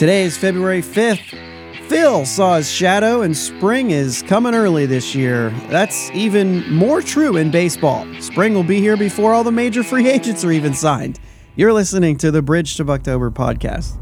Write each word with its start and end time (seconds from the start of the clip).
Today 0.00 0.22
is 0.22 0.38
February 0.38 0.80
5th. 0.80 1.36
Phil 1.86 2.24
saw 2.24 2.56
his 2.56 2.70
shadow, 2.70 3.20
and 3.20 3.36
spring 3.36 3.90
is 3.90 4.22
coming 4.22 4.54
early 4.54 4.86
this 4.86 5.14
year. 5.14 5.50
That's 5.68 6.10
even 6.12 6.66
more 6.72 7.02
true 7.02 7.36
in 7.36 7.50
baseball. 7.50 8.06
Spring 8.18 8.54
will 8.54 8.64
be 8.64 8.80
here 8.80 8.96
before 8.96 9.34
all 9.34 9.44
the 9.44 9.52
major 9.52 9.82
free 9.82 10.08
agents 10.08 10.42
are 10.42 10.52
even 10.52 10.72
signed. 10.72 11.20
You're 11.54 11.74
listening 11.74 12.16
to 12.16 12.30
the 12.30 12.40
Bridge 12.40 12.76
to 12.76 12.84
Buctober 12.86 13.30
podcast. 13.30 13.98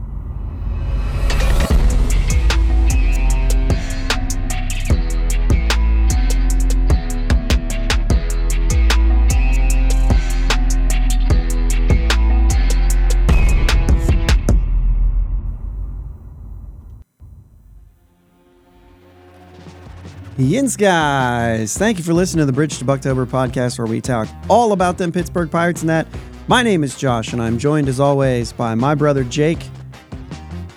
Yins, 20.39 20.77
guys. 20.77 21.77
Thank 21.77 21.99
you 21.99 22.05
for 22.05 22.13
listening 22.15 22.43
to 22.43 22.47
the 22.47 22.53
Bridge 22.53 22.79
to 22.79 22.85
Buctober 22.85 23.27
podcast 23.27 23.77
where 23.79 23.89
we 23.89 24.01
talk 24.01 24.29
all 24.49 24.73
about 24.73 24.97
them 24.97 25.11
Pittsburgh 25.11 25.51
Pirates 25.51 25.81
and 25.81 25.91
that. 25.91 26.07
My 26.47 26.63
name 26.63 26.85
is 26.85 26.97
Josh, 26.97 27.33
and 27.33 27.43
I'm 27.43 27.59
joined 27.59 27.89
as 27.89 27.99
always 27.99 28.53
by 28.53 28.75
my 28.77 28.95
brother 28.95 29.25
Jake. 29.25 29.61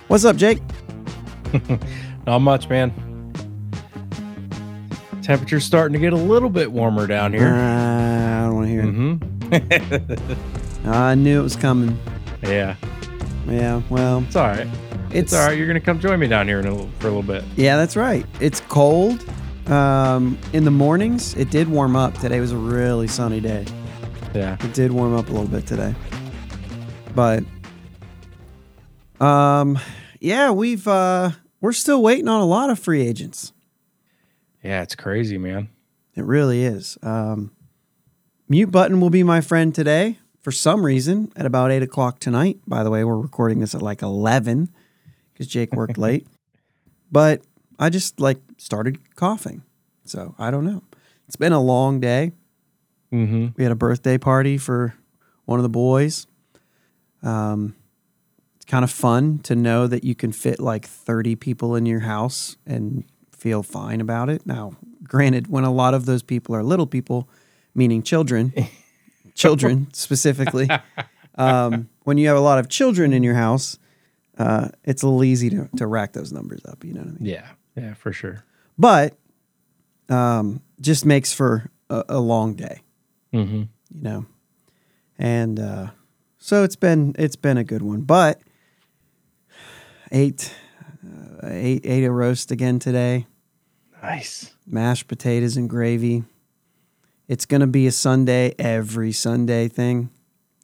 What's 0.08 0.24
up, 0.24 0.34
Jake? 0.36 0.58
Not 2.26 2.40
much, 2.40 2.68
man. 2.68 2.92
Temperature's 5.22 5.64
starting 5.64 5.92
to 5.92 6.00
get 6.00 6.12
a 6.12 6.16
little 6.16 6.50
bit 6.50 6.72
warmer 6.72 7.06
down 7.06 7.32
Uh, 7.32 7.38
here. 7.38 7.48
I 7.54 8.42
don't 8.46 8.54
want 8.56 8.66
to 8.66 8.72
hear 8.72 10.10
it. 10.10 10.18
hmm 10.18 10.88
I 10.90 11.14
knew 11.14 11.38
it 11.38 11.42
was 11.44 11.54
coming. 11.56 11.96
yeah, 12.42 12.74
Yeah, 13.46 13.80
well, 13.88 14.24
it's 14.26 14.34
all 14.34 14.48
right. 14.48 14.66
it's, 15.10 15.14
It's 15.14 15.34
all 15.34 15.46
right. 15.46 15.56
You're 15.56 15.68
gonna 15.68 15.78
come 15.80 16.00
join 16.00 16.18
me 16.18 16.26
down 16.26 16.48
here 16.48 16.58
in 16.58 16.66
a 16.66 16.72
little, 16.72 16.90
for 16.98 17.06
a 17.06 17.10
little 17.10 17.22
bit. 17.22 17.44
Yeah, 17.56 17.76
that's 17.76 17.94
right. 17.94 18.26
It's 18.40 18.58
cold. 18.62 19.24
Um, 19.66 20.38
in 20.52 20.64
the 20.64 20.70
mornings, 20.70 21.34
it 21.36 21.50
did 21.50 21.68
warm 21.68 21.96
up. 21.96 22.14
Today 22.18 22.40
was 22.40 22.52
a 22.52 22.56
really 22.56 23.06
sunny 23.06 23.40
day. 23.40 23.64
Yeah. 24.34 24.56
It 24.60 24.72
did 24.72 24.92
warm 24.92 25.14
up 25.14 25.28
a 25.28 25.32
little 25.32 25.46
bit 25.46 25.66
today. 25.66 25.94
But 27.14 27.44
um 29.20 29.78
yeah, 30.20 30.50
we've 30.50 30.86
uh 30.88 31.30
we're 31.60 31.72
still 31.72 32.02
waiting 32.02 32.28
on 32.28 32.40
a 32.40 32.46
lot 32.46 32.70
of 32.70 32.78
free 32.78 33.06
agents. 33.06 33.52
Yeah, 34.62 34.82
it's 34.82 34.94
crazy, 34.94 35.38
man. 35.38 35.68
It 36.16 36.24
really 36.24 36.64
is. 36.64 36.96
Um 37.02 37.52
Mute 38.48 38.70
Button 38.70 39.00
will 39.00 39.10
be 39.10 39.22
my 39.22 39.40
friend 39.40 39.74
today 39.74 40.18
for 40.40 40.52
some 40.52 40.84
reason 40.84 41.30
at 41.36 41.46
about 41.46 41.70
eight 41.70 41.82
o'clock 41.82 42.18
tonight. 42.18 42.60
By 42.66 42.82
the 42.82 42.90
way, 42.90 43.04
we're 43.04 43.18
recording 43.18 43.60
this 43.60 43.74
at 43.74 43.82
like 43.82 44.02
eleven 44.02 44.70
because 45.32 45.46
Jake 45.46 45.74
worked 45.74 45.98
late. 45.98 46.26
But 47.10 47.42
I 47.78 47.90
just 47.90 48.20
like 48.20 48.38
started 48.62 49.14
coughing. 49.16 49.62
So 50.04 50.34
I 50.38 50.50
don't 50.50 50.64
know. 50.64 50.82
It's 51.26 51.36
been 51.36 51.52
a 51.52 51.60
long 51.60 52.00
day. 52.00 52.32
Mm-hmm. 53.12 53.48
We 53.56 53.64
had 53.64 53.72
a 53.72 53.76
birthday 53.76 54.18
party 54.18 54.56
for 54.56 54.94
one 55.44 55.58
of 55.58 55.62
the 55.62 55.68
boys. 55.68 56.26
Um, 57.22 57.74
it's 58.56 58.64
kind 58.64 58.84
of 58.84 58.90
fun 58.90 59.40
to 59.40 59.54
know 59.54 59.86
that 59.86 60.04
you 60.04 60.14
can 60.14 60.32
fit 60.32 60.60
like 60.60 60.86
30 60.86 61.36
people 61.36 61.74
in 61.74 61.86
your 61.86 62.00
house 62.00 62.56
and 62.66 63.04
feel 63.32 63.62
fine 63.62 64.00
about 64.00 64.28
it. 64.28 64.46
Now, 64.46 64.76
granted, 65.02 65.48
when 65.48 65.64
a 65.64 65.72
lot 65.72 65.94
of 65.94 66.06
those 66.06 66.22
people 66.22 66.54
are 66.54 66.62
little 66.62 66.86
people, 66.86 67.28
meaning 67.74 68.02
children, 68.02 68.54
children 69.34 69.88
specifically, 69.92 70.68
um, 71.34 71.88
when 72.04 72.18
you 72.18 72.28
have 72.28 72.36
a 72.36 72.40
lot 72.40 72.58
of 72.58 72.68
children 72.68 73.12
in 73.12 73.22
your 73.22 73.34
house, 73.34 73.78
uh, 74.38 74.68
it's 74.84 75.02
a 75.02 75.06
little 75.06 75.24
easy 75.24 75.50
to, 75.50 75.68
to 75.76 75.86
rack 75.86 76.12
those 76.12 76.32
numbers 76.32 76.64
up. 76.64 76.84
You 76.84 76.94
know 76.94 77.00
what 77.00 77.08
I 77.08 77.12
mean? 77.12 77.26
Yeah. 77.26 77.46
Yeah, 77.76 77.94
for 77.94 78.12
sure. 78.12 78.44
But 78.78 79.16
um, 80.08 80.62
just 80.80 81.04
makes 81.06 81.32
for 81.32 81.70
a, 81.90 82.04
a 82.08 82.20
long 82.20 82.54
day 82.54 82.82
Mm-hmm. 83.32 83.62
you 83.94 84.02
know 84.02 84.26
and 85.18 85.58
uh 85.58 85.86
so 86.38 86.64
it's 86.64 86.76
been 86.76 87.14
it's 87.18 87.36
been 87.36 87.56
a 87.56 87.64
good 87.64 87.80
one 87.80 88.02
but 88.02 88.40
ate 90.10 90.54
uh, 91.42 91.46
ate 91.48 91.86
ate 91.86 92.04
a 92.04 92.10
roast 92.10 92.50
again 92.50 92.78
today 92.78 93.26
Nice. 94.02 94.52
mashed 94.66 95.08
potatoes 95.08 95.56
and 95.56 95.68
gravy 95.70 96.24
it's 97.28 97.46
gonna 97.46 97.66
be 97.66 97.86
a 97.86 97.92
sunday 97.92 98.54
every 98.58 99.12
sunday 99.12 99.68
thing 99.68 100.10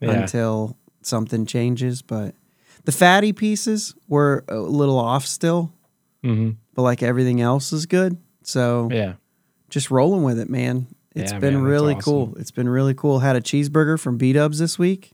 Yeah. 0.01 0.11
until 0.13 0.77
something 1.03 1.47
changes 1.47 2.03
but 2.03 2.35
the 2.85 2.93
fatty 2.93 3.33
pieces 3.33 3.95
were 4.09 4.45
a 4.49 4.59
little 4.59 4.99
off 4.99 5.25
still 5.27 5.73
Mm-hmm. 6.25 6.51
But 6.79 6.83
like 6.85 7.03
everything 7.03 7.41
else 7.41 7.73
is 7.73 7.87
good 7.87 8.17
so 8.45 8.89
Yeah. 8.93 9.15
just 9.69 9.91
rolling 9.91 10.23
with 10.23 10.39
it, 10.39 10.49
man. 10.49 10.87
It's 11.13 11.33
Yeah, 11.33 11.41
been 11.41 11.55
man, 11.55 11.63
really 11.65 11.95
awesome. 11.95 12.05
cool. 12.05 12.37
It's 12.39 12.53
been 12.53 12.69
really 12.69 12.95
cool. 12.95 13.19
Had 13.19 13.35
a 13.35 13.41
cheeseburger 13.41 13.99
from 13.99 14.17
B 14.17 14.33
Dubs 14.33 14.61
this 14.61 14.79
week. 14.79 15.13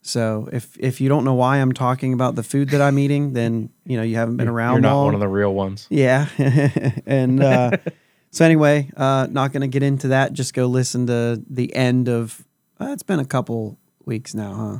So 0.00 0.48
if 0.50 0.74
if 0.80 0.98
you 1.00 1.10
don't 1.10 1.24
know 1.26 1.34
why 1.34 1.58
I'm 1.58 1.72
talking 1.72 2.14
about 2.14 2.34
the 2.36 2.42
food 2.42 2.70
that 2.70 2.80
I'm 2.80 2.98
eating, 2.98 3.32
then 3.38 3.68
you 3.84 3.98
know 3.98 4.02
you 4.02 4.16
haven't 4.16 4.38
been 4.38 4.48
around 4.48 4.76
You're 4.76 4.80
not 4.80 4.94
long. 4.94 5.04
one 5.06 5.14
of 5.14 5.20
the 5.20 5.28
real 5.28 5.52
ones. 5.54 5.86
yeah. 5.90 6.26
and 7.06 7.42
uh, 7.42 7.72
so 8.30 8.44
anyway, 8.46 8.90
uh, 8.96 9.26
not 9.30 9.52
going 9.52 9.60
to 9.60 9.68
get 9.68 9.82
into 9.82 10.08
that. 10.08 10.32
Just 10.32 10.54
go 10.54 10.66
listen 10.66 11.06
to 11.08 11.42
the 11.50 11.74
end 11.76 12.08
of. 12.08 12.44
Uh, 12.80 12.92
it's 12.92 13.02
been 13.04 13.20
a 13.20 13.26
couple 13.26 13.78
weeks 14.06 14.34
now, 14.34 14.54
huh? 14.54 14.78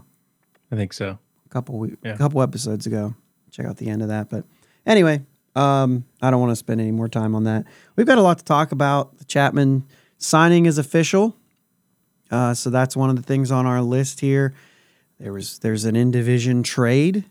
I 0.72 0.76
think 0.76 0.94
so. 0.94 1.18
A 1.44 1.48
couple 1.50 1.78
we- 1.78 1.96
Yeah. 2.02 2.14
a 2.14 2.18
couple 2.18 2.40
episodes 2.40 2.86
ago. 2.86 3.14
Check 3.50 3.66
out 3.66 3.76
the 3.76 3.90
end 3.90 4.00
of 4.00 4.08
that. 4.08 4.30
But 4.30 4.44
anyway, 4.86 5.20
um, 5.54 6.04
I 6.20 6.30
don't 6.30 6.40
want 6.40 6.50
to 6.52 6.56
spend 6.56 6.80
any 6.80 6.90
more 6.92 7.08
time 7.08 7.34
on 7.34 7.44
that. 7.44 7.64
We've 7.96 8.06
got 8.06 8.18
a 8.18 8.22
lot 8.22 8.38
to 8.38 8.44
talk 8.44 8.72
about. 8.72 9.18
The 9.18 9.24
Chapman 9.24 9.84
signing 10.18 10.66
is 10.66 10.78
official, 10.78 11.36
uh, 12.30 12.54
so 12.54 12.70
that's 12.70 12.96
one 12.96 13.10
of 13.10 13.16
the 13.16 13.22
things 13.22 13.50
on 13.50 13.66
our 13.66 13.82
list 13.82 14.20
here. 14.20 14.54
There 15.20 15.32
was 15.32 15.58
there's 15.60 15.84
an 15.84 15.94
in 15.96 16.10
division 16.10 16.62
trade 16.62 17.24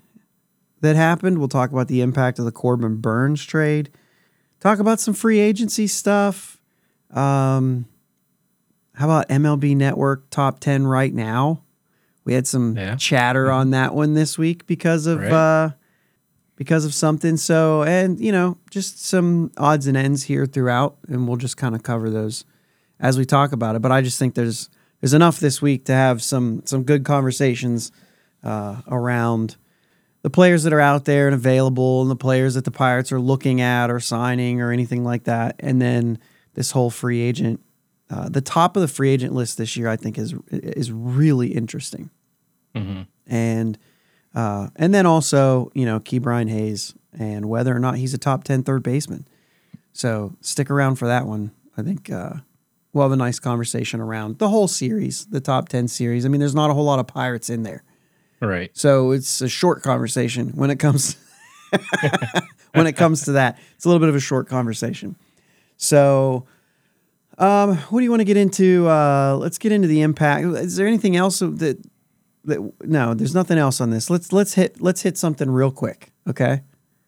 that 0.82 0.96
happened. 0.96 1.40
We'll 1.40 1.48
talk 1.48 1.72
about 1.72 1.88
the 1.88 2.02
impact 2.02 2.40
of 2.40 2.46
the 2.46 2.52
Corbin 2.52 2.98
Burnes 2.98 3.44
trade. 3.46 3.90
Talk 4.60 4.80
about 4.80 5.00
some 5.00 5.14
free 5.14 5.40
agency 5.40 5.88
stuff. 5.88 6.60
Um, 7.10 7.86
how 8.94 9.06
about 9.08 9.28
MLB 9.30 9.76
Network 9.76 10.30
top 10.30 10.60
ten 10.60 10.86
right 10.86 11.14
now? 11.14 11.64
We 12.24 12.34
had 12.34 12.46
some 12.46 12.78
Yeah. 12.78 12.96
chatter 12.96 13.52
on 13.52 13.72
that 13.72 13.96
one 13.96 14.14
this 14.14 14.38
week 14.38 14.68
because 14.68 15.08
of 15.08 15.20
Right. 15.20 15.32
uh, 15.32 15.70
because 16.62 16.86
of 16.86 16.94
something. 16.94 17.38
So, 17.38 17.82
and 17.82 18.20
you 18.20 18.32
know, 18.32 18.56
just 18.70 19.04
some 19.04 19.52
odds 19.58 19.88
and 19.88 19.98
ends 19.98 20.22
here 20.22 20.46
throughout, 20.46 20.96
and 21.08 21.28
we'll 21.28 21.38
just 21.38 21.58
kind 21.58 21.74
of 21.74 21.82
cover 21.82 22.12
those 22.12 22.46
as 23.00 23.18
we 23.18 23.26
talk 23.26 23.52
about 23.52 23.76
it. 23.76 23.82
But 23.82 23.92
I 23.92 24.04
just 24.04 24.20
think 24.20 24.36
there's 24.36 24.70
there's 25.00 25.16
enough 25.16 25.40
this 25.40 25.60
week 25.60 25.86
to 25.86 25.94
have 25.94 26.22
some 26.22 26.62
some 26.66 26.84
good 26.84 27.04
conversations 27.04 27.92
uh, 28.44 28.84
around 28.88 29.56
the 30.22 30.30
players 30.30 30.62
that 30.62 30.72
are 30.72 30.80
out 30.80 31.06
there 31.06 31.26
and 31.26 31.34
available, 31.34 32.04
and 32.04 32.12
the 32.12 32.16
players 32.16 32.54
that 32.54 32.64
the 32.64 32.70
Pirates 32.70 33.12
are 33.12 33.20
looking 33.20 33.60
at 33.60 33.90
or 33.90 34.00
signing 34.00 34.62
or 34.62 34.72
anything 34.72 35.04
like 35.04 35.24
that, 35.24 35.56
and 35.58 35.82
then 35.82 36.20
this 36.54 36.70
whole 36.70 36.92
free 36.92 37.22
agent. 37.22 37.60
Uh, 38.08 38.30
the 38.30 38.42
top 38.42 38.76
of 38.76 38.82
the 38.84 38.88
free 38.88 39.10
agent 39.10 39.34
list 39.34 39.58
this 39.58 39.76
year, 39.76 39.88
I 39.88 39.96
think, 39.96 40.20
is 40.20 40.36
is 40.52 40.92
really 40.92 41.56
interesting 41.56 42.12
Mm-hmm. 42.76 43.02
and 43.26 43.80
uh, 44.36 44.68
and 44.76 44.94
then 44.94 45.06
also 45.06 45.72
you 45.74 45.86
know 45.86 46.00
Ke'Bryan 46.00 46.50
Hayes 46.50 46.94
and 47.18 47.48
whether 47.50 47.76
or 47.76 47.80
not 47.80 47.96
he's 47.98 48.14
a 48.14 48.18
top 48.18 48.44
10 48.44 48.64
third 48.64 48.84
baseman. 48.84 49.28
So 49.94 50.34
stick 50.42 50.70
around 50.72 50.96
for 50.96 51.08
that 51.08 51.26
one. 51.28 51.52
I 51.78 51.82
think 51.84 52.10
uh, 52.10 52.36
we'll 52.94 53.04
have 53.04 53.12
a 53.12 53.18
nice 53.18 53.40
conversation 53.40 54.00
around 54.00 54.38
the 54.40 54.48
whole 54.50 54.68
series, 54.70 55.26
the 55.26 55.42
top 55.42 55.68
10 55.70 55.88
series. 55.90 56.26
I 56.26 56.30
mean, 56.30 56.40
there's 56.40 56.56
not 56.56 56.70
a 56.70 56.74
whole 56.74 56.86
lot 56.86 57.00
of 57.00 57.08
pirates 57.08 57.50
in 57.50 57.64
there, 57.64 57.84
Right. 58.40 58.72
so 58.74 59.12
it's 59.12 59.42
a 59.42 59.50
short 59.50 59.84
conversation 59.84 60.50
when 60.56 60.70
it 60.72 60.80
comes 60.80 61.18
when 62.74 62.88
it 62.88 62.94
comes 62.94 63.26
to 63.26 63.34
that. 63.34 63.60
It's 63.76 63.86
a 63.86 63.90
little 63.90 64.00
bit 64.00 64.10
of 64.10 64.16
a 64.16 64.20
short 64.20 64.48
conversation. 64.48 65.16
So. 65.78 66.46
Um, 67.38 67.78
what 67.78 68.02
do 68.02 68.04
you 68.04 68.12
want 68.12 68.20
to 68.20 68.26
get 68.26 68.38
into? 68.38 68.88
Uh, 68.88 69.36
let's 69.40 69.58
get 69.58 69.72
into 69.72 69.88
the 69.88 70.02
impact. 70.02 70.46
Is 70.46 70.76
there 70.76 70.86
anything 70.86 71.16
else 71.16 71.40
that 71.40 71.58
that 71.58 71.78
no, 72.46 73.14
there's 73.14 73.36
nothing 73.36 73.58
else 73.58 73.80
on 73.82 73.90
this. 73.90 74.10
Let's 74.10 74.32
let's 74.34 74.54
hit 74.56 74.82
let's 74.82 75.02
hit 75.04 75.18
something 75.18 75.50
real 75.50 75.72
quick. 75.72 76.12
Okay, 76.28 76.62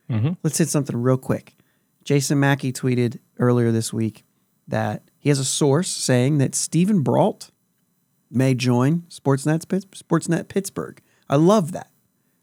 Mhm. 0.10 0.38
let's 0.44 0.58
hit 0.58 0.70
something 0.70 0.96
real 0.96 1.18
quick. 1.18 1.56
Jason 2.04 2.40
Mackey 2.40 2.72
tweeted 2.74 3.20
earlier 3.40 3.72
this 3.72 3.92
week 3.94 4.24
that 4.68 5.04
he 5.18 5.30
has 5.30 5.40
a 5.40 5.46
source 5.46 5.90
saying 5.90 6.38
that 6.40 6.54
Steven 6.56 7.02
Brault 7.02 7.52
may 8.30 8.54
join 8.54 9.04
Sportsnet 9.10 9.66
Sportsnet 9.66 10.48
Pittsburgh. 10.50 11.02
I 11.30 11.36
love 11.38 11.72
that. 11.72 11.90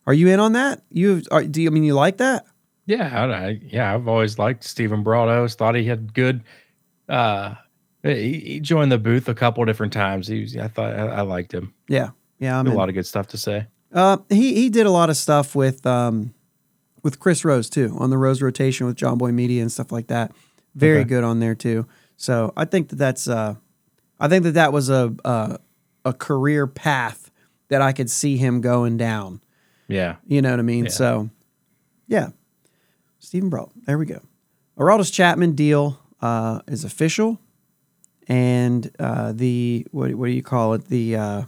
Are 0.07 0.15
you 0.15 0.29
in 0.29 0.41
on 0.41 0.53
that? 0.55 0.83
You 0.91 1.23
are, 1.31 1.45
do 1.45 1.63
you 1.63 1.69
I 1.69 1.73
mean 1.73 1.85
you 1.85 1.95
like 1.95 2.17
that? 2.19 2.47
Yeah, 2.87 3.25
I, 3.27 3.61
yeah, 3.63 3.95
I've 3.95 4.09
always 4.09 4.39
liked 4.39 4.65
Steven 4.65 5.03
Brault. 5.05 5.29
I 5.29 5.37
always 5.37 5.55
thought 5.55 5.77
he 5.77 5.85
had 5.85 6.13
good. 6.13 6.43
Uh, 7.09 7.55
he, 8.03 8.39
he 8.41 8.61
joined 8.61 8.91
the 8.91 8.99
booth 8.99 9.29
a 9.29 9.35
couple 9.35 9.65
different 9.65 9.93
times. 9.93 10.27
He 10.27 10.41
was, 10.41 10.57
I 10.57 10.67
thought 10.69 10.95
I, 10.95 11.07
I 11.07 11.21
liked 11.21 11.53
him. 11.53 11.73
Yeah, 11.87 12.11
yeah. 12.41 12.59
I'm 12.59 12.67
a 12.67 12.71
in. 12.71 12.77
lot 12.77 12.89
of 12.89 12.95
good 12.97 13.07
stuff 13.07 13.29
to 13.29 13.37
say. 13.37 13.67
Uh, 13.93 14.17
he 14.29 14.55
he 14.55 14.69
did 14.71 14.87
a 14.87 14.91
lot 14.91 15.09
of 15.11 15.17
stuff 15.17 15.55
with 15.55 15.87
um, 15.87 16.35
with 17.05 17.21
Chris 17.21 17.45
Rose 17.45 17.71
too 17.71 17.97
on 17.99 18.11
the 18.11 18.19
Rose 18.19 18.43
rotation 18.43 18.87
with 18.87 18.97
Jomboy 18.97 19.33
Media 19.33 19.63
and 19.63 19.71
stuff 19.71 19.93
like 19.93 20.09
that. 20.09 20.33
Very 20.75 21.01
Okay. 21.01 21.09
good 21.11 21.25
on 21.25 21.39
there 21.41 21.55
too. 21.55 21.87
So 22.17 22.53
I 22.57 22.65
think 22.65 22.89
that 22.91 22.97
that's 22.97 23.29
uh, 23.29 23.55
I 24.19 24.29
think 24.29 24.43
that 24.45 24.53
that 24.55 24.73
was 24.73 24.89
a, 24.91 25.15
a 25.25 25.59
a 26.05 26.13
career 26.13 26.67
path 26.67 27.31
that 27.69 27.83
I 27.83 27.93
could 27.93 28.11
see 28.11 28.37
him 28.37 28.61
going 28.61 28.97
down. 28.97 29.41
Yeah. 29.89 30.17
You 30.27 30.41
know 30.43 30.51
what 30.51 30.59
I 30.61 30.63
mean? 30.63 30.85
Yeah. 30.85 30.91
So 30.91 31.31
yeah, 32.07 32.29
Steven 33.19 33.49
Brault. 33.51 33.73
There 33.87 33.99
we 33.99 34.07
go. 34.07 34.21
Aroldis 34.79 35.13
Chapman 35.13 35.53
deal 35.57 35.99
uh, 36.23 36.61
is 36.69 36.85
official, 36.85 37.39
and 38.29 38.91
uh, 38.99 39.33
the 39.33 39.87
what 39.91 40.15
what 40.15 40.27
do 40.27 40.33
you 40.33 40.43
call 40.43 40.75
it? 40.75 40.87
The 40.87 41.17
uh, 41.17 41.43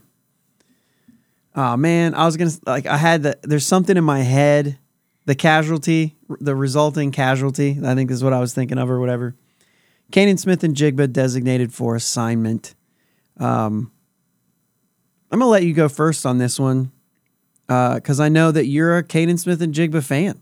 oh 1.55 1.77
man, 1.77 2.15
I 2.15 2.25
was 2.25 2.37
gonna 2.37 2.51
like 2.67 2.87
I 2.87 2.97
had 2.97 3.23
the 3.23 3.39
there's 3.43 3.67
something 3.67 3.97
in 3.97 4.05
my 4.05 4.21
head, 4.21 4.79
the 5.25 5.35
casualty, 5.35 6.17
the 6.41 6.55
resulting 6.55 7.13
casualty. 7.13 7.79
I 7.85 7.95
think 7.95 8.11
is 8.11 8.25
what 8.25 8.33
I 8.33 8.41
was 8.41 8.55
thinking 8.55 8.79
of 8.79 8.91
or 8.91 9.01
whatever. 9.01 9.35
Canaan 10.11 10.37
Smith-Njigba 10.37 11.13
designated 11.13 11.73
for 11.73 11.97
assignment. 11.97 12.75
Um, 13.39 13.91
I'm 15.31 15.39
gonna 15.39 15.51
let 15.51 15.65
you 15.65 15.73
go 15.73 15.89
first 15.89 16.27
on 16.27 16.39
this 16.39 16.59
one 16.59 16.93
because 17.67 18.21
I 18.21 18.29
know 18.29 18.53
that 18.53 18.67
you're 18.67 18.99
a 18.99 19.03
Canaan 19.03 19.39
Smith-Njigba 19.39 20.05
fan 20.05 20.41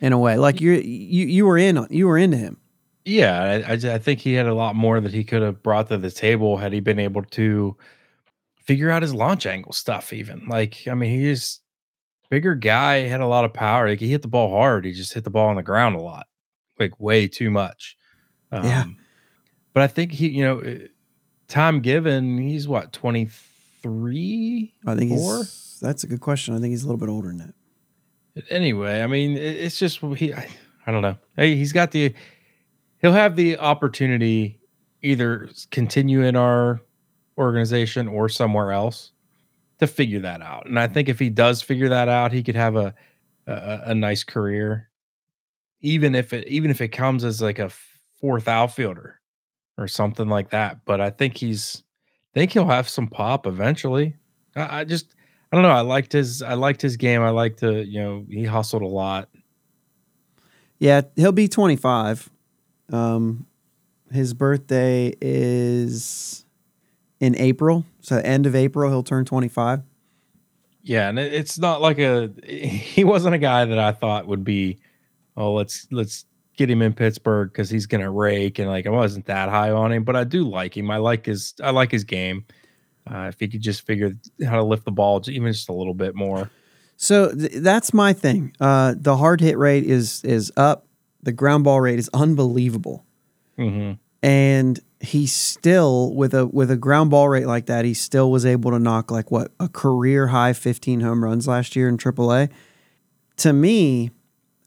in 0.00 0.12
a 0.12 0.18
way. 0.18 0.36
Like 0.36 0.60
you're 0.60 0.74
you 0.74 1.26
you 1.26 1.46
were 1.46 1.58
in 1.58 1.86
you 1.90 2.06
were 2.06 2.18
into 2.18 2.36
him. 2.36 2.58
Yeah, 3.06 3.62
I, 3.66 3.72
I 3.72 3.98
think 3.98 4.20
he 4.20 4.34
had 4.34 4.46
a 4.46 4.54
lot 4.54 4.76
more 4.76 5.00
that 5.00 5.12
he 5.12 5.24
could 5.24 5.40
have 5.40 5.62
brought 5.62 5.88
to 5.88 5.96
the 5.96 6.10
table 6.10 6.58
had 6.58 6.72
he 6.72 6.80
been 6.80 6.98
able 6.98 7.22
to 7.22 7.76
figure 8.64 8.90
out 8.90 9.02
his 9.02 9.14
launch 9.14 9.46
angle 9.46 9.72
stuff. 9.72 10.12
Even 10.12 10.46
like, 10.48 10.86
I 10.88 10.94
mean, 10.94 11.10
he's 11.18 11.60
bigger 12.30 12.54
guy, 12.54 13.00
had 13.08 13.20
a 13.20 13.26
lot 13.26 13.44
of 13.44 13.52
power. 13.52 13.88
Like 13.88 14.00
he 14.00 14.08
hit 14.10 14.22
the 14.22 14.28
ball 14.28 14.50
hard. 14.50 14.84
He 14.84 14.92
just 14.92 15.12
hit 15.12 15.24
the 15.24 15.30
ball 15.30 15.48
on 15.48 15.56
the 15.56 15.62
ground 15.62 15.96
a 15.96 16.00
lot, 16.00 16.26
like 16.78 16.98
way 17.00 17.26
too 17.26 17.50
much. 17.50 17.96
Um, 18.52 18.64
Yeah. 18.64 18.84
but 19.74 19.82
I 19.82 19.86
think 19.88 20.12
he, 20.12 20.28
you 20.28 20.44
know, 20.44 20.58
eh, 20.60 20.78
time 21.48 21.80
given, 21.80 22.38
he's 22.38 22.68
what 22.68 22.92
twenty 22.92 23.28
three. 23.82 24.74
I 24.86 24.94
think 24.94 25.10
Four? 25.12 25.38
he's 25.38 25.78
that's 25.80 26.04
a 26.04 26.06
good 26.06 26.20
question. 26.20 26.54
I 26.54 26.58
think 26.60 26.70
he's 26.72 26.82
a 26.84 26.86
little 26.86 26.98
bit 27.00 27.08
older 27.08 27.28
than 27.28 27.38
that. 27.38 27.54
Anyway, 28.50 29.02
I 29.02 29.06
mean, 29.06 29.36
it's 29.36 29.78
just 29.78 29.98
he. 30.16 30.32
I, 30.32 30.48
I 30.86 30.92
don't 30.92 31.02
know. 31.02 31.16
Hey, 31.36 31.56
he's 31.56 31.72
got 31.72 31.90
the. 31.90 32.14
He'll 32.98 33.12
have 33.12 33.34
the 33.34 33.58
opportunity 33.58 34.60
either 35.02 35.48
continue 35.70 36.22
in 36.22 36.36
our 36.36 36.80
organization 37.40 38.06
or 38.06 38.28
somewhere 38.28 38.70
else 38.70 39.12
to 39.80 39.86
figure 39.86 40.20
that 40.20 40.42
out. 40.42 40.66
And 40.66 40.78
I 40.78 40.86
think 40.86 41.08
if 41.08 41.18
he 41.18 41.30
does 41.30 41.62
figure 41.62 41.88
that 41.88 42.08
out, 42.08 42.32
he 42.32 42.42
could 42.42 42.54
have 42.54 42.76
a 42.76 42.94
a, 43.46 43.80
a 43.86 43.94
nice 43.94 44.22
career, 44.22 44.88
even 45.80 46.14
if 46.14 46.32
it 46.32 46.46
even 46.46 46.70
if 46.70 46.80
it 46.80 46.88
comes 46.88 47.24
as 47.24 47.42
like 47.42 47.58
a 47.58 47.70
fourth 48.20 48.48
outfielder 48.48 49.20
or 49.78 49.88
something 49.88 50.28
like 50.28 50.50
that. 50.50 50.84
But 50.84 51.00
I 51.00 51.10
think 51.10 51.36
he's. 51.36 51.82
I 52.34 52.38
think 52.38 52.52
he'll 52.52 52.66
have 52.66 52.88
some 52.88 53.08
pop 53.08 53.46
eventually. 53.46 54.16
I, 54.54 54.80
I 54.80 54.84
just. 54.84 55.14
I 55.52 55.56
don't 55.56 55.64
know. 55.64 55.70
I 55.70 55.80
liked 55.80 56.12
his. 56.12 56.42
I 56.42 56.54
liked 56.54 56.80
his 56.80 56.96
game. 56.96 57.22
I 57.22 57.30
liked 57.30 57.60
the. 57.60 57.84
You 57.84 58.00
know, 58.00 58.26
he 58.28 58.44
hustled 58.44 58.82
a 58.82 58.86
lot. 58.86 59.28
Yeah, 60.78 61.02
he'll 61.16 61.32
be 61.32 61.48
25. 61.48 62.30
Um, 62.90 63.46
his 64.10 64.32
birthday 64.32 65.14
is 65.20 66.44
in 67.20 67.36
April, 67.36 67.84
so 68.00 68.16
end 68.16 68.46
of 68.46 68.54
April 68.56 68.90
he'll 68.90 69.02
turn 69.02 69.24
25. 69.24 69.82
Yeah, 70.82 71.08
and 71.10 71.18
it's 71.18 71.58
not 71.58 71.80
like 71.80 71.98
a. 71.98 72.30
He 72.46 73.04
wasn't 73.04 73.34
a 73.34 73.38
guy 73.38 73.64
that 73.66 73.78
I 73.78 73.92
thought 73.92 74.26
would 74.26 74.44
be. 74.44 74.78
Oh, 75.36 75.52
let's 75.52 75.86
let's 75.90 76.24
get 76.56 76.70
him 76.70 76.82
in 76.82 76.92
Pittsburgh 76.92 77.52
because 77.52 77.70
he's 77.70 77.86
gonna 77.86 78.10
rake 78.10 78.58
and 78.58 78.68
like 78.68 78.86
I 78.86 78.90
wasn't 78.90 79.26
that 79.26 79.48
high 79.48 79.70
on 79.70 79.92
him, 79.92 80.04
but 80.04 80.16
I 80.16 80.24
do 80.24 80.48
like 80.48 80.76
him. 80.76 80.90
I 80.90 80.96
like 80.96 81.26
his. 81.26 81.54
I 81.62 81.70
like 81.70 81.90
his 81.90 82.04
game. 82.04 82.44
Uh, 83.10 83.26
if 83.28 83.40
he 83.40 83.48
could 83.48 83.60
just 83.62 83.86
figure 83.86 84.12
how 84.44 84.56
to 84.56 84.62
lift 84.62 84.84
the 84.84 84.90
ball 84.90 85.22
even 85.28 85.52
just 85.52 85.68
a 85.68 85.72
little 85.72 85.94
bit 85.94 86.14
more. 86.14 86.50
So 86.96 87.32
th- 87.32 87.52
that's 87.56 87.94
my 87.94 88.12
thing. 88.12 88.54
Uh, 88.60 88.94
the 88.96 89.16
hard 89.16 89.40
hit 89.40 89.58
rate 89.58 89.84
is 89.84 90.22
is 90.24 90.52
up. 90.56 90.86
The 91.22 91.32
ground 91.32 91.64
ball 91.64 91.80
rate 91.80 91.98
is 91.98 92.08
unbelievable. 92.14 93.04
hmm 93.56 93.92
and 94.22 94.80
he 95.00 95.26
still 95.26 96.14
with 96.14 96.34
a 96.34 96.46
with 96.46 96.70
a 96.70 96.76
ground 96.76 97.10
ball 97.10 97.28
rate 97.28 97.46
like 97.46 97.66
that 97.66 97.84
he 97.86 97.94
still 97.94 98.30
was 98.30 98.44
able 98.44 98.70
to 98.70 98.78
knock 98.78 99.10
like 99.10 99.30
what 99.30 99.50
a 99.58 99.68
career 99.68 100.26
high 100.28 100.52
15 100.52 101.00
home 101.00 101.24
runs 101.24 101.48
last 101.48 101.74
year 101.74 101.88
in 101.88 101.96
AAA 101.96 102.50
to 103.36 103.52
me 103.52 104.10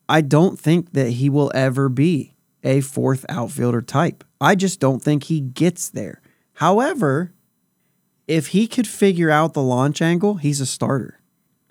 I 0.10 0.22
don't 0.22 0.60
think 0.60 0.94
that 0.94 1.12
he 1.12 1.30
will 1.30 1.52
ever 1.54 1.88
be 1.88 2.36
a 2.64 2.82
fourth 2.82 3.26
outfielder 3.30 3.82
type. 3.82 4.24
I 4.42 4.56
just 4.56 4.80
don't 4.80 5.02
think 5.02 5.24
he 5.26 5.40
gets 5.40 5.90
there. 5.90 6.22
However 6.54 7.32
if 8.28 8.48
he 8.48 8.68
could 8.68 8.88
figure 8.88 9.30
out 9.30 9.54
the 9.54 9.62
launch 9.62 10.02
angle 10.02 10.36
he's 10.36 10.60
a 10.62 10.66
starter 10.66 11.20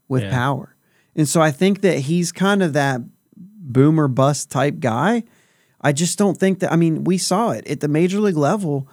with 0.08 0.22
Yeah. 0.22 0.30
power. 0.30 0.76
And 1.16 1.28
so 1.28 1.40
I 1.42 1.50
think 1.50 1.80
that 1.80 2.00
he's 2.00 2.30
kind 2.30 2.62
of 2.62 2.74
that 2.74 3.00
boomer 3.36 4.06
bust 4.08 4.50
type 4.50 4.78
guy 4.78 5.24
I 5.82 5.92
just 5.92 6.18
don't 6.18 6.38
think 6.38 6.60
that. 6.60 6.72
I 6.72 6.76
mean, 6.76 7.04
we 7.04 7.18
saw 7.18 7.50
it 7.50 7.66
at 7.66 7.80
the 7.80 7.88
major 7.88 8.20
league 8.20 8.36
level, 8.36 8.88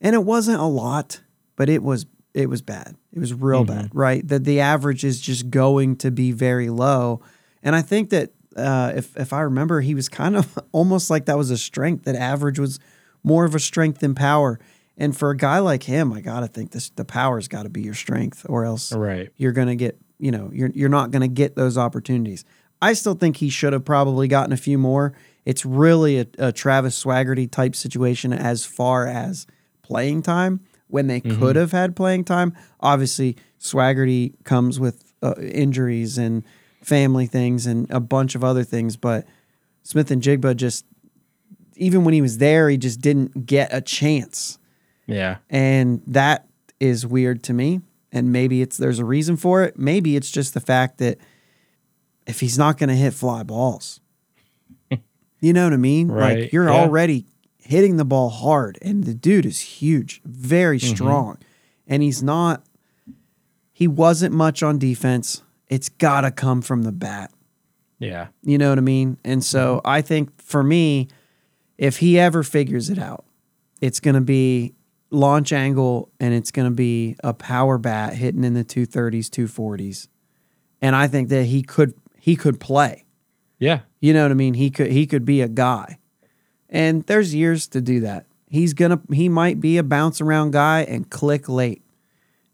and 0.00 0.14
it 0.14 0.24
wasn't 0.24 0.60
a 0.60 0.64
lot, 0.66 1.20
but 1.56 1.68
it 1.68 1.82
was 1.82 2.06
it 2.34 2.48
was 2.48 2.62
bad. 2.62 2.96
It 3.12 3.18
was 3.18 3.34
real 3.34 3.64
bad, 3.64 3.90
right? 3.92 4.26
That 4.26 4.44
the 4.44 4.60
average 4.60 5.04
is 5.04 5.20
just 5.20 5.50
going 5.50 5.96
to 5.96 6.10
be 6.10 6.32
very 6.32 6.70
low, 6.70 7.20
and 7.62 7.76
I 7.76 7.82
think 7.82 8.10
that 8.10 8.30
uh, 8.56 8.92
if 8.96 9.14
if 9.16 9.32
I 9.32 9.40
remember, 9.42 9.80
he 9.82 9.94
was 9.94 10.08
kind 10.08 10.36
of 10.36 10.58
almost 10.72 11.10
like 11.10 11.26
that 11.26 11.36
was 11.36 11.50
a 11.50 11.58
strength. 11.58 12.04
That 12.04 12.16
average 12.16 12.58
was 12.58 12.78
more 13.22 13.44
of 13.44 13.54
a 13.54 13.60
strength 13.60 14.00
than 14.00 14.14
power, 14.14 14.58
and 14.96 15.14
for 15.16 15.30
a 15.30 15.36
guy 15.36 15.58
like 15.58 15.82
him, 15.82 16.12
I 16.12 16.22
gotta 16.22 16.48
think 16.48 16.70
this 16.70 16.88
the 16.90 17.04
power's 17.04 17.48
got 17.48 17.64
to 17.64 17.68
be 17.68 17.82
your 17.82 17.94
strength, 17.94 18.46
or 18.48 18.64
else 18.64 18.92
Right. 18.92 19.28
you're 19.36 19.52
gonna 19.52 19.76
get 19.76 19.98
you 20.18 20.30
know 20.30 20.50
you're 20.54 20.70
you're 20.74 20.88
not 20.88 21.10
gonna 21.10 21.28
get 21.28 21.54
those 21.56 21.76
opportunities. 21.76 22.46
I 22.80 22.94
still 22.94 23.14
think 23.14 23.36
he 23.36 23.48
should 23.50 23.74
have 23.74 23.84
probably 23.84 24.26
gotten 24.26 24.52
a 24.52 24.56
few 24.56 24.78
more. 24.78 25.12
It's 25.44 25.64
really 25.66 26.18
a, 26.20 26.26
a 26.38 26.52
Travis 26.52 27.02
Swaggerty 27.02 27.50
type 27.50 27.74
situation 27.74 28.32
as 28.32 28.64
far 28.64 29.06
as 29.06 29.46
playing 29.82 30.22
time 30.22 30.60
when 30.88 31.06
they 31.06 31.20
could 31.20 31.56
have 31.56 31.72
had 31.72 31.96
playing 31.96 32.24
time. 32.24 32.54
Obviously, 32.80 33.36
Swaggerty 33.58 34.34
comes 34.44 34.78
with 34.78 35.12
uh, 35.22 35.34
injuries 35.40 36.18
and 36.18 36.44
family 36.82 37.26
things 37.26 37.66
and 37.66 37.90
a 37.90 38.00
bunch 38.00 38.34
of 38.34 38.44
other 38.44 38.62
things, 38.64 38.96
but 38.96 39.26
Smith-Njigba 39.82 40.56
just 40.56 40.84
even 41.76 42.04
when 42.04 42.12
he 42.14 42.20
was 42.20 42.38
there, 42.38 42.68
he 42.68 42.76
just 42.76 43.00
didn't 43.00 43.46
get 43.46 43.72
a 43.72 43.80
chance 43.80 44.58
Yeah. 45.06 45.38
and 45.50 46.02
that 46.06 46.46
is 46.78 47.06
weird 47.06 47.42
to 47.44 47.52
me 47.54 47.80
and 48.12 48.30
maybe 48.30 48.60
it's 48.62 48.76
there's 48.76 48.98
a 48.98 49.04
reason 49.04 49.36
for 49.36 49.62
it 49.62 49.78
maybe 49.78 50.14
it's 50.16 50.30
just 50.30 50.52
the 50.52 50.60
fact 50.60 50.98
that 50.98 51.16
if 52.26 52.40
he's 52.40 52.58
not 52.58 52.76
going 52.76 52.88
to 52.90 52.94
hit 52.96 53.14
fly 53.14 53.42
balls 53.42 54.00
you 55.42 55.52
know 55.52 55.64
what 55.64 55.72
i 55.74 55.76
mean 55.76 56.08
Right, 56.08 56.38
like 56.40 56.52
you're 56.52 56.68
yeah. 56.68 56.80
already 56.80 57.26
hitting 57.58 57.96
the 57.98 58.04
ball 58.06 58.30
hard 58.30 58.78
and 58.80 59.04
the 59.04 59.12
dude 59.14 59.44
is 59.46 59.60
huge 59.60 60.22
very 60.24 60.78
Mm-hmm. 60.78 60.94
strong 60.94 61.38
and 61.86 62.02
he's 62.02 62.22
not 62.22 62.64
he 63.72 63.86
wasn't 63.86 64.34
much 64.34 64.62
on 64.62 64.78
defense 64.78 65.42
it's 65.68 65.88
got 65.90 66.22
to 66.22 66.30
come 66.30 66.62
from 66.62 66.82
the 66.82 66.92
bat 66.92 67.30
Yeah. 67.98 68.28
you 68.42 68.56
know 68.58 68.68
what 68.70 68.78
I 68.78 68.82
mean? 68.82 69.18
And 69.24 69.44
so 69.44 69.76
Mm-hmm. 69.76 69.86
I 69.88 70.02
think 70.02 70.40
for 70.42 70.62
me, 70.62 71.08
if 71.78 71.98
he 71.98 72.18
ever 72.18 72.42
figures 72.42 72.90
it 72.90 72.98
out, 72.98 73.24
it's 73.80 73.98
going 74.00 74.14
to 74.14 74.20
be 74.20 74.74
launch 75.10 75.52
angle 75.52 76.10
and 76.20 76.34
it's 76.34 76.50
going 76.50 76.68
to 76.68 76.74
be 76.74 77.16
a 77.24 77.32
power 77.34 77.78
bat 77.78 78.14
hitting 78.14 78.44
in 78.44 78.54
the 78.54 78.64
230s, 78.64 79.28
240s. 79.30 80.08
And 80.80 80.94
I 80.96 81.08
think 81.08 81.28
that 81.30 81.44
he 81.44 81.62
could 81.62 81.94
he 82.20 82.36
could 82.36 82.60
play. 82.60 83.04
Yeah. 83.58 83.80
You 84.02 84.12
know 84.12 84.22
what 84.24 84.30
I 84.32 84.34
mean? 84.34 84.54
He 84.54 84.68
could 84.68 84.90
he 84.90 85.06
could 85.06 85.24
be 85.24 85.40
a 85.40 85.48
guy. 85.48 85.98
And 86.68 87.04
there's 87.04 87.34
years 87.34 87.66
to 87.68 87.80
do 87.80 88.00
that. 88.00 88.26
He's 88.48 88.74
to 88.74 89.00
he 89.12 89.28
might 89.30 89.60
be 89.60 89.78
a 89.78 89.82
bounce 89.82 90.20
around 90.20 90.50
guy 90.52 90.80
and 90.82 91.08
click 91.08 91.48
late. 91.48 91.82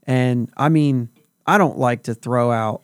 And 0.07 0.51
I 0.57 0.69
mean, 0.69 1.09
I 1.47 1.59
don't 1.59 1.79
like 1.79 2.05
to 2.05 2.15
throw 2.15 2.51
out 2.53 2.83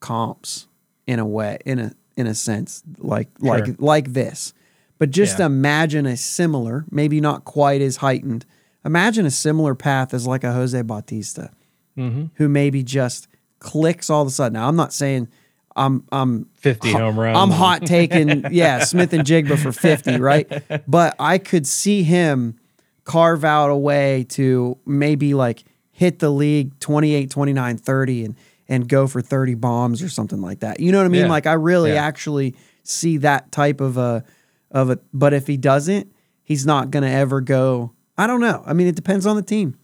comps 0.00 0.66
in 1.06 1.18
a 1.18 1.26
way 1.26 1.58
in 1.64 1.78
a 1.78 1.92
in 2.16 2.26
a 2.26 2.34
sense 2.34 2.82
like 2.98 3.28
like 3.38 3.76
like 3.78 4.12
this. 4.14 4.54
But 4.98 5.10
just 5.10 5.38
Yeah. 5.38 5.46
imagine 5.46 6.06
a 6.06 6.16
similar, 6.16 6.86
maybe 6.90 7.20
not 7.20 7.44
quite 7.44 7.82
as 7.82 7.96
heightened. 7.98 8.46
Imagine 8.84 9.26
a 9.26 9.30
similar 9.30 9.74
path 9.74 10.14
as 10.14 10.26
like 10.26 10.42
a 10.42 10.52
Jose 10.52 10.80
Bautista 10.82 11.50
Mm-hmm. 11.98 12.24
who 12.34 12.48
maybe 12.48 12.82
just 12.82 13.26
clicks 13.58 14.10
all 14.10 14.22
of 14.22 14.28
a 14.28 14.30
sudden. 14.30 14.54
Now 14.54 14.68
I'm 14.68 14.76
not 14.76 14.92
saying 14.92 15.28
I'm 15.76 16.04
I'm 16.10 16.46
50 16.54 16.92
home 16.92 17.18
runs. 17.20 17.36
I'm 17.38 17.50
hot 17.50 17.82
taking, 17.86 18.44
yeah, 18.50 18.80
Smith-Njigba 18.80 19.58
for 19.58 19.72
50, 19.72 20.16
right? 20.20 20.50
But 20.88 21.14
I 21.18 21.38
could 21.38 21.66
see 21.66 22.02
him 22.02 22.58
carve 23.04 23.44
out 23.44 23.70
a 23.70 23.76
way 23.76 24.24
to 24.30 24.78
maybe 24.86 25.34
like 25.34 25.64
hit 25.92 26.18
the 26.18 26.30
league 26.30 26.78
28, 26.80 27.30
29, 27.30 27.76
30 27.78 28.24
and 28.24 28.34
and 28.68 28.88
go 28.88 29.06
for 29.06 29.22
30 29.22 29.54
bombs 29.54 30.02
or 30.02 30.08
something 30.08 30.40
like 30.40 30.58
that. 30.60 30.80
You 30.80 30.90
know 30.90 30.98
what 30.98 31.04
I 31.04 31.08
mean? 31.08 31.22
Yeah. 31.26 31.28
Like 31.30 31.46
I 31.46 31.52
really 31.52 31.92
Yeah. 31.92 32.04
actually 32.04 32.56
see 32.82 33.18
that 33.18 33.52
type 33.52 33.80
of 33.80 33.96
a 33.96 34.24
of 34.72 34.90
a 34.90 34.98
but 35.14 35.32
if 35.32 35.46
he 35.46 35.56
doesn't, 35.56 36.12
he's 36.42 36.66
not 36.66 36.90
going 36.90 37.04
to 37.04 37.10
ever 37.10 37.40
go 37.40 37.92
I 38.18 38.26
don't 38.26 38.40
know. 38.40 38.62
I 38.66 38.72
mean, 38.72 38.86
it 38.88 38.96
depends 38.96 39.26
on 39.26 39.36
the 39.36 39.42
team. 39.42 39.76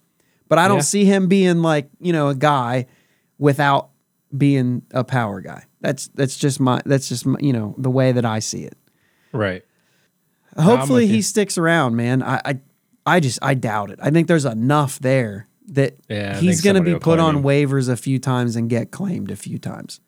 But 0.49 0.58
I 0.58 0.66
don't 0.66 0.78
Yeah. 0.78 0.82
see 0.82 1.04
him 1.04 1.28
being 1.28 1.61
like, 1.62 1.90
you 2.00 2.12
know, 2.12 2.28
a 2.28 2.34
guy 2.34 2.87
without 3.38 3.90
being 4.37 4.82
a 4.90 5.04
power 5.04 5.40
guy. 5.40 5.64
That's 5.83 6.09
that's 6.15 6.37
just 6.37 6.59
my 6.61 6.81
that's 6.87 7.09
just 7.09 7.27
my, 7.27 7.39
you 7.41 7.53
know, 7.53 7.75
the 7.77 7.91
way 7.91 8.12
that 8.12 8.25
I 8.25 8.39
see 8.39 8.62
it. 8.65 8.79
Right. 9.33 9.62
Hopefully 10.57 11.07
he 11.07 11.21
sticks 11.23 11.59
around, 11.59 11.97
man. 11.97 12.23
I, 12.23 12.41
I 12.45 12.61
I 13.05 13.21
just 13.21 13.39
I 13.43 13.55
doubt 13.55 13.91
it. 13.91 13.99
I 14.03 14.11
think 14.11 14.29
there's 14.29 14.45
enough 14.45 14.99
there 15.01 15.49
that 15.69 15.97
Yeah, 16.09 16.39
he's 16.39 16.61
going 16.61 16.77
to 16.77 16.83
be 16.83 16.99
put 16.99 17.19
on 17.19 17.37
him. 17.37 17.43
waivers 17.43 17.89
a 17.89 17.97
few 17.97 18.19
times 18.19 18.57
and 18.57 18.69
get 18.71 18.91
claimed 18.91 19.31
a 19.31 19.37
few 19.37 19.59
times. 19.59 20.01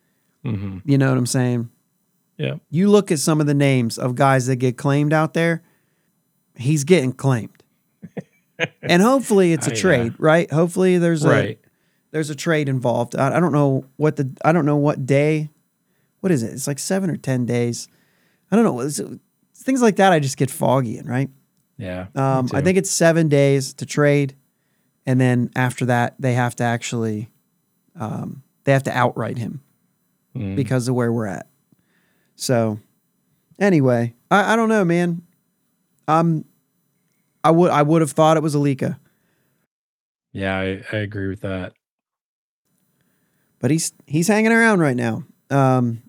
hmm 0.43 0.79
You 0.85 0.97
know 0.97 1.09
what 1.09 1.17
I'm 1.17 1.25
saying? 1.25 1.69
Yeah. 2.37 2.55
You 2.69 2.89
look 2.89 3.11
at 3.11 3.19
some 3.19 3.39
of 3.41 3.47
the 3.47 3.53
names 3.53 3.97
of 3.97 4.15
guys 4.15 4.47
that 4.47 4.57
get 4.57 4.77
claimed 4.77 5.13
out 5.13 5.33
there, 5.33 5.63
he's 6.55 6.83
getting 6.83 7.11
claimed. 7.13 7.63
and 8.81 9.01
hopefully 9.01 9.51
it's 9.53 9.67
a 9.67 9.71
Oh, 9.71 9.73
yeah. 9.73 9.81
trade, 9.81 10.13
right? 10.19 10.51
Hopefully 10.51 10.97
there's 10.99 11.25
a 11.25 11.57
there's 12.11 12.29
a 12.29 12.35
trade 12.35 12.69
involved. 12.69 13.15
I, 13.15 13.35
I 13.37 13.39
don't 13.39 13.51
know 13.51 13.85
what 13.97 14.15
the 14.17 14.29
I 14.45 14.51
don't 14.51 14.65
know 14.65 14.77
what 14.77 15.05
day. 15.05 15.49
What 16.25 16.31
is 16.31 16.41
it? 16.41 16.53
It's 16.53 16.65
like 16.65 16.79
7 16.79 17.07
or 17.11 17.17
10 17.17 17.45
days. 17.45 17.87
I 18.49 18.55
don't 18.55 18.65
know. 18.65 18.81
It's- 18.81 18.99
things 19.57 19.79
like 19.79 19.97
that 19.97 20.11
I 20.11 20.19
just 20.19 20.37
get 20.37 20.49
foggy 20.49 20.97
in, 20.97 21.05
right? 21.05 21.29
Yeah. 21.77 22.07
Um, 22.15 22.49
I 22.51 22.61
think 22.61 22.79
it's 22.79 22.89
seven 22.89 23.29
days 23.29 23.75
to 23.75 23.85
trade, 23.85 24.33
and 25.05 25.21
then 25.21 25.51
after 25.55 25.85
that, 25.85 26.15
they 26.17 26.33
have 26.33 26.55
to 26.55 26.63
actually, 26.63 27.29
um, 27.95 28.41
they 28.63 28.71
have 28.71 28.81
to 28.85 28.91
outright 28.97 29.37
him 29.37 29.61
Mm. 30.35 30.55
because 30.55 30.87
of 30.87 30.95
where 30.95 31.13
we're 31.13 31.27
at. 31.27 31.47
So, 32.35 32.79
anyway, 33.59 34.15
I, 34.31 34.53
I 34.53 34.55
don't 34.55 34.69
know, 34.69 34.83
man. 34.83 35.21
Um, 36.07 36.43
I 37.43 37.51
would 37.51 37.69
I 37.69 37.83
would 37.83 38.01
have 38.01 38.11
thought 38.13 38.35
it 38.35 38.41
was 38.41 38.55
Alika, 38.55 38.97
Yeah, 40.33 40.57
I, 40.57 40.83
I 40.91 40.97
agree 40.97 41.27
with 41.27 41.41
that. 41.41 41.73
but 43.59 43.69
he's 43.69 43.93
he's 44.07 44.27
hanging 44.27 44.51
around 44.51 44.79
right 44.79 44.97
now. 44.97 45.23
Um, 45.51 46.01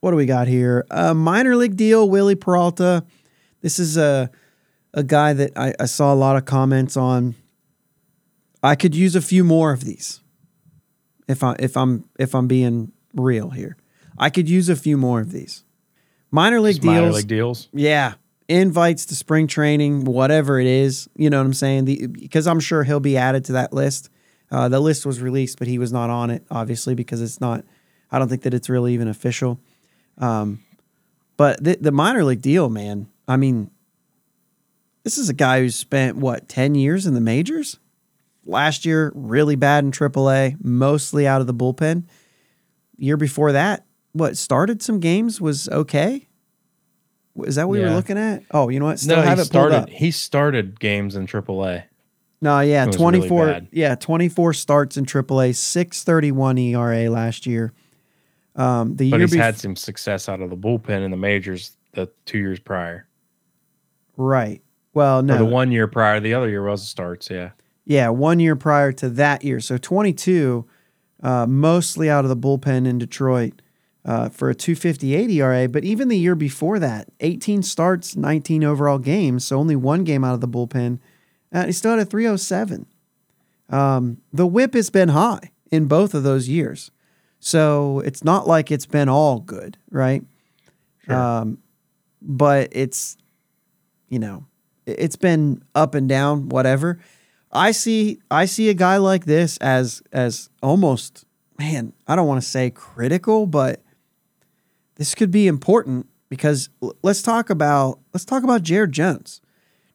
what 0.00 0.10
do 0.12 0.16
we 0.16 0.26
got 0.26 0.48
here? 0.48 0.86
A 0.90 1.14
minor 1.14 1.56
league 1.56 1.76
deal, 1.76 2.08
Wily 2.08 2.34
Peralta. 2.34 3.04
This 3.60 3.78
is 3.78 3.96
a 3.96 4.30
a 4.94 5.02
guy 5.02 5.32
that 5.32 5.52
I, 5.56 5.74
I 5.78 5.86
saw 5.86 6.12
a 6.12 6.16
lot 6.16 6.36
of 6.36 6.44
comments 6.44 6.96
on. 6.96 7.34
I 8.62 8.74
could 8.74 8.94
use 8.94 9.14
a 9.14 9.20
few 9.20 9.44
more 9.44 9.72
of 9.72 9.84
these. 9.84 10.20
If 11.28 11.42
I 11.44 11.56
if 11.58 11.76
I'm 11.76 12.04
if 12.18 12.34
I'm 12.34 12.46
being 12.48 12.92
real 13.14 13.50
here, 13.50 13.76
I 14.16 14.30
could 14.30 14.48
use 14.48 14.68
a 14.68 14.76
few 14.76 14.96
more 14.96 15.20
of 15.20 15.32
these. 15.32 15.64
Minor 16.30 16.60
league 16.60 16.74
Just 16.76 16.82
deals. 16.82 16.94
minor 16.94 17.12
league 17.12 17.26
deals. 17.26 17.68
Yeah. 17.72 18.14
Invites 18.48 19.04
to 19.06 19.14
spring 19.14 19.46
training, 19.46 20.04
whatever 20.04 20.58
it 20.58 20.66
is. 20.66 21.08
You 21.16 21.28
know 21.28 21.38
what 21.38 21.46
I'm 21.46 21.54
saying? 21.54 22.12
Because 22.12 22.46
I'm 22.46 22.60
sure 22.60 22.82
he'll 22.82 23.00
be 23.00 23.16
added 23.16 23.44
to 23.46 23.52
that 23.52 23.72
list. 23.72 24.08
Uh, 24.50 24.68
the 24.68 24.80
list 24.80 25.04
was 25.04 25.20
released, 25.20 25.58
but 25.58 25.68
he 25.68 25.78
was 25.78 25.92
not 25.92 26.08
on 26.08 26.30
it, 26.30 26.44
obviously, 26.50 26.94
because 26.94 27.20
it's 27.20 27.40
not, 27.42 27.64
I 28.10 28.18
don't 28.18 28.28
think 28.28 28.42
that 28.42 28.54
it's 28.54 28.70
really 28.70 28.94
even 28.94 29.06
official. 29.06 29.60
Um, 30.18 30.60
but 31.36 31.62
the, 31.62 31.78
the 31.80 31.92
minor 31.92 32.24
league 32.24 32.42
deal, 32.42 32.68
man, 32.68 33.08
I 33.26 33.36
mean, 33.36 33.70
this 35.04 35.18
is 35.18 35.28
a 35.28 35.34
guy 35.34 35.60
who 35.60 35.70
spent, 35.70 36.16
what, 36.16 36.48
10 36.48 36.74
years 36.74 37.06
in 37.06 37.14
the 37.14 37.20
majors? 37.20 37.78
Last 38.44 38.84
year, 38.84 39.12
really 39.14 39.56
bad 39.56 39.84
in 39.84 39.92
AAA, 39.92 40.56
mostly 40.62 41.26
out 41.26 41.40
of 41.40 41.46
the 41.46 41.54
bullpen. 41.54 42.04
Year 42.96 43.16
before 43.16 43.52
that, 43.52 43.84
what, 44.12 44.36
started 44.36 44.82
some 44.82 45.00
games, 45.00 45.40
was 45.40 45.68
okay? 45.68 46.26
Is 47.44 47.54
that 47.54 47.68
what 47.68 47.74
we 47.74 47.80
were 47.80 47.86
Yeah. 47.86 47.94
looking 47.94 48.18
at? 48.18 48.42
Oh, 48.50 48.68
you 48.68 48.80
know 48.80 48.86
what? 48.86 48.98
Still 48.98 49.16
no, 49.18 49.22
have 49.22 49.38
he 49.38 49.42
it 49.42 49.44
started. 49.44 49.88
He 49.90 50.10
started 50.10 50.80
games 50.80 51.14
in 51.14 51.26
AAA. 51.26 51.84
No, 52.40 52.60
yeah, 52.60 52.84
It 52.84 52.88
was 52.88 52.96
really 52.98 53.18
24 53.28 53.60
yeah, 53.72 53.94
24 53.94 54.52
starts 54.54 54.96
in 54.96 55.04
AAA, 55.04 55.54
631 55.54 56.58
ERA 56.58 57.10
last 57.10 57.46
year. 57.46 57.72
Um 58.58 58.96
the 58.96 59.10
But 59.10 59.16
year 59.18 59.26
he's 59.26 59.30
before 59.30 59.44
had 59.44 59.56
some 59.58 59.76
success 59.76 60.28
out 60.28 60.40
of 60.42 60.50
the 60.50 60.56
bullpen 60.56 61.02
in 61.04 61.10
the 61.10 61.16
majors 61.16 61.76
the 61.92 62.10
two 62.26 62.38
years 62.38 62.58
prior. 62.60 63.06
right. 64.16 64.60
Well, 64.94 65.20
Or 65.20 65.22
no. 65.22 65.38
the 65.38 65.44
one 65.44 65.70
year 65.70 65.86
prior, 65.86 66.18
the 66.20 66.34
other 66.34 66.48
year 66.48 66.62
was 66.64 66.80
the 66.80 66.86
starts. 66.86 67.30
Yeah. 67.30 67.50
yeah, 67.84 68.08
one 68.08 68.40
year 68.40 68.56
prior 68.56 68.90
to 68.92 69.08
that 69.10 69.44
year. 69.44 69.60
So 69.60 69.78
22 69.78 70.66
uh 71.22 71.46
mostly 71.46 72.10
out 72.10 72.24
of 72.24 72.28
the 72.28 72.36
bullpen 72.36 72.86
in 72.86 72.98
Detroit. 72.98 73.62
Uh, 74.04 74.28
for 74.30 74.48
a 74.48 74.54
258 74.54 75.28
ERA, 75.28 75.68
but 75.68 75.84
even 75.84 76.08
the 76.08 76.16
year 76.16 76.34
before 76.34 76.78
that, 76.78 77.08
18 77.20 77.62
starts, 77.62 78.16
19 78.16 78.64
overall 78.64 78.98
games, 78.98 79.44
so 79.44 79.58
only 79.58 79.76
one 79.76 80.02
game 80.02 80.24
out 80.24 80.32
of 80.32 80.40
the 80.40 80.48
bullpen. 80.48 80.98
Uh, 81.52 81.66
he 81.66 81.72
still 81.72 81.90
had 81.90 82.00
a 82.00 82.04
307. 82.06 82.86
Um, 83.68 84.18
the 84.32 84.46
whip 84.46 84.72
has 84.72 84.88
been 84.88 85.10
high 85.10 85.50
in 85.70 85.86
both 85.88 86.14
of 86.14 86.22
those 86.22 86.48
years. 86.48 86.90
So 87.40 88.00
it's 88.00 88.24
not 88.24 88.46
like 88.48 88.70
it's 88.70 88.86
been 88.86 89.08
all 89.08 89.40
good, 89.40 89.76
right? 89.90 90.22
Sure. 91.04 91.14
Um, 91.16 91.58
but 92.20 92.68
it's, 92.72 93.16
you 94.08 94.18
know, 94.18 94.44
it- 94.86 94.96
it's 94.98 95.16
been 95.16 95.62
up 95.74 95.94
and 95.94 96.08
down, 96.08 96.48
whatever. 96.48 96.98
I 97.52 97.70
see, 97.70 98.18
I 98.30 98.44
see 98.44 98.68
a 98.68 98.74
guy 98.74 98.96
like 98.98 99.24
this 99.24 99.56
as, 99.58 100.02
as 100.12 100.50
almost, 100.62 101.24
man, 101.58 101.92
I 102.06 102.16
don't 102.16 102.26
want 102.26 102.42
to 102.42 102.48
say 102.48 102.70
critical, 102.70 103.46
but 103.46 103.82
this 104.96 105.14
could 105.14 105.30
be 105.30 105.46
important 105.46 106.06
because 106.28 106.68
l- 106.82 106.94
let's 107.02 107.22
talk 107.22 107.50
about, 107.50 108.00
let's 108.12 108.24
talk 108.24 108.42
about 108.42 108.62
Jared 108.64 108.92
Jones. 108.92 109.40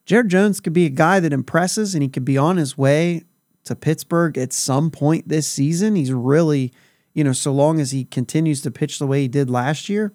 Jared 0.06 0.28
Jones 0.28 0.60
could 0.60 0.72
be 0.72 0.86
a 0.86 0.90
guy 0.90 1.20
that 1.20 1.32
impresses 1.32 1.94
and 1.94 2.02
he 2.02 2.08
could 2.08 2.24
be 2.24 2.36
on 2.36 2.56
his 2.56 2.76
way 2.76 3.22
to 3.64 3.74
Pittsburgh 3.76 4.36
at 4.36 4.52
some 4.52 4.90
point 4.90 5.28
this 5.28 5.46
season. 5.46 5.94
He's 5.96 6.12
really, 6.12 6.72
you 7.14 7.24
know, 7.24 7.32
so 7.32 7.52
long 7.52 7.80
as 7.80 7.92
he 7.92 8.04
continues 8.04 8.60
to 8.62 8.70
pitch 8.70 8.98
the 8.98 9.06
way 9.06 9.22
he 9.22 9.28
did 9.28 9.48
last 9.48 9.88
year. 9.88 10.12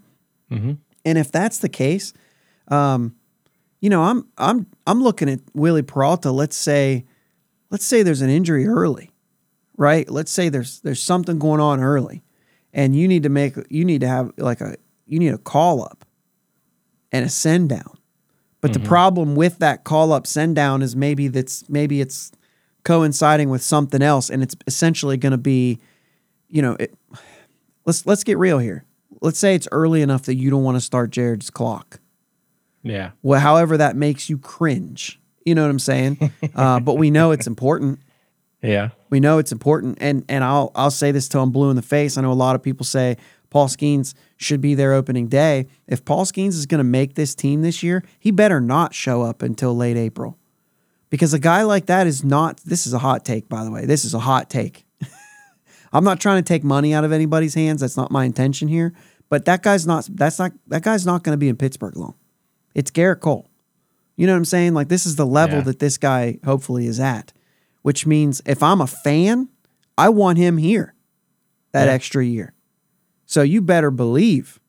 hmm 0.50 0.74
And 1.06 1.18
if 1.18 1.32
that's 1.32 1.60
the 1.60 1.70
case, 1.70 2.14
um, 2.68 3.16
you 3.82 3.90
know, 3.90 4.04
I'm 4.04 4.28
I'm 4.38 4.68
I'm 4.86 5.02
looking 5.02 5.30
at 5.30 5.40
Wily 5.54 5.82
Peralta. 5.82 6.32
Let's 6.32 6.56
say, 6.58 7.06
let's 7.70 7.86
say 7.86 8.04
there's 8.04 8.22
an 8.22 8.30
injury 8.30 8.68
early, 8.68 9.12
right? 9.78 10.10
Let's 10.10 10.32
say 10.32 10.50
there's 10.50 10.82
there's 10.82 11.02
something 11.02 11.40
going 11.40 11.62
on 11.62 11.80
early, 11.80 12.24
and 12.74 12.96
you 12.96 13.08
need 13.08 13.24
to 13.24 13.30
make 13.30 13.56
you 13.70 13.86
need 13.86 14.02
to 14.02 14.08
have 14.08 14.32
like 14.38 14.62
a 14.62 14.76
you 15.06 15.20
need 15.20 15.34
a 15.34 15.38
call 15.38 15.82
up 15.82 16.06
and 17.12 17.26
a 17.26 17.30
send 17.30 17.70
down. 17.70 17.98
But 18.62 18.74
the 18.74 18.80
problem 18.82 19.36
with 19.36 19.60
that 19.60 19.86
call 19.86 20.12
up 20.12 20.28
send 20.28 20.56
down 20.56 20.82
is 20.82 20.94
maybe 20.94 21.30
that's 21.30 21.68
maybe 21.70 22.02
it's 22.02 22.32
coinciding 22.84 23.50
with 23.50 23.62
something 23.62 24.02
else, 24.02 24.30
and 24.30 24.44
it's 24.44 24.56
essentially 24.68 25.16
going 25.16 25.32
to 25.32 25.38
be, 25.38 25.80
you 26.50 26.62
know, 26.62 26.76
it, 26.80 26.94
let's 27.86 28.06
let's 28.06 28.24
get 28.24 28.38
real 28.38 28.60
here. 28.60 28.86
Let's 29.22 29.40
say 29.40 29.56
it's 29.56 29.68
early 29.72 30.02
enough 30.02 30.24
that 30.24 30.36
you 30.36 30.50
don't 30.50 30.64
want 30.64 30.78
to 30.78 30.82
start 30.82 31.12
Jared's 31.12 31.50
clock. 31.50 32.00
Yeah. 32.84 33.12
Well, 33.22 33.40
however 33.40 33.78
that 33.78 33.96
makes 33.96 34.30
you 34.30 34.38
cringe. 34.38 35.20
You 35.46 35.56
know 35.56 35.64
what 35.64 35.72
I'm 35.72 35.80
saying? 35.80 36.32
uh, 36.56 36.80
but 36.80 36.96
we 36.96 37.12
know 37.12 37.32
it's 37.32 37.48
important. 37.48 38.00
Yeah. 38.62 38.90
We 39.10 39.20
know 39.20 39.38
it's 39.38 39.52
important, 39.52 39.98
and 40.02 40.26
and 40.30 40.44
I'll 40.44 40.72
I'll 40.76 40.92
say 40.92 41.12
this 41.12 41.28
till 41.28 41.42
I'm 41.42 41.52
blue 41.52 41.70
in 41.70 41.76
the 41.76 41.82
face. 41.82 42.18
I 42.18 42.22
know 42.22 42.32
a 42.32 42.34
lot 42.34 42.56
of 42.56 42.64
people 42.64 42.86
say 42.86 43.18
Paul 43.50 43.68
Skenes 43.68 44.14
should 44.38 44.62
be 44.62 44.76
their 44.76 44.94
opening 44.94 45.28
day. 45.28 45.68
If 45.88 46.06
Paul 46.06 46.26
Skenes 46.26 46.50
is 46.50 46.66
going 46.66 46.80
to 46.80 46.84
make 46.84 47.16
this 47.16 47.34
team 47.34 47.62
this 47.62 47.82
year, 47.82 48.04
he 48.20 48.32
better 48.32 48.62
not 48.62 48.94
show 48.94 49.22
up 49.22 49.42
until 49.42 49.76
late 49.76 49.98
April, 49.98 50.38
because 51.10 51.34
a 51.34 51.40
guy 51.40 51.64
like 51.64 51.88
that 51.88 52.06
is 52.06 52.24
not. 52.24 52.58
This 52.66 52.86
is 52.86 52.94
a 52.94 53.00
hot 53.00 53.26
take, 53.26 53.50
by 53.50 53.64
the 53.64 53.72
way. 53.72 53.86
This 53.86 54.06
is 54.06 54.14
a 54.14 54.20
hot 54.20 54.50
take. 54.50 54.86
I'm 55.92 56.04
not 56.04 56.20
trying 56.20 56.42
to 56.44 56.48
take 56.48 56.64
money 56.64 56.94
out 56.94 57.04
of 57.04 57.12
anybody's 57.12 57.54
hands. 57.56 57.82
That's 57.82 57.98
not 57.98 58.12
my 58.12 58.26
intention 58.26 58.68
here. 58.68 58.94
But 59.30 59.46
that 59.46 59.62
guy's 59.64 59.86
not. 59.86 60.08
That's 60.12 60.40
not. 60.40 60.52
That 60.68 60.84
guy's 60.84 61.06
not 61.06 61.24
going 61.24 61.34
to 61.34 61.38
be 61.38 61.50
in 61.50 61.56
Pittsburgh 61.56 61.96
long. 61.96 62.16
It's 62.76 62.92
Gerrit 62.92 63.20
Cole. 63.20 63.50
You 64.16 64.28
know 64.28 64.34
what 64.34 64.38
I'm 64.38 64.46
saying? 64.46 64.74
Like 64.74 64.90
this 64.90 65.06
is 65.06 65.16
the 65.16 65.26
level 65.26 65.58
Yeah. 65.58 65.64
that 65.66 65.80
this 65.80 65.98
guy 65.98 66.40
hopefully 66.44 66.88
is 66.88 67.00
at, 67.00 67.32
which 67.84 68.06
means 68.06 68.42
if 68.46 68.62
I'm 68.62 68.82
a 68.82 68.88
fan, 68.88 69.50
I 69.98 70.10
want 70.10 70.38
him 70.38 70.58
here 70.58 70.94
that 71.72 71.86
Yeah. 71.88 71.94
extra 71.94 72.26
year. 72.26 72.54
So 73.26 73.42
you 73.44 73.62
better 73.62 73.92
believe 73.92 74.60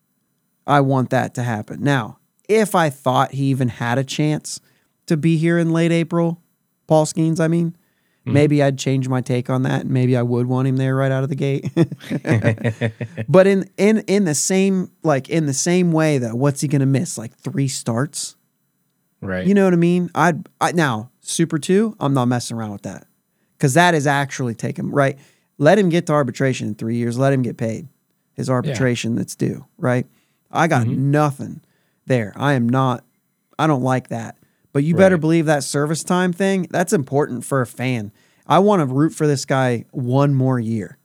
I 0.67 0.81
want 0.81 1.09
that 1.09 1.33
to 1.35 1.43
happen. 1.43 1.83
Now, 1.83 2.19
if 2.47 2.75
I 2.75 2.89
thought 2.89 3.33
he 3.33 3.45
even 3.45 3.67
had 3.69 3.97
a 3.97 4.03
chance 4.03 4.59
to 5.07 5.17
be 5.17 5.37
here 5.37 5.57
in 5.57 5.71
late 5.71 5.91
April, 5.91 6.39
Paul 6.87 7.05
Skenes, 7.05 7.39
I 7.39 7.47
mean, 7.47 7.75
maybe 8.25 8.61
I'd 8.61 8.77
change 8.77 9.07
my 9.09 9.21
take 9.21 9.49
on 9.49 9.63
that 9.63 9.81
and 9.81 9.89
maybe 9.91 10.15
I 10.15 10.21
would 10.21 10.47
want 10.47 10.67
him 10.67 10.77
there 10.77 10.95
right 10.95 11.11
out 11.11 11.23
of 11.23 11.29
the 11.29 11.35
gate. 11.35 11.71
but 13.27 13.47
in 13.47 13.69
in 13.77 13.99
in 14.07 14.25
the 14.25 14.35
same 14.35 14.91
like 15.03 15.29
in 15.29 15.45
the 15.45 15.53
same 15.53 15.91
way 15.91 16.17
though, 16.17 16.35
what's 16.35 16.61
he 16.61 16.67
going 16.67 16.81
to 16.81 16.85
miss? 16.85 17.17
Like 17.17 17.33
3 17.35 17.67
starts? 17.67 18.35
Right. 19.21 19.45
You 19.45 19.53
know 19.53 19.65
what 19.65 19.73
I 19.73 19.77
mean? 19.77 20.09
I'd 20.15 20.47
I, 20.59 20.71
now 20.71 21.11
Super 21.21 21.59
Two. 21.59 21.95
I'm 21.99 22.13
not 22.13 22.25
messing 22.25 22.57
around 22.57 22.71
with 22.71 22.81
that 22.83 23.05
because 23.57 23.75
that 23.75 23.93
is 23.93 24.07
actually 24.07 24.55
taking 24.55 24.89
right. 24.91 25.17
let 25.57 25.77
him 25.77 25.89
get 25.89 26.07
to 26.07 26.13
arbitration 26.13 26.69
in 26.69 26.75
three 26.75 26.95
years. 26.97 27.17
Let 27.19 27.31
him 27.33 27.41
get 27.43 27.57
paid 27.57 27.87
his 28.33 28.49
arbitration 28.49 29.15
that's 29.15 29.35
due. 29.35 29.65
Right. 29.77 30.07
I 30.51 30.67
got 30.67 30.87
Mhm. 30.87 30.97
nothing 30.97 31.61
there. 32.07 32.33
I 32.35 32.53
am 32.53 32.67
not. 32.67 33.03
I 33.59 33.67
don't 33.67 33.83
like 33.83 34.07
that. 34.09 34.37
But 34.73 34.83
you 34.83 34.95
better 34.95 35.15
Right. 35.15 35.21
believe 35.21 35.45
that 35.47 35.63
service 35.63 36.03
time 36.03 36.31
thing. 36.33 36.67
That's 36.71 36.93
important 36.93 37.43
for 37.45 37.61
a 37.61 37.65
fan. 37.67 38.11
I 38.47 38.59
want 38.59 38.79
to 38.81 38.85
root 38.85 39.13
for 39.13 39.27
this 39.27 39.45
guy 39.45 39.85
one 39.91 40.33
more 40.33 40.59
year. 40.59 40.97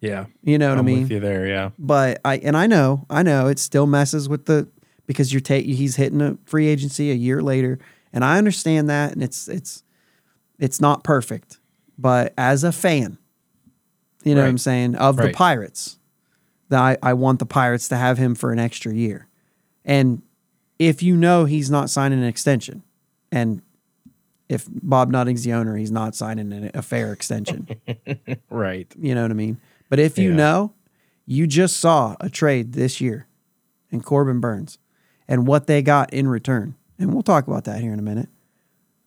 Yeah. 0.00 0.26
You 0.42 0.58
know 0.58 0.68
what 0.68 0.78
I'm 0.78 0.84
I 0.84 0.86
mean? 0.86 1.02
with 1.02 1.10
you 1.10 1.20
there. 1.20 1.46
Yeah. 1.46 1.70
but 1.78 2.20
I 2.24 2.36
and 2.38 2.56
I 2.56 2.66
know, 2.68 3.04
I 3.10 3.22
know 3.22 3.48
it 3.48 3.58
still 3.58 3.86
messes 3.86 4.28
with 4.28 4.46
the 4.46 4.68
because 5.06 5.32
you're 5.32 5.40
ta- 5.40 5.54
he's 5.54 5.96
hitting 5.96 6.20
a 6.20 6.36
free 6.44 6.66
agency 6.68 7.10
a 7.10 7.14
year 7.14 7.42
later, 7.42 7.78
and 8.12 8.24
I 8.24 8.38
understand 8.38 8.88
that, 8.90 9.12
and 9.12 9.22
it's 9.22 9.48
it's 9.48 9.82
it's 10.60 10.80
not 10.80 11.02
perfect, 11.02 11.58
but 11.98 12.32
as 12.38 12.62
a 12.62 12.70
fan, 12.72 13.18
you 14.24 14.34
know 14.34 14.42
what 14.42 14.48
I'm 14.48 14.58
saying 14.58 14.94
of 14.96 15.16
the 15.16 15.30
Pirates, 15.30 15.98
that 16.68 16.80
I 16.80 16.96
I 17.02 17.14
want 17.14 17.38
the 17.40 17.46
Pirates 17.46 17.88
to 17.88 17.96
have 17.96 18.18
him 18.18 18.34
for 18.36 18.52
an 18.52 18.58
extra 18.60 18.92
year, 18.94 19.26
and 19.84 20.22
if 20.78 21.02
you 21.02 21.16
know 21.16 21.44
he's 21.44 21.70
not 21.70 21.90
signing 21.90 22.18
an 22.20 22.24
extension, 22.24 22.82
and 23.32 23.62
if 24.48 24.66
Bob 24.70 25.10
Nutting's 25.10 25.44
the 25.44 25.52
owner, 25.52 25.76
he's 25.76 25.90
not 25.90 26.14
signing 26.14 26.52
an- 26.52 26.70
a 26.74 26.82
fair 26.82 27.12
extension. 27.12 27.68
Right. 28.50 28.92
You 28.98 29.14
know 29.14 29.22
what 29.22 29.30
I 29.30 29.34
mean? 29.34 29.58
But 29.90 29.98
if 29.98 30.18
you 30.18 30.30
Yeah. 30.30 30.36
know, 30.36 30.72
you 31.26 31.46
just 31.46 31.76
saw 31.76 32.16
a 32.20 32.30
trade 32.30 32.72
this 32.72 33.00
year 33.00 33.26
in 33.90 34.00
Corbin 34.00 34.40
Burnes 34.40 34.78
and 35.28 35.46
what 35.46 35.66
they 35.66 35.82
got 35.82 36.12
in 36.12 36.28
return. 36.28 36.74
And 36.98 37.12
we'll 37.12 37.22
talk 37.22 37.46
about 37.46 37.64
that 37.64 37.80
here 37.80 37.92
in 37.92 37.98
a 37.98 38.02
minute. 38.02 38.28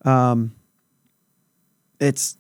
Um, 0.06 0.54
it's 2.00 2.38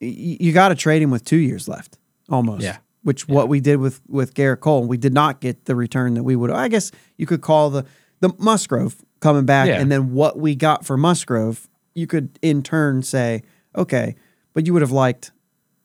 y- 0.00 0.36
you 0.40 0.52
got 0.52 0.68
to 0.68 0.74
trade 0.74 1.02
him 1.02 1.10
with 1.10 1.24
two 1.24 1.36
years 1.36 1.68
left, 1.68 1.98
almost. 2.28 2.62
Yeah. 2.62 2.78
Which 3.02 3.28
what 3.28 3.48
we 3.48 3.60
did 3.60 3.76
with 3.76 4.00
with 4.08 4.34
Gerrit 4.34 4.60
Cole, 4.60 4.84
we 4.86 4.96
did 4.96 5.12
not 5.14 5.40
get 5.40 5.64
the 5.66 5.76
return 5.76 6.14
that 6.14 6.24
we 6.24 6.34
would. 6.34 6.50
I 6.50 6.68
guess 6.68 6.90
you 7.16 7.24
could 7.26 7.40
call 7.40 7.70
the 7.70 7.84
the 8.20 8.32
Musgrove 8.38 8.96
coming 9.20 9.44
back, 9.44 9.68
Yeah. 9.68 9.80
and 9.80 9.90
then 9.90 10.12
what 10.12 10.38
we 10.38 10.54
got 10.54 10.84
for 10.84 10.96
Musgrove, 10.96 11.68
you 11.94 12.06
could 12.06 12.38
in 12.42 12.62
turn 12.62 13.02
say, 13.02 13.42
okay, 13.74 14.14
but 14.54 14.66
you 14.66 14.72
would 14.72 14.82
have 14.82 14.92
liked 14.92 15.32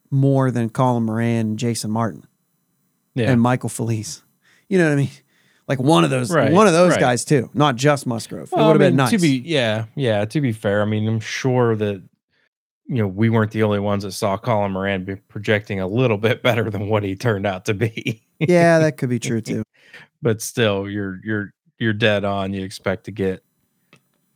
more 0.10 0.52
than 0.52 0.70
Colin 0.70 1.04
Moran 1.04 1.48
and 1.48 1.60
Jason 1.60 1.92
Martin 1.92 2.26
Yeah. 3.16 3.32
and 3.32 3.42
Michael 3.42 3.70
Feliz. 3.70 4.24
You 4.70 4.78
know 4.78 4.86
what 4.86 4.94
I 4.94 4.96
mean? 4.98 5.10
Like 5.68 5.80
one 5.80 6.04
of 6.04 6.10
those, 6.10 6.32
Right, 6.32 6.52
one 6.52 6.68
of 6.68 6.74
those 6.74 6.92
right. 6.92 7.00
guys 7.00 7.24
too, 7.24 7.50
not 7.54 7.76
just 7.78 8.06
Musgrove. 8.06 8.52
Well, 8.52 8.66
it 8.66 8.68
would 8.74 8.82
have 8.82 8.88
I 8.88 8.90
been 8.90 8.96
nice. 8.98 9.12
To 9.12 9.18
be, 9.18 9.42
yeah, 9.46 9.86
yeah. 9.96 10.26
To 10.26 10.42
be 10.42 10.52
fair, 10.52 10.82
I 10.82 10.86
mean, 10.86 11.08
I'm 11.08 11.20
sure 11.22 11.76
that 11.78 12.02
you 12.88 12.96
know 12.98 13.08
we 13.08 13.30
weren't 13.30 13.52
the 13.52 13.64
only 13.64 13.80
ones 13.80 14.04
that 14.04 14.12
saw 14.12 14.38
Colin 14.38 14.74
Moran 14.74 15.06
be 15.06 15.16
projecting 15.16 15.80
a 15.80 15.88
little 15.88 16.18
bit 16.18 16.44
better 16.44 16.70
than 16.70 16.90
what 16.90 17.04
he 17.04 17.16
turned 17.16 17.46
out 17.46 17.64
to 17.66 17.74
be. 17.74 18.22
yeah, 18.40 18.80
that 18.80 18.98
could 18.98 19.08
be 19.10 19.20
true 19.20 19.40
too. 19.40 19.64
but 20.22 20.42
still, 20.42 20.90
you're 20.90 21.20
you're 21.24 21.54
you're 21.82 21.94
dead 21.94 22.24
on. 22.24 22.54
You 22.54 22.64
expect 22.64 23.06
to 23.06 23.12
get 23.12 23.44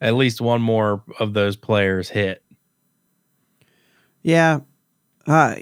at 0.02 0.16
least 0.16 0.42
one 0.42 0.62
more 0.62 1.04
of 1.20 1.34
those 1.34 1.56
players 1.56 2.10
hit. 2.10 2.44
Yeah, 4.24 4.62
uh, 5.28 5.56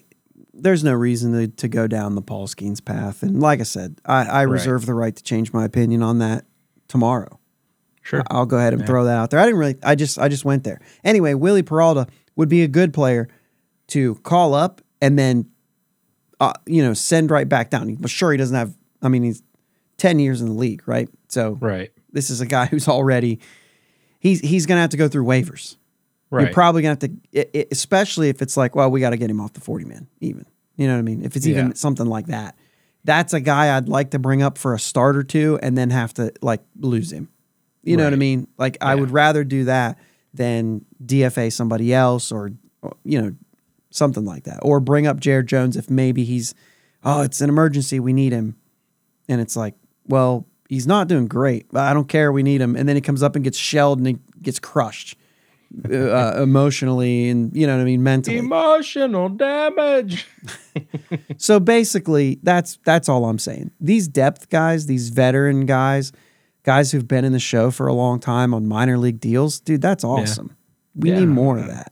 there's 0.53 0.83
no 0.83 0.93
reason 0.93 1.33
to, 1.33 1.47
to 1.47 1.67
go 1.67 1.87
down 1.87 2.15
the 2.15 2.21
Paul 2.21 2.47
Skenes 2.47 2.83
path. 2.83 3.23
And 3.23 3.39
like 3.41 3.59
I 3.59 3.63
said, 3.63 3.99
I, 4.05 4.23
I 4.25 4.45
Right. 4.45 4.51
reserve 4.53 4.85
the 4.85 4.93
right 4.93 5.15
to 5.15 5.23
change 5.23 5.51
my 5.51 5.65
opinion 5.65 6.01
on 6.01 6.19
that 6.19 6.45
tomorrow. 6.87 7.39
Sure. 8.01 8.23
I'll 8.29 8.45
go 8.45 8.57
ahead 8.57 8.73
and 8.73 8.81
Yeah. 8.81 8.87
throw 8.87 9.05
that 9.05 9.17
out 9.17 9.29
there. 9.31 9.39
I 9.39 9.45
didn't 9.45 9.59
really. 9.59 9.75
I 9.83 9.95
just 9.95 10.19
I 10.19 10.27
just 10.27 10.43
went 10.45 10.63
there. 10.63 10.79
Anyway, 11.03 11.33
Wily 11.33 11.63
Peralta 11.63 12.07
would 12.35 12.49
be 12.49 12.61
a 12.63 12.67
good 12.67 12.93
player 12.93 13.27
to 13.87 14.15
call 14.15 14.53
up 14.53 14.81
and 15.01 15.17
then, 15.17 15.45
uh, 16.39 16.53
you 16.65 16.83
know, 16.83 16.93
send 16.93 17.31
right 17.31 17.47
back 17.47 17.69
down. 17.69 17.95
But 17.95 18.09
sure, 18.11 18.31
he 18.31 18.37
doesn't 18.37 18.55
have. 18.55 18.73
I 19.01 19.07
mean, 19.09 19.23
he's 19.23 19.41
ten 19.97 20.19
years 20.19 20.41
in 20.41 20.47
the 20.47 20.53
league, 20.53 20.83
right? 20.87 21.09
So 21.27 21.57
Right. 21.61 21.91
this 22.11 22.29
is 22.29 22.41
a 22.41 22.45
guy 22.45 22.65
who's 22.71 22.87
already. 22.87 23.39
He's 24.19 24.39
he's 24.41 24.65
gonna 24.65 24.81
have 24.81 24.91
to 24.91 24.97
go 24.97 25.07
through 25.07 25.25
waivers. 25.25 25.75
Right. 26.29 26.43
You're 26.45 26.53
probably 26.53 26.81
gonna 26.81 26.91
have 26.91 26.99
to, 26.99 27.11
i- 27.35 27.45
i- 27.59 27.65
especially 27.71 28.29
if 28.29 28.41
it's 28.41 28.57
like, 28.57 28.75
well, 28.75 28.89
we 28.89 28.99
got 28.99 29.11
to 29.11 29.17
get 29.17 29.29
him 29.29 29.39
off 29.39 29.53
the 29.53 29.61
forty 29.61 29.85
man. 29.85 30.07
Even 30.21 30.45
you 30.77 30.87
know 30.87 30.93
what 30.93 30.99
I 30.99 31.03
mean? 31.03 31.23
If 31.23 31.35
it's 31.35 31.45
even 31.45 31.67
Yeah. 31.67 31.73
something 31.75 32.07
like 32.07 32.27
that, 32.27 32.55
that's 33.03 33.33
a 33.33 33.39
guy 33.39 33.75
I'd 33.77 33.87
like 33.89 34.11
to 34.11 34.19
bring 34.19 34.41
up 34.41 34.57
for 34.57 34.73
a 34.73 34.79
start 34.79 35.15
or 35.15 35.23
two, 35.23 35.59
and 35.61 35.77
then 35.77 35.89
have 35.91 36.13
to 36.15 36.31
like 36.41 36.61
lose 36.79 37.11
him. 37.11 37.29
You 37.83 37.97
know 37.97 38.05
what 38.05 38.13
I 38.13 38.17
mean? 38.17 38.47
Like 38.57 38.77
I 38.81 38.95
would 38.95 39.11
rather 39.11 39.43
do 39.43 39.65
that 39.65 39.99
than 40.33 40.85
DFA 41.05 41.51
somebody 41.51 41.93
else 41.93 42.31
or, 42.31 42.51
you 43.03 43.21
know 43.21 43.35
something 43.91 44.25
like 44.25 44.45
that, 44.45 44.57
or 44.63 44.79
bring 44.79 45.05
up 45.05 45.19
Jared 45.19 45.45
Jones 45.45 45.77
if 45.77 45.87
maybe 45.89 46.23
he's, 46.23 46.55
oh, 47.03 47.21
it's 47.21 47.41
an 47.41 47.49
emergency, 47.49 47.99
we 47.99 48.11
need 48.13 48.31
him, 48.33 48.55
and 49.29 49.39
it's 49.39 49.55
like, 49.55 49.75
well, 50.07 50.45
he's 50.69 50.87
not 50.87 51.07
doing 51.07 51.27
great, 51.27 51.67
but 51.71 51.81
I 51.81 51.93
don't 51.93 52.07
care, 52.09 52.31
we 52.31 52.43
need 52.43 52.61
him, 52.61 52.75
and 52.75 52.87
then 52.89 52.95
he 52.95 53.01
comes 53.01 53.21
up 53.23 53.35
and 53.35 53.43
gets 53.43 53.57
shelled 53.57 53.99
and 53.99 54.07
he 54.07 54.17
gets 54.41 54.59
crushed 54.59 55.17
uh, 55.89 56.41
emotionally 56.41 57.29
and 57.29 57.55
you 57.55 57.65
know 57.65 57.75
what 57.75 57.81
I 57.81 57.85
mean 57.85 58.03
mentally. 58.03 58.37
Emotional 58.37 59.29
damage. 59.29 60.27
So 61.37 61.59
basically, 61.59 62.39
that's 62.41 62.79
that's 62.85 63.07
all 63.09 63.25
I'm 63.25 63.37
saying. 63.39 63.71
These 63.79 64.07
depth 64.07 64.49
guys, 64.49 64.85
these 64.85 65.09
veteran 65.09 65.65
guys, 65.65 66.11
guys 66.63 66.91
who've 66.91 67.07
been 67.07 67.25
in 67.25 67.33
the 67.33 67.39
show 67.39 67.69
for 67.69 67.87
a 67.87 67.93
long 67.93 68.19
time 68.19 68.53
on 68.53 68.65
minor 68.67 68.97
league 68.97 69.19
deals, 69.19 69.59
dude, 69.59 69.81
that's 69.81 70.03
awesome. 70.03 70.55
We 70.95 71.09
Yeah. 71.11 71.19
need 71.19 71.27
more 71.27 71.57
of 71.59 71.67
that. 71.67 71.91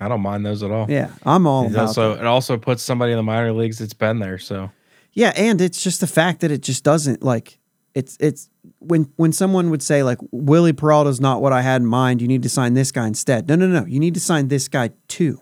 I 0.00 0.08
don't 0.08 0.20
mind 0.20 0.44
those 0.44 0.62
at 0.62 0.70
all. 0.70 0.86
Yeah, 0.88 1.10
I'm 1.24 1.46
all 1.46 1.64
It's 1.66 1.74
about 1.74 1.86
also 1.88 2.14
that. 2.14 2.20
it 2.20 2.26
also 2.26 2.56
puts 2.56 2.82
somebody 2.82 3.12
in 3.12 3.16
the 3.16 3.22
minor 3.22 3.52
leagues 3.52 3.78
that's 3.78 3.94
been 3.94 4.18
there. 4.18 4.38
So 4.38 4.70
Yeah, 5.12 5.32
and 5.36 5.60
it's 5.60 5.82
just 5.82 6.00
the 6.00 6.06
fact 6.06 6.40
that 6.40 6.50
it 6.50 6.62
just 6.62 6.84
doesn't 6.84 7.22
like 7.22 7.58
it's 7.94 8.16
it's 8.20 8.48
when 8.78 9.10
when 9.16 9.32
someone 9.32 9.70
would 9.70 9.82
say 9.82 10.02
like 10.02 10.18
Wily 10.30 10.72
Peralta's 10.72 11.20
not 11.20 11.42
what 11.42 11.52
I 11.52 11.62
had 11.62 11.80
in 11.82 11.86
mind, 11.86 12.20
you 12.22 12.28
need 12.28 12.42
to 12.44 12.48
sign 12.48 12.74
this 12.74 12.92
guy 12.92 13.06
instead. 13.06 13.48
No, 13.48 13.56
no, 13.56 13.66
no. 13.66 13.84
You 13.86 13.98
need 13.98 14.14
to 14.14 14.20
sign 14.20 14.48
this 14.48 14.68
guy 14.68 14.90
too. 15.08 15.40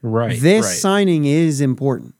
right. 0.00 0.40
this 0.40 0.64
right. 0.66 0.72
signing 0.76 1.24
is 1.26 1.60
important. 1.60 2.14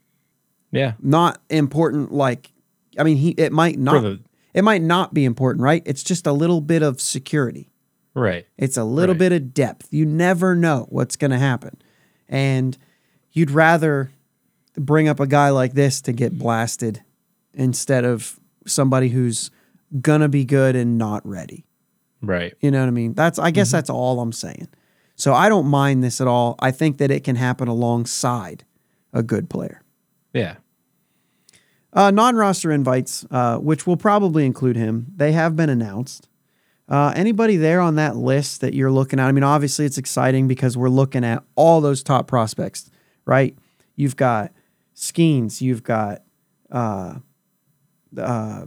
yeah. 0.71 0.93
Not 1.01 1.41
important 1.51 2.13
like 2.13 2.53
I 2.99 3.03
mean 3.03 3.17
he 3.17 3.31
it 3.31 3.53
might 3.53 3.79
not 3.79 4.03
the 4.03 4.21
it 4.55 4.63
might 4.63 4.83
not 4.83 5.15
be 5.15 5.25
important, 5.25 5.63
right? 5.63 5.83
It's 5.87 6.03
just 6.05 6.27
a 6.27 6.33
little 6.33 6.61
bit 6.61 6.83
of 6.83 7.01
security. 7.01 7.71
right. 8.15 8.47
It's 8.59 8.77
a 8.77 8.85
little 8.85 9.15
Right. 9.15 9.19
bit 9.31 9.33
of 9.33 9.55
depth. 9.55 9.89
You 9.91 10.05
never 10.07 10.55
know 10.55 10.87
what's 10.91 11.17
going 11.17 11.31
to 11.31 11.39
happen. 11.39 11.81
And 12.29 12.77
you'd 13.33 13.51
rather 13.51 14.13
bring 14.75 15.09
up 15.09 15.21
a 15.21 15.27
guy 15.27 15.51
like 15.51 15.75
this 15.75 16.01
to 16.03 16.13
get 16.13 16.39
blasted 16.39 17.03
instead 17.55 18.05
of 18.05 18.39
somebody 18.67 19.09
who's 19.09 19.51
to 20.03 20.29
be 20.29 20.45
good 20.45 20.75
and 20.77 20.97
not 20.97 21.27
ready. 21.27 21.67
Right. 22.23 22.55
You 22.61 22.71
know 22.71 22.81
what 22.81 22.89
I 22.89 22.93
mean? 22.93 23.15
That's 23.15 23.39
I 23.39 23.51
guess 23.51 23.71
that's 23.71 23.91
all 23.91 24.21
I'm 24.21 24.33
saying. 24.33 24.69
So 25.17 25.35
I 25.35 25.49
don't 25.49 25.67
mind 25.67 26.03
this 26.03 26.21
at 26.21 26.27
all. 26.27 26.57
I 26.61 26.71
think 26.71 26.99
that 26.99 27.11
it 27.11 27.25
can 27.25 27.37
happen 27.37 27.69
alongside 27.69 28.65
a 29.13 29.23
good 29.23 29.51
player. 29.51 29.83
Yeah. 30.33 30.57
Uh, 31.93 32.11
non-roster 32.11 32.73
invites, 32.73 33.27
uh, 33.31 33.59
which 33.59 33.87
will 33.87 33.99
probably 33.99 34.47
include 34.47 34.77
him, 34.77 35.07
they 35.15 35.33
have 35.33 35.55
been 35.55 35.69
announced. 35.69 36.29
Uh, 36.89 37.13
anybody 37.15 37.57
there 37.57 37.81
on 37.81 37.97
that 37.97 38.17
list 38.17 38.63
that 38.63 38.73
you're 38.73 38.91
looking 38.91 39.21
at? 39.21 39.27
I 39.27 39.33
mean, 39.33 39.45
obviously 39.45 39.85
it's 39.85 39.99
exciting 39.99 40.49
because 40.49 40.77
we're 40.77 40.89
looking 40.89 41.25
at 41.25 41.43
all 41.55 41.81
those 41.81 42.03
top 42.03 42.27
prospects, 42.27 42.91
right? 43.27 43.57
You've 43.95 44.17
got 44.17 44.53
Skenes, 44.95 45.61
you've 45.61 45.83
got, 45.83 46.23
uh, 46.71 47.17
uh, 48.17 48.67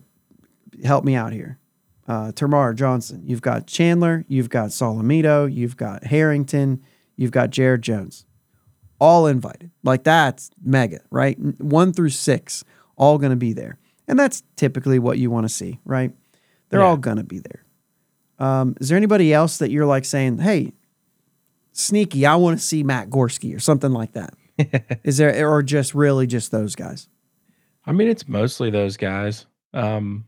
help 0.83 1.03
me 1.05 1.15
out 1.15 1.33
here, 1.33 1.59
uh, 2.07 2.31
Termarr 2.31 2.75
Johnson, 2.75 3.21
you've 3.25 3.41
got 3.41 3.67
Chandler, 3.67 4.25
you've 4.27 4.49
got 4.49 4.69
Solometo, 4.69 5.51
you've 5.53 5.77
got 5.77 6.03
Harrington, 6.05 6.81
you've 7.15 7.31
got 7.31 7.49
Jared 7.49 7.81
Jones, 7.81 8.25
all 8.99 9.27
invited. 9.27 9.71
Like 9.83 10.03
that's 10.03 10.49
mega, 10.63 10.99
right? 11.11 11.37
One 11.61 11.93
through 11.93 12.09
six, 12.09 12.63
all 12.97 13.17
going 13.17 13.31
to 13.31 13.35
be 13.37 13.53
there, 13.53 13.77
and 14.07 14.17
that's 14.19 14.43
typically 14.55 14.99
what 14.99 15.17
you 15.19 15.29
want 15.31 15.45
to 15.45 15.53
see, 15.53 15.79
right? 15.85 16.11
They're 16.69 16.79
Yeah. 16.79 16.87
all 16.87 16.97
going 16.97 17.17
to 17.17 17.23
be 17.23 17.39
there. 17.39 17.63
Um, 18.37 18.75
is 18.81 18.89
there 18.89 18.97
anybody 18.97 19.33
else 19.33 19.57
that 19.59 19.71
you're 19.71 19.85
like 19.85 20.03
saying, 20.05 20.39
hey, 20.39 20.73
sneaky, 21.71 22.25
I 22.25 22.35
want 22.35 22.59
to 22.59 22.65
see 22.65 22.83
Matt 22.83 23.09
Gorski 23.09 23.55
or 23.55 23.59
something 23.59 23.91
like 23.91 24.11
that? 24.13 24.33
is 25.03 25.17
there, 25.17 25.49
or 25.49 25.61
just 25.63 25.93
really 25.93 26.27
just 26.27 26.51
those 26.51 26.75
guys? 26.75 27.09
I 27.85 27.91
mean, 27.91 28.07
it's 28.07 28.27
mostly 28.27 28.69
those 28.69 28.97
guys. 28.97 29.45
Um, 29.73 30.25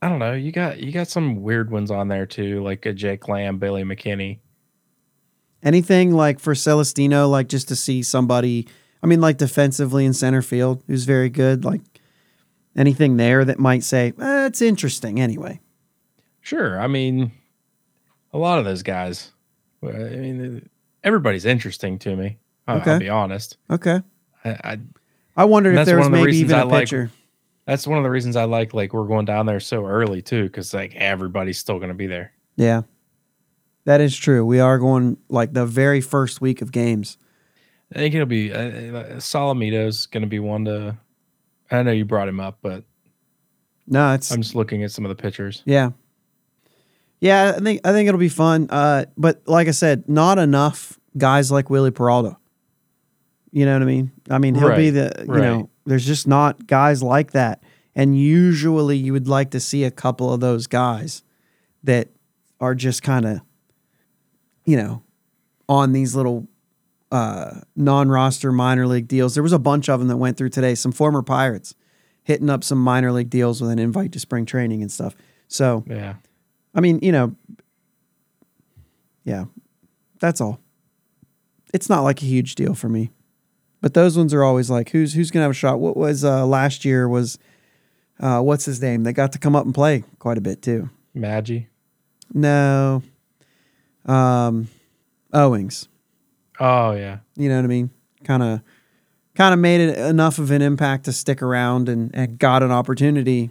I 0.00 0.08
don't 0.08 0.18
know. 0.18 0.32
You 0.32 0.50
got 0.50 0.80
you 0.80 0.90
got 0.90 1.08
some 1.08 1.42
weird 1.42 1.70
ones 1.70 1.90
on 1.90 2.08
there 2.08 2.26
too, 2.26 2.62
like 2.62 2.86
a 2.86 2.92
Jake 2.92 3.28
Lamb, 3.28 3.58
Billy 3.58 3.84
McKinney. 3.84 4.40
Anything 5.62 6.12
like 6.12 6.40
for 6.40 6.54
Celestino, 6.54 7.30
like 7.30 7.48
just 7.48 7.68
to 7.68 7.76
see 7.76 8.02
somebody, 8.02 8.66
I 9.02 9.06
mean, 9.06 9.20
like 9.20 9.36
defensively 9.36 10.04
in 10.04 10.12
center 10.12 10.42
field, 10.42 10.82
who's 10.88 11.04
very 11.04 11.28
good. 11.28 11.64
Like 11.64 11.82
anything 12.74 13.16
there 13.16 13.44
that 13.44 13.60
might 13.60 13.84
say, 13.84 14.12
eh, 14.20 14.46
it's 14.46 14.60
interesting 14.60 15.20
anyway. 15.20 15.60
Sure. 16.40 16.80
I 16.80 16.88
mean, 16.88 17.30
a 18.32 18.38
lot 18.38 18.58
of 18.58 18.64
those 18.64 18.82
guys. 18.82 19.30
I 19.84 19.86
mean, 19.86 20.68
everybody's 21.04 21.44
interesting 21.44 21.98
to 22.00 22.16
me. 22.16 22.38
I'll, 22.66 22.78
Okay. 22.78 22.92
I'll 22.92 22.98
be 22.98 23.08
honest. 23.08 23.56
Okay. 23.70 24.00
I, 24.44 24.50
I 24.50 24.78
I 25.36 25.44
wondered 25.46 25.76
if 25.76 25.86
there 25.86 25.98
was 25.98 26.08
maybe 26.10 26.36
even 26.36 26.58
a 26.58 26.64
like- 26.64 26.82
pitcher. 26.82 27.10
that's 27.66 27.86
one 27.86 27.96
of 27.98 28.04
the 28.04 28.10
reasons 28.10 28.36
I 28.36 28.44
like 28.44 28.74
like 28.74 28.92
we're 28.92 29.06
going 29.06 29.24
down 29.24 29.46
there 29.46 29.60
so 29.60 29.86
early 29.86 30.20
too, 30.22 30.44
because 30.44 30.74
like 30.74 30.94
everybody's 30.96 31.58
still 31.58 31.78
going 31.78 31.88
to 31.88 31.94
be 31.94 32.06
there. 32.06 32.32
Yeah, 32.56 32.82
that 33.84 34.00
is 34.00 34.16
true. 34.16 34.44
We 34.44 34.60
are 34.60 34.78
going 34.78 35.16
like 35.28 35.52
the 35.54 35.64
very 35.66 36.00
first 36.00 36.40
week 36.40 36.60
of 36.62 36.70
games. 36.72 37.16
I 37.94 37.98
think 37.98 38.14
it'll 38.14 38.26
be 38.26 38.52
uh, 38.52 38.58
uh, 38.58 39.20
Solometo's 39.20 40.06
going 40.06 40.22
to 40.22 40.26
be 40.28 40.38
one 40.38 40.64
to. 40.66 40.98
I 41.70 41.82
know 41.82 41.92
you 41.92 42.04
brought 42.04 42.28
him 42.28 42.40
up, 42.40 42.58
but 42.62 42.84
No, 43.86 44.12
it's 44.14 44.30
I'm 44.30 44.42
just 44.42 44.54
looking 44.54 44.82
at 44.84 44.90
some 44.92 45.04
of 45.04 45.08
the 45.08 45.20
pictures. 45.20 45.62
yeah, 45.64 45.90
yeah. 47.20 47.54
I 47.56 47.60
think 47.60 47.80
I 47.86 47.92
think 47.92 48.08
it'll 48.08 48.20
be 48.20 48.28
fun. 48.28 48.66
Uh, 48.70 49.06
but 49.16 49.42
like 49.46 49.68
I 49.68 49.72
said, 49.72 50.08
not 50.08 50.38
enough 50.38 50.98
guys 51.16 51.50
like 51.50 51.70
Wily 51.70 51.90
Peralta. 51.90 52.36
You 53.52 53.66
know 53.66 53.74
what 53.74 53.82
I 53.82 53.86
mean? 53.86 54.10
I 54.30 54.38
mean, 54.38 54.54
he'll 54.54 54.74
be 54.76 54.90
the 54.90 55.12
you 55.18 55.24
right. 55.32 55.42
know. 55.42 55.70
There's 55.84 56.06
just 56.06 56.26
not 56.26 56.66
guys 56.66 57.02
like 57.02 57.32
that, 57.32 57.62
and 57.94 58.18
usually 58.18 58.96
you 58.96 59.12
would 59.12 59.28
like 59.28 59.50
to 59.50 59.60
see 59.60 59.84
a 59.84 59.90
couple 59.90 60.32
of 60.32 60.40
those 60.40 60.66
guys 60.66 61.22
that 61.84 62.08
are 62.60 62.74
just 62.74 63.02
kind 63.02 63.26
of, 63.26 63.40
you 64.64 64.76
know, 64.76 65.02
on 65.68 65.92
these 65.92 66.14
little 66.14 66.46
uh, 67.10 67.60
non-roster 67.76 68.52
minor 68.52 68.86
league 68.86 69.08
deals. 69.08 69.34
There 69.34 69.42
was 69.42 69.52
a 69.52 69.58
bunch 69.58 69.88
of 69.88 70.00
them 70.00 70.08
that 70.08 70.16
went 70.16 70.36
through 70.36 70.48
today. 70.48 70.74
Some 70.74 70.92
former 70.92 71.22
Pirates 71.22 71.74
hitting 72.22 72.48
up 72.48 72.64
some 72.64 72.78
minor 72.78 73.12
league 73.12 73.30
deals 73.30 73.60
with 73.60 73.70
an 73.70 73.78
invite 73.78 74.12
to 74.12 74.20
spring 74.20 74.46
training 74.46 74.80
and 74.80 74.90
stuff. 74.90 75.14
So, 75.48 75.84
Yeah. 75.86 76.14
I 76.74 76.80
mean, 76.80 77.00
you 77.02 77.12
know, 77.12 77.36
yeah, 79.24 79.44
that's 80.20 80.40
all. 80.40 80.58
It's 81.74 81.88
not 81.88 82.00
like 82.00 82.22
a 82.22 82.24
huge 82.24 82.54
deal 82.54 82.74
for 82.74 82.88
me, 82.88 83.10
but 83.82 83.92
those 83.92 84.16
ones 84.16 84.32
are 84.32 84.42
always 84.42 84.70
like, 84.70 84.88
who's 84.90 85.12
who's 85.12 85.30
gonna 85.30 85.42
have 85.42 85.50
a 85.50 85.54
shot? 85.54 85.78
What 85.80 85.96
was 85.98 86.24
uh, 86.24 86.46
last 86.46 86.84
year 86.86 87.06
was, 87.08 87.38
uh, 88.20 88.40
what's 88.40 88.64
his 88.64 88.80
name? 88.80 89.02
They 89.02 89.12
got 89.12 89.32
to 89.32 89.38
come 89.38 89.54
up 89.54 89.66
and 89.66 89.74
play 89.74 90.04
quite 90.18 90.38
a 90.38 90.40
bit 90.40 90.62
too. 90.62 90.88
Maggie. 91.12 91.68
No, 92.32 93.02
um, 94.06 94.68
Owings. 95.34 95.88
Oh 96.58 96.92
yeah. 96.92 97.18
You 97.36 97.48
know 97.50 97.56
what 97.56 97.64
I 97.64 97.68
mean? 97.68 97.90
Kind 98.24 98.42
of, 98.42 98.60
kind 99.34 99.52
of 99.52 99.60
made 99.60 99.80
it 99.80 99.98
enough 99.98 100.38
of 100.38 100.50
an 100.50 100.62
impact 100.62 101.04
to 101.06 101.12
stick 101.12 101.42
around 101.42 101.88
and, 101.88 102.10
and 102.14 102.38
got 102.38 102.62
an 102.62 102.70
opportunity 102.70 103.50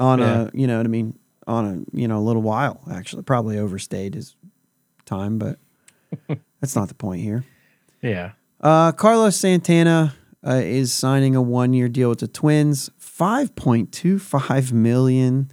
on 0.00 0.18
Yeah. 0.20 0.42
a, 0.42 0.50
you 0.54 0.66
know 0.66 0.78
what 0.78 0.86
I 0.86 0.88
mean, 0.88 1.18
on 1.46 1.66
a 1.94 1.96
you 1.98 2.08
know 2.08 2.18
a 2.18 2.24
little 2.24 2.42
while. 2.42 2.80
Actually, 2.90 3.22
probably 3.22 3.58
overstayed 3.58 4.14
his 4.14 4.34
time, 5.04 5.38
but 5.38 5.58
that's 6.60 6.74
not 6.74 6.88
the 6.88 6.94
point 6.94 7.20
here. 7.22 7.44
Yeah. 8.00 8.32
Uh, 8.62 8.92
Carlos 8.92 9.36
Santana 9.36 10.14
uh, 10.46 10.60
is 10.62 10.92
signing 10.92 11.34
a 11.34 11.42
one-year 11.42 11.88
deal 11.88 12.10
with 12.10 12.20
the 12.20 12.28
Twins, 12.28 12.90
five 12.96 13.54
point 13.54 13.92
two 13.92 14.18
five 14.18 14.72
million, 14.72 15.50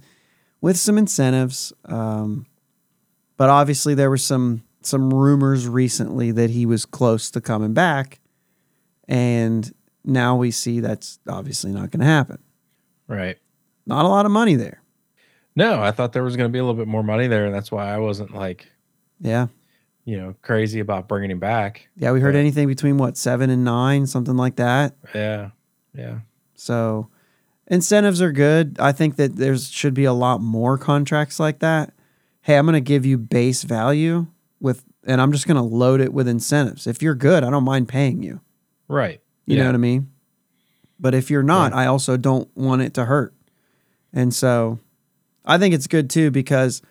with 0.60 0.76
some 0.76 0.96
incentives. 0.96 1.72
Um, 1.86 2.46
but 3.36 3.50
obviously, 3.50 3.94
there 3.94 4.10
were 4.10 4.16
some 4.16 4.62
some 4.82 5.12
rumors 5.12 5.68
recently 5.68 6.30
that 6.32 6.50
he 6.50 6.64
was 6.66 6.86
close 6.86 7.30
to 7.32 7.40
coming 7.40 7.74
back, 7.74 8.20
and 9.08 9.72
now 10.04 10.36
we 10.36 10.50
see 10.50 10.80
that's 10.80 11.18
obviously 11.28 11.72
not 11.72 11.90
going 11.90 12.00
to 12.00 12.06
happen. 12.06 12.38
Right. 13.08 13.38
Not 13.86 14.04
a 14.04 14.08
lot 14.08 14.24
of 14.24 14.32
money 14.32 14.54
there. 14.54 14.82
No, 15.56 15.82
I 15.82 15.90
thought 15.90 16.12
there 16.12 16.22
was 16.22 16.36
going 16.36 16.48
to 16.48 16.52
be 16.52 16.58
a 16.60 16.62
little 16.62 16.76
bit 16.76 16.86
more 16.86 17.02
money 17.02 17.26
there, 17.26 17.44
and 17.44 17.54
that's 17.54 17.72
why 17.72 17.92
I 17.92 17.98
wasn't 17.98 18.34
like 18.34 18.68
Yeah, 19.20 19.48
you 20.04 20.16
know 20.16 20.34
crazy 20.42 20.80
about 20.80 21.08
bringing 21.08 21.30
him 21.30 21.38
back. 21.40 21.88
yeah. 21.96 22.12
We 22.12 22.20
heard 22.20 22.34
Right. 22.34 22.40
anything 22.40 22.66
between 22.68 22.96
what 22.98 23.16
seven 23.16 23.50
and 23.50 23.64
nine, 23.64 24.06
something 24.06 24.36
like 24.36 24.56
that. 24.56 24.94
Yeah. 25.14 25.50
Yeah. 25.94 26.20
So 26.54 27.08
incentives 27.66 28.20
are 28.22 28.32
good. 28.32 28.76
I 28.78 28.92
think 28.92 29.16
that 29.16 29.36
there's 29.36 29.70
should 29.70 29.94
be 29.94 30.04
a 30.04 30.12
lot 30.12 30.40
more 30.40 30.76
contracts 30.78 31.38
like 31.40 31.60
that. 31.60 31.92
Hey, 32.42 32.56
I'm 32.56 32.64
going 32.66 32.74
to 32.74 32.80
give 32.80 33.04
you 33.04 33.18
base 33.18 33.62
value 33.62 34.26
with 34.60 34.84
and 35.04 35.20
I'm 35.20 35.32
just 35.32 35.46
going 35.46 35.56
to 35.56 35.62
load 35.62 36.00
it 36.00 36.12
with 36.12 36.28
incentives. 36.28 36.86
If 36.86 37.02
you're 37.02 37.14
good, 37.14 37.42
I 37.44 37.50
don't 37.50 37.64
mind 37.64 37.88
paying 37.88 38.22
you. 38.22 38.40
Right. 38.88 39.20
You 39.46 39.56
yeah. 39.56 39.62
know 39.62 39.68
what 39.70 39.74
I 39.74 39.78
mean? 39.78 40.10
But 40.98 41.14
if 41.14 41.30
you're 41.30 41.42
not, 41.42 41.72
Yeah. 41.72 41.78
I 41.78 41.86
also 41.86 42.16
don't 42.16 42.48
want 42.56 42.82
it 42.82 42.94
to 42.94 43.04
hurt. 43.06 43.34
And 44.12 44.34
so 44.34 44.78
I 45.44 45.56
think 45.58 45.74
it's 45.74 45.86
good 45.86 46.10
too 46.10 46.30
because 46.30 46.82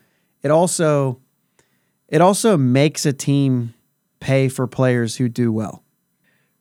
it 0.41 0.49
also 0.51 1.19
it 2.09 2.21
also 2.21 2.57
makes 2.57 3.05
a 3.05 3.13
team 3.13 3.73
pay 4.19 4.49
for 4.49 4.67
players 4.67 5.15
who 5.15 5.29
do 5.29 5.51
well. 5.51 5.83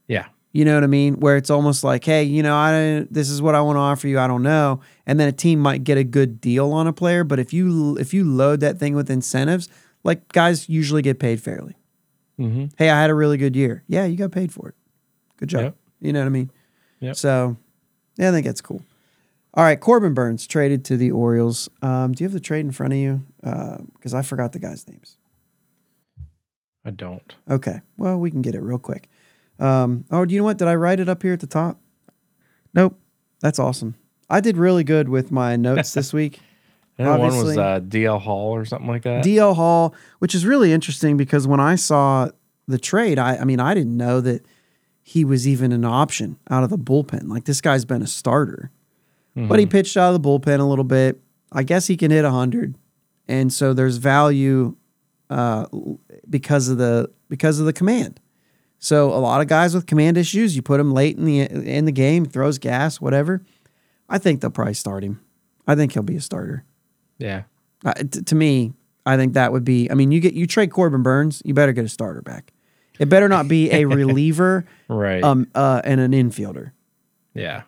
Yeah. 0.07 0.27
You 0.53 0.65
know 0.65 0.75
what 0.75 0.85
I 0.85 0.89
mean? 0.89 1.15
Where 1.21 1.37
it's 1.37 1.51
almost 1.51 1.85
like, 1.85 2.05
hey, 2.05 2.23
you 2.23 2.43
know, 2.43 2.57
I 2.57 2.71
don't, 2.73 3.13
this 3.13 3.29
is 3.29 3.43
what 3.43 3.55
I 3.55 3.61
want 3.61 3.77
to 3.77 3.81
offer 3.81 4.09
you. 4.09 4.19
I 4.19 4.27
don't 4.27 4.43
know, 4.43 4.81
and 5.07 5.21
then 5.21 5.29
a 5.29 5.33
team 5.33 5.59
might 5.59 5.85
get 5.85 5.99
a 5.99 6.05
good 6.05 6.41
deal 6.41 6.73
on 6.73 6.87
a 6.87 6.93
player. 6.93 7.23
But 7.23 7.39
if 7.39 7.53
you 7.53 7.97
if 7.99 8.15
you 8.15 8.25
load 8.25 8.61
that 8.61 8.79
thing 8.79 8.95
with 8.95 9.11
incentives, 9.11 9.69
like 10.05 10.27
guys 10.33 10.69
usually 10.69 11.03
get 11.03 11.19
paid 11.19 11.43
fairly. 11.43 11.77
Mm-hmm. 12.39 12.67
Hey, 12.79 12.89
I 12.89 13.01
had 13.01 13.11
a 13.11 13.15
really 13.15 13.37
good 13.37 13.57
year. 13.57 13.83
Yeah, 13.89 14.07
you 14.07 14.17
got 14.17 14.33
paid 14.33 14.53
for 14.53 14.71
it. 14.71 14.75
Good 15.37 15.51
job. 15.51 15.63
Yep. 15.63 15.77
You 16.01 16.13
know 16.13 16.21
what 16.21 16.27
I 16.27 16.31
mean? 16.31 16.51
Yep. 17.01 17.17
So, 17.17 17.57
yeah, 18.17 18.31
I 18.31 18.33
think 18.33 18.47
that's 18.47 18.61
cool. 18.61 18.83
All 19.55 19.65
right, 19.65 19.79
Corbin 19.79 20.15
Burnes 20.15 20.47
traded 20.47 20.85
to 20.87 20.97
the 20.97 21.11
Orioles. 21.11 21.69
Um, 21.83 22.13
do 22.13 22.23
you 22.23 22.27
have 22.27 22.33
the 22.33 22.41
trade 22.41 22.65
in 22.65 22.73
front 22.73 22.93
of 22.93 22.99
you? 22.99 23.23
Because 23.43 24.15
I 24.15 24.23
forgot 24.23 24.53
the 24.53 24.61
guys' 24.61 24.89
names. 24.89 25.17
I 26.89 26.91
don't. 26.91 27.35
Okay. 27.51 27.81
Well, 27.99 28.19
we 28.19 28.31
can 28.31 28.41
get 28.41 28.55
it 28.55 28.63
real 28.63 28.79
quick. 28.79 29.11
Um, 29.59 30.07
oh, 30.11 30.25
do 30.25 30.33
you 30.35 30.41
know 30.41 30.45
what? 30.45 30.57
Did 30.57 30.69
I 30.69 30.75
write 30.75 31.01
it 31.01 31.09
up 31.09 31.23
here 31.23 31.35
at 31.35 31.41
the 31.41 31.47
top? 31.47 31.79
Nope. 32.73 32.99
That's 33.41 33.59
awesome. 33.59 33.95
I 34.31 34.41
did 34.41 34.57
really 34.57 34.85
good 34.85 35.11
with 35.11 35.31
my 35.31 35.57
notes 35.57 35.93
this 35.93 36.13
week. 36.15 36.41
One 36.97 37.21
was 37.21 37.59
uh, 37.59 37.81
DL 37.81 38.21
Hall 38.21 38.55
or 38.55 38.65
something 38.65 38.89
like 38.89 39.03
that. 39.03 39.23
DL 39.23 39.55
Hall, 39.55 39.95
which 40.19 40.35
is 40.35 40.47
really 40.47 40.73
interesting 40.73 41.17
because 41.19 41.47
when 41.47 41.61
I 41.61 41.75
saw 41.77 42.31
the 42.67 42.79
trade, 42.79 43.19
I, 43.19 43.37
I 43.37 43.45
mean, 43.45 43.61
I 43.61 43.75
didn't 43.75 43.97
know 43.97 44.21
that 44.23 44.45
he 45.03 45.25
was 45.25 45.47
even 45.47 45.73
an 45.73 45.85
option 45.85 46.39
out 46.51 46.65
of 46.65 46.71
the 46.71 46.79
bullpen. 46.79 47.29
Like 47.29 47.45
this 47.45 47.61
guy's 47.61 47.85
been 47.85 48.03
a 48.03 48.07
starter, 48.07 48.71
but 49.37 49.59
he 49.59 49.67
Mm-hmm. 49.67 49.71
pitched 49.71 49.97
out 49.99 50.15
of 50.15 50.23
the 50.23 50.27
bullpen 50.29 50.59
a 50.59 50.65
little 50.65 50.85
bit. 50.85 51.21
I 51.53 51.63
guess 51.63 51.87
he 51.87 51.97
can 51.99 52.11
hit 52.11 52.25
100. 52.25 52.75
And 53.29 53.53
so 53.53 53.73
there's 53.75 53.99
value 53.99 54.75
uh, 55.31 55.67
because 56.29 56.69
of 56.69 56.79
the 56.79 57.11
because 57.29 57.61
of 57.61 57.67
the 57.67 57.73
command. 57.73 58.21
So 58.79 59.13
a 59.13 59.19
lot 59.19 59.41
of 59.41 59.49
guys 59.49 59.75
with 59.75 59.87
command 59.87 60.17
issues, 60.17 60.55
you 60.55 60.63
put 60.63 60.79
him 60.81 60.93
late 60.93 61.17
in 61.17 61.25
the 61.25 61.41
in 61.41 61.85
the 61.85 61.93
game, 61.93 62.25
throws 62.25 62.59
gas, 62.59 63.01
whatever. 63.01 63.43
I 64.09 64.19
think 64.19 64.41
they'll 64.41 64.51
probably 64.51 64.75
start 64.75 65.03
him. 65.05 65.21
I 65.67 65.75
think 65.75 65.93
he'll 65.93 66.03
be 66.03 66.17
a 66.17 66.21
starter. 66.21 66.65
yeah. 67.19 67.43
Uh, 67.85 67.93
t- 67.95 68.23
to 68.23 68.35
me, 68.35 68.73
I 69.07 69.17
think 69.17 69.35
that 69.35 69.53
would 69.53 69.65
be. 69.65 69.89
I 69.91 69.95
mean, 69.95 70.11
you 70.11 70.19
get 70.21 70.35
you 70.35 70.47
trade 70.47 70.71
Corbin 70.73 71.03
Burnes, 71.03 71.43
you 71.45 71.55
better 71.55 71.73
get 71.73 71.85
a 71.85 71.89
starter 71.89 72.23
back. 72.23 72.53
It 72.99 73.09
better 73.09 73.29
not 73.29 73.47
be 73.47 73.71
a 73.71 73.85
reliever, 73.87 74.65
Right. 74.89 75.23
um, 75.23 75.47
uh, 75.55 75.81
and 75.85 76.01
an 76.01 76.11
infielder. 76.13 76.73
yeah. 77.35 77.63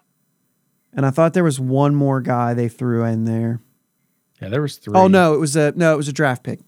And 0.92 1.06
I 1.06 1.10
thought 1.10 1.34
there 1.34 1.44
was 1.44 1.60
one 1.60 1.94
more 1.94 2.20
guy 2.20 2.52
they 2.54 2.68
threw 2.68 3.04
in 3.04 3.24
there. 3.24 3.60
Yeah. 4.42 4.48
There 4.48 4.60
was 4.62 4.76
three. 4.78 4.94
Oh 4.96 5.06
no, 5.06 5.34
it 5.34 5.38
was 5.38 5.54
a 5.54 5.72
no, 5.76 5.94
it 5.94 5.96
was 5.96 6.08
a 6.08 6.12
draft 6.12 6.42
pick. 6.42 6.58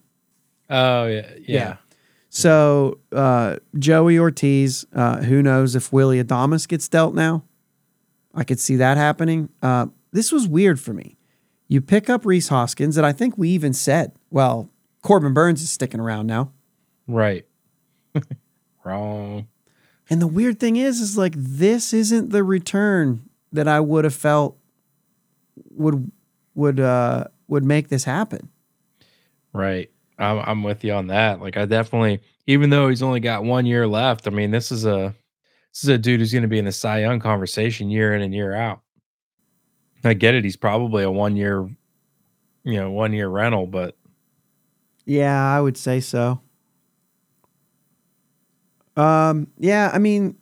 Oh 0.70 1.07
yeah. 1.07 1.28
Yeah. 1.38 1.38
Yeah. 1.46 1.76
So 2.35 2.99
uh, 3.12 3.57
Joey 3.79 4.18
Ortiz, 4.18 4.87
uh, 4.95 5.18
who 5.18 5.42
knows 5.42 5.77
if 5.77 5.92
Willy 5.92 6.23
Adames 6.23 6.66
gets 6.66 6.88
dealt 6.88 7.14
now? 7.14 7.45
I 8.35 8.42
could 8.42 8.59
see 8.59 8.77
that 8.77 8.97
happening. 8.97 9.51
Uh, 9.61 9.88
this 10.12 10.33
was 10.33 10.49
weird 10.49 10.81
for 10.81 10.95
me. 10.95 11.18
You 11.68 11.83
pick 11.83 12.09
up 12.09 12.25
Rhys 12.25 12.49
Hoskins, 12.49 12.97
and 12.97 13.05
I 13.05 13.12
think 13.12 13.37
we 13.37 13.51
even 13.51 13.75
said, 13.75 14.12
well, 14.31 14.71
Corbin 15.03 15.35
Burnes 15.35 15.61
is 15.61 15.71
sticking 15.71 16.01
around 16.01 16.27
now. 16.27 16.53
Right. 17.07 17.45
Wrong. 18.85 19.47
And 20.09 20.23
the 20.23 20.27
weird 20.27 20.59
thing 20.59 20.77
is, 20.77 21.01
is 21.01 21.18
like 21.18 21.35
this 21.37 21.92
isn't 21.92 22.31
the 22.31 22.42
return 22.42 23.29
that 23.53 23.68
I 23.68 23.81
would 23.81 24.05
have 24.05 24.14
felt 24.14 24.57
would 25.71 26.11
would 26.55 26.81
uh 26.81 27.25
would 27.47 27.64
make 27.64 27.88
this 27.88 28.05
happen. 28.05 28.49
Right. 29.53 29.90
I'm 30.22 30.38
I'm 30.38 30.62
with 30.62 30.85
you 30.85 30.92
on 30.92 31.08
that. 31.08 31.40
Like 31.40 31.56
I 31.56 31.64
definitely 31.66 32.20
even 32.46 32.70
though 32.70 32.88
he's 32.88 33.02
only 33.02 33.20
got 33.20 33.44
one 33.44 33.66
year 33.66 33.87
left, 33.87 34.26
I 34.26 34.30
mean, 34.30 34.50
this 34.50 34.70
is 34.72 34.85
a 34.85 35.14
this 35.72 35.85
is 35.85 35.88
a 35.88 35.98
dude 35.98 36.20
who's 36.20 36.32
gonna 36.32 36.48
be 36.48 36.58
in 36.58 36.64
the 36.64 36.72
Cy 36.72 37.00
Young 37.00 37.20
conversation 37.20 37.90
year 37.90 38.14
in 38.14 38.22
and 38.22 38.35
year 38.35 38.54
out. 38.54 38.80
I 40.04 40.14
get 40.14 40.35
it, 40.35 40.44
he's 40.44 40.56
probably 40.56 41.04
a 41.04 41.11
one 41.11 41.37
year, 41.37 41.68
you 42.64 42.74
know, 42.74 42.90
one 42.90 43.12
year 43.12 43.28
rental, 43.28 43.66
but 43.66 43.96
Yeah, 45.04 45.37
I 45.37 45.61
would 45.61 45.76
say 45.76 46.00
so. 46.00 46.40
Um, 48.96 49.48
yeah, 49.58 49.90
I 49.92 49.98
mean, 49.98 50.37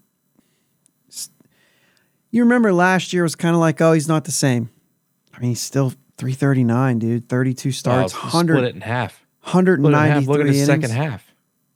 you 2.31 2.43
remember 2.43 2.73
last 2.73 3.13
year 3.13 3.23
was 3.23 3.37
kind 3.37 3.55
of 3.55 3.61
like, 3.61 3.81
oh, 3.81 3.93
he's 3.93 4.09
not 4.09 4.25
the 4.25 4.33
same. 4.33 4.71
I 5.33 5.41
mean, 5.41 5.51
he's 5.51 5.61
still 5.61 5.91
339, 6.17 6.99
dude. 6.99 7.29
32 7.29 7.71
starts, 7.73 8.15
uh, 8.15 8.19
100, 8.19 8.55
split 8.55 8.69
it 8.69 8.75
in 8.75 8.81
half. 8.81 9.25
Split 9.47 9.69
it 9.69 9.73
in 9.75 9.83
193 9.83 10.33
Look 10.33 10.41
at 10.41 10.53
the 10.53 10.65
second 10.65 10.91
half. 10.91 11.27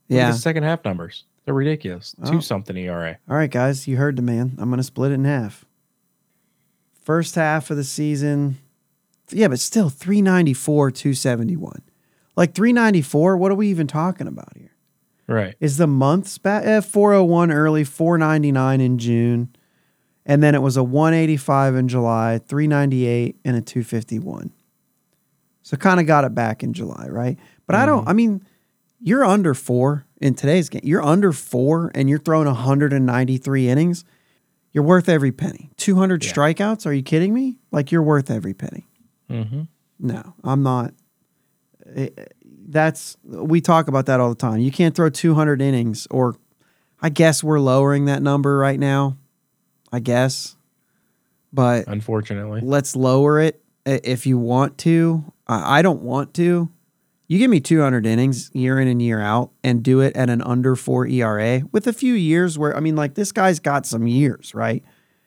Look 0.09 0.17
Yeah. 0.17 0.27
his 0.27 0.41
second 0.41 0.63
half 0.63 0.83
numbers. 0.85 1.23
They're 1.45 1.53
ridiculous. 1.53 2.15
Oh. 2.21 2.31
Two 2.31 2.41
something 2.41 2.75
ERA. 2.75 3.17
All 3.29 3.35
right, 3.35 3.49
guys, 3.51 3.87
you 3.87 3.97
heard 3.97 4.15
the 4.15 4.21
man. 4.21 4.55
I'm 4.57 4.69
going 4.69 4.77
to 4.77 4.83
split 4.83 5.11
it 5.11 5.15
in 5.15 5.25
half. 5.25 5.65
First 7.03 7.35
half 7.35 7.69
of 7.69 7.77
the 7.77 7.83
season, 7.83 8.57
yeah, 9.29 9.47
but 9.47 9.59
still 9.59 9.89
394, 9.89 10.89
271. 10.91 11.81
Like 12.35 12.53
394, 12.55 13.37
what 13.37 13.51
are 13.51 13.55
we 13.55 13.67
even 13.67 13.85
talking 13.87 14.27
about 14.27 14.57
here? 14.57 14.71
Right. 15.27 15.55
Is 15.59 15.77
the 15.77 15.87
months 15.87 16.37
back 16.37 16.65
eh, 16.65 16.81
401 16.81 17.51
early, 17.51 17.83
499 17.83 18.81
in 18.81 18.97
June, 18.97 19.55
and 20.25 20.41
then 20.41 20.55
it 20.55 20.61
was 20.61 20.77
a 20.77 20.83
185 20.83 21.75
in 21.75 21.87
July, 21.87 22.39
398, 22.47 23.37
and 23.45 23.55
a 23.55 23.61
251. 23.61 24.51
So 25.61 25.77
kind 25.77 25.99
of 25.99 26.05
got 26.07 26.25
it 26.25 26.35
back 26.35 26.63
in 26.63 26.73
July, 26.73 27.07
right? 27.09 27.39
But 27.67 27.75
I 27.75 27.85
don't, 27.85 28.07
I 28.07 28.13
mean, 28.13 28.45
you're 28.99 29.25
under 29.25 29.53
four 29.53 30.05
in 30.21 30.35
today's 30.35 30.69
game. 30.69 30.81
You're 30.83 31.03
under 31.03 31.31
four 31.31 31.91
and 31.95 32.09
you're 32.09 32.19
throwing 32.19 32.47
193 32.47 33.69
innings. 33.69 34.05
You're 34.71 34.83
worth 34.83 35.07
every 35.09 35.31
penny. 35.31 35.71
200 35.77 36.23
Yeah. 36.23 36.31
strikeouts? 36.33 36.85
Are 36.85 36.93
you 36.93 37.01
kidding 37.03 37.33
me? 37.33 37.57
Like 37.71 37.91
you're 37.91 38.03
worth 38.03 38.29
every 38.29 38.53
penny. 38.53 38.87
Mm-hmm. 39.29 39.61
No, 39.99 40.33
I'm 40.43 40.61
not. 40.63 40.93
That's 42.67 43.15
we 43.23 43.61
talk 43.61 43.87
about 43.87 44.07
that 44.07 44.19
all 44.19 44.29
the 44.29 44.35
time. 44.35 44.59
You 44.59 44.71
can't 44.71 44.95
throw 44.95 45.09
200 45.09 45.61
innings, 45.61 46.07
or 46.09 46.35
I 47.01 47.09
guess 47.09 47.43
we're 47.43 47.59
lowering 47.59 48.05
that 48.05 48.21
number 48.21 48.57
right 48.57 48.79
now. 48.79 49.17
I 49.93 49.99
guess, 49.99 50.55
but 51.53 51.87
Unfortunately. 51.87 52.59
let's 52.61 52.95
lower 52.95 53.39
it 53.39 53.61
if 53.85 54.25
you 54.27 54.37
want 54.37 54.77
to. 54.79 55.23
I 55.47 55.81
don't 55.83 56.01
want 56.01 56.33
to. 56.35 56.69
You 57.27 57.39
give 57.39 57.49
me 57.49 57.59
200 57.59 58.05
innings 58.05 58.51
year 58.53 58.79
in 58.79 58.87
and 58.87 59.01
year 59.01 59.19
out 59.19 59.51
and 59.63 59.81
do 59.81 59.99
it 60.01 60.15
at 60.15 60.29
an 60.29 60.41
under 60.43 60.75
four 60.75 61.07
ERA 61.07 61.61
with 61.71 61.87
a 61.87 61.93
few 61.93 62.13
years 62.13 62.57
where 62.57 62.75
I 62.75 62.79
mean, 62.79 62.95
like 62.95 63.15
this 63.15 63.31
guy's 63.31 63.59
got 63.59 63.85
some 63.87 64.05
years, 64.07 64.53
right? 64.53 64.83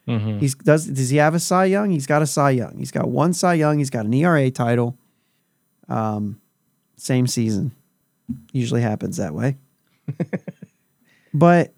Mm-hmm. 0.06 0.38
He's 0.38 0.54
does 0.54 0.86
does 0.86 1.10
he 1.10 1.16
have 1.16 1.34
a 1.34 1.40
Cy 1.40 1.64
Young? 1.66 1.90
He's 1.90 2.06
got 2.06 2.22
a 2.22 2.26
Cy 2.26 2.50
Young. 2.50 2.78
He's 2.78 2.92
got 2.92 3.08
one 3.08 3.32
Cy 3.32 3.54
Young. 3.54 3.78
He's 3.78 3.90
got 3.90 4.06
an 4.06 4.14
ERA 4.14 4.50
title. 4.50 4.96
Um, 5.88 6.40
same 6.96 7.26
season. 7.26 7.72
Usually 8.52 8.80
happens 8.82 9.16
that 9.16 9.34
way. 9.34 9.56
but 11.34 11.74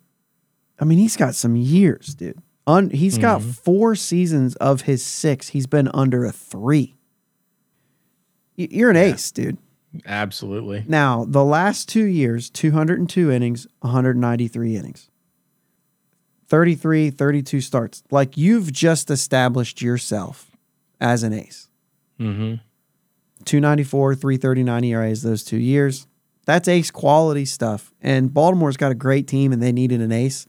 I 0.79 0.85
mean, 0.85 0.99
he's 0.99 1.17
got 1.17 1.35
some 1.35 1.57
years, 1.57 2.15
dude. 2.15 2.39
Un, 2.67 2.91
he's 2.91 3.19
got 3.19 3.43
four 3.43 3.95
seasons 3.97 4.55
of 4.57 4.83
his 4.83 5.05
six. 5.05 5.49
He's 5.49 5.67
been 5.67 5.89
under 5.95 6.25
a 6.25 6.31
three. 6.33 6.95
Y- 8.57 8.69
You're 8.71 8.91
an 8.91 8.97
ace, 8.97 9.31
dude. 9.33 9.59
Absolutely. 10.07 10.85
Now, 10.87 11.25
the 11.27 11.45
last 11.45 11.89
two 11.89 12.05
years, 12.05 12.49
202 12.51 13.31
innings, 13.31 13.67
193 13.81 14.77
innings. 14.77 15.11
33, 16.49 17.11
32 17.11 17.61
starts. 17.61 18.03
Like 18.11 18.37
you've 18.37 18.73
just 18.73 19.11
established 19.11 19.81
yourself 19.83 20.51
as 21.01 21.23
an 21.23 21.33
ace. 21.33 21.69
Mm-hmm. 22.19 22.57
294, 23.45 24.15
339 24.17 24.85
ERAs 24.85 25.23
those 25.23 25.45
two 25.45 25.57
years. 25.57 26.07
That's 26.47 26.69
ace 26.69 26.91
quality 26.91 27.45
stuff. 27.45 27.93
And 28.01 28.33
Baltimore's 28.35 28.77
got 28.77 28.91
a 28.93 28.97
great 28.97 29.29
team 29.29 29.53
and 29.53 29.63
they 29.63 29.73
needed 29.73 30.01
an 30.01 30.13
ace. 30.13 30.47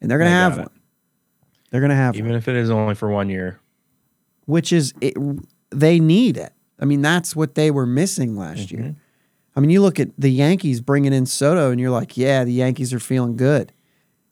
And 0.00 0.10
they're 0.10 0.18
going 0.18 0.30
to 0.30 0.36
have 0.36 0.58
it. 0.58 0.60
one. 0.62 0.70
They're 1.70 1.80
going 1.80 1.90
to 1.90 1.96
have 1.96 2.16
Even 2.16 2.30
one, 2.30 2.38
if 2.38 2.48
it 2.48 2.56
is 2.56 2.70
only 2.70 2.94
for 2.94 3.08
one 3.08 3.28
year. 3.30 3.60
which 4.44 4.72
is, 4.72 4.92
it, 5.00 5.14
they 5.70 6.00
need 6.00 6.36
it. 6.36 6.52
I 6.80 6.86
mean, 6.86 7.02
that's 7.02 7.36
what 7.36 7.54
they 7.54 7.70
were 7.70 7.86
missing 7.86 8.36
last 8.36 8.72
year. 8.72 8.96
I 9.54 9.60
mean, 9.60 9.70
you 9.70 9.82
look 9.82 10.00
at 10.00 10.08
the 10.16 10.30
Yankees 10.30 10.80
bringing 10.80 11.12
in 11.12 11.26
Soto 11.26 11.70
and 11.70 11.80
you're 11.80 11.90
like, 11.90 12.16
yeah, 12.16 12.44
the 12.44 12.52
Yankees 12.52 12.94
are 12.94 13.00
feeling 13.00 13.36
good. 13.36 13.72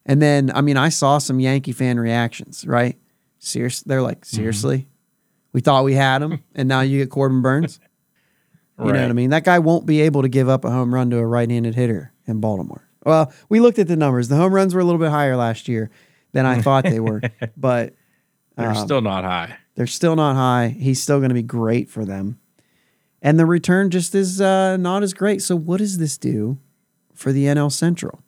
And 0.06 0.22
then, 0.22 0.50
I 0.54 0.62
mean, 0.62 0.78
I 0.78 0.88
saw 0.88 1.18
some 1.18 1.38
Yankee 1.38 1.72
fan 1.72 2.00
reactions, 2.00 2.66
right? 2.66 2.96
Serious, 3.38 3.82
they're 3.82 4.00
like, 4.00 4.24
seriously, 4.24 4.88
we 5.52 5.60
thought 5.60 5.84
we 5.84 5.94
had 5.94 6.22
him, 6.22 6.42
and 6.54 6.68
now 6.68 6.80
you 6.80 6.98
get 6.98 7.10
Corbin 7.10 7.42
Burnes. 7.42 7.78
You 8.78 8.92
know 8.92 8.92
what 8.92 9.10
I 9.10 9.12
mean? 9.12 9.30
That 9.30 9.44
guy 9.44 9.58
won't 9.58 9.86
be 9.86 10.02
able 10.02 10.22
to 10.22 10.28
give 10.28 10.48
up 10.48 10.64
a 10.64 10.70
home 10.70 10.94
run 10.94 11.10
to 11.10 11.18
a 11.18 11.26
right-handed 11.26 11.74
hitter 11.74 12.12
in 12.26 12.40
Baltimore. 12.40 12.88
Well, 13.04 13.32
we 13.48 13.58
looked 13.58 13.80
at 13.80 13.88
the 13.88 13.96
numbers. 13.96 14.28
The 14.28 14.36
home 14.36 14.54
runs 14.54 14.72
were 14.72 14.80
a 14.80 14.84
little 14.84 15.00
bit 15.00 15.10
higher 15.10 15.36
last 15.36 15.66
year 15.66 15.90
than 16.32 16.46
I 16.46 16.62
thought 16.62 16.84
they 16.84 17.00
were, 17.00 17.20
but 17.56 17.94
They're 18.56 18.70
um, 18.70 18.76
still 18.76 19.00
not 19.00 19.24
high. 19.24 19.56
They're 19.78 19.86
still 19.86 20.16
not 20.16 20.34
high. 20.34 20.74
He's 20.76 21.00
still 21.00 21.18
going 21.18 21.28
to 21.28 21.34
be 21.36 21.42
great 21.44 21.88
for 21.88 22.04
them. 22.04 22.40
And 23.22 23.38
the 23.38 23.46
return 23.46 23.90
just 23.90 24.12
is 24.12 24.40
uh, 24.40 24.76
not 24.76 25.04
as 25.04 25.14
great. 25.14 25.40
So, 25.40 25.54
what 25.54 25.78
does 25.78 25.98
this 25.98 26.18
do 26.18 26.58
for 27.14 27.30
the 27.30 27.44
NL 27.44 27.70
Central? 27.70 28.24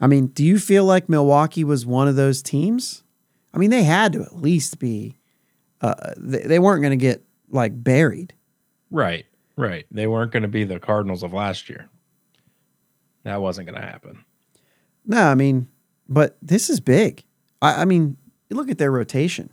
I 0.00 0.08
mean, 0.08 0.26
do 0.26 0.44
you 0.44 0.58
feel 0.58 0.84
like 0.84 1.08
Milwaukee 1.08 1.62
was 1.62 1.86
one 1.86 2.08
of 2.08 2.16
those 2.16 2.42
teams? 2.42 3.04
I 3.54 3.58
mean, 3.58 3.70
they 3.70 3.84
had 3.84 4.12
to 4.14 4.22
at 4.22 4.34
least 4.34 4.80
be, 4.80 5.18
uh, 5.80 6.14
they, 6.16 6.40
they 6.40 6.58
weren't 6.58 6.82
going 6.82 6.98
to 6.98 7.04
get 7.04 7.22
like 7.48 7.84
buried. 7.84 8.34
Right. 8.90 9.26
Right. 9.56 9.86
They 9.92 10.08
weren't 10.08 10.32
going 10.32 10.42
to 10.42 10.48
be 10.48 10.64
the 10.64 10.80
Cardinals 10.80 11.22
of 11.22 11.32
last 11.32 11.70
year. 11.70 11.88
That 13.22 13.40
wasn't 13.40 13.68
going 13.68 13.80
to 13.80 13.86
happen. 13.86 14.24
No, 15.06 15.28
I 15.28 15.36
mean, 15.36 15.68
but 16.08 16.38
this 16.42 16.68
is 16.68 16.80
big. 16.80 17.22
I, 17.60 17.82
I 17.82 17.84
mean, 17.84 18.16
look 18.50 18.68
at 18.68 18.78
their 18.78 18.90
rotation. 18.90 19.50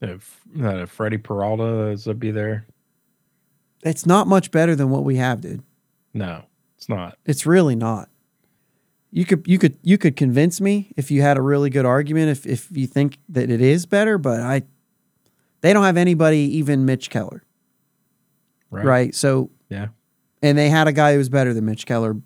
If 0.00 0.40
uh, 0.62 0.86
Freddy 0.86 1.18
Peralta 1.18 1.88
is 1.88 2.04
to 2.04 2.14
be 2.14 2.30
there, 2.30 2.66
It's 3.82 4.04
not 4.06 4.26
much 4.26 4.50
better 4.50 4.74
than 4.76 4.90
what 4.90 5.04
we 5.04 5.16
have, 5.16 5.40
dude. 5.40 5.62
no, 6.12 6.44
it's 6.76 6.88
not. 6.88 7.18
It's 7.24 7.46
really 7.46 7.74
not. 7.76 8.08
You 9.10 9.24
could 9.24 9.44
you 9.46 9.58
could 9.58 9.78
you 9.82 9.96
could 9.96 10.16
convince 10.16 10.60
me 10.60 10.92
if 10.96 11.10
you 11.10 11.22
had 11.22 11.36
a 11.38 11.42
really 11.42 11.70
good 11.70 11.86
argument 11.86 12.30
if 12.30 12.46
if 12.46 12.68
you 12.76 12.86
think 12.86 13.18
that 13.28 13.48
it 13.50 13.60
is 13.60 13.86
better, 13.86 14.18
but 14.18 14.40
I 14.40 14.62
they 15.60 15.72
don't 15.72 15.84
have 15.84 15.96
anybody 15.96 16.40
even 16.58 16.84
Mitch 16.84 17.10
Keller, 17.10 17.44
Right. 18.70 18.84
right? 18.84 19.14
So 19.14 19.50
Yeah. 19.70 19.88
and 20.42 20.58
they 20.58 20.68
had 20.68 20.88
a 20.88 20.92
guy 20.92 21.12
who 21.12 21.18
was 21.18 21.28
better 21.28 21.54
than 21.54 21.64
Mitch 21.64 21.86
Keller 21.86 22.16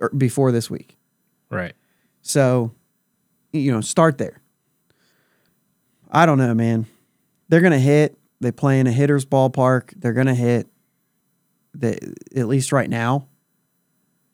er, 0.00 0.10
before 0.16 0.52
this 0.52 0.68
week. 0.70 0.98
Right. 1.50 1.74
So 2.20 2.72
you 3.52 3.72
know, 3.72 3.80
start 3.80 4.18
there. 4.18 4.42
I 6.14 6.24
don't 6.26 6.38
know, 6.38 6.54
man. 6.54 6.86
They're 7.48 7.60
gonna 7.60 7.78
hit. 7.78 8.16
They 8.40 8.52
play 8.52 8.80
in 8.80 8.86
a 8.86 8.92
hitter's 8.92 9.24
ballpark. 9.26 9.92
They're 9.96 10.12
gonna 10.12 10.34
hit. 10.34 10.68
They, 11.74 11.98
at 12.36 12.46
least 12.46 12.72
right 12.72 12.88
now. 12.88 13.26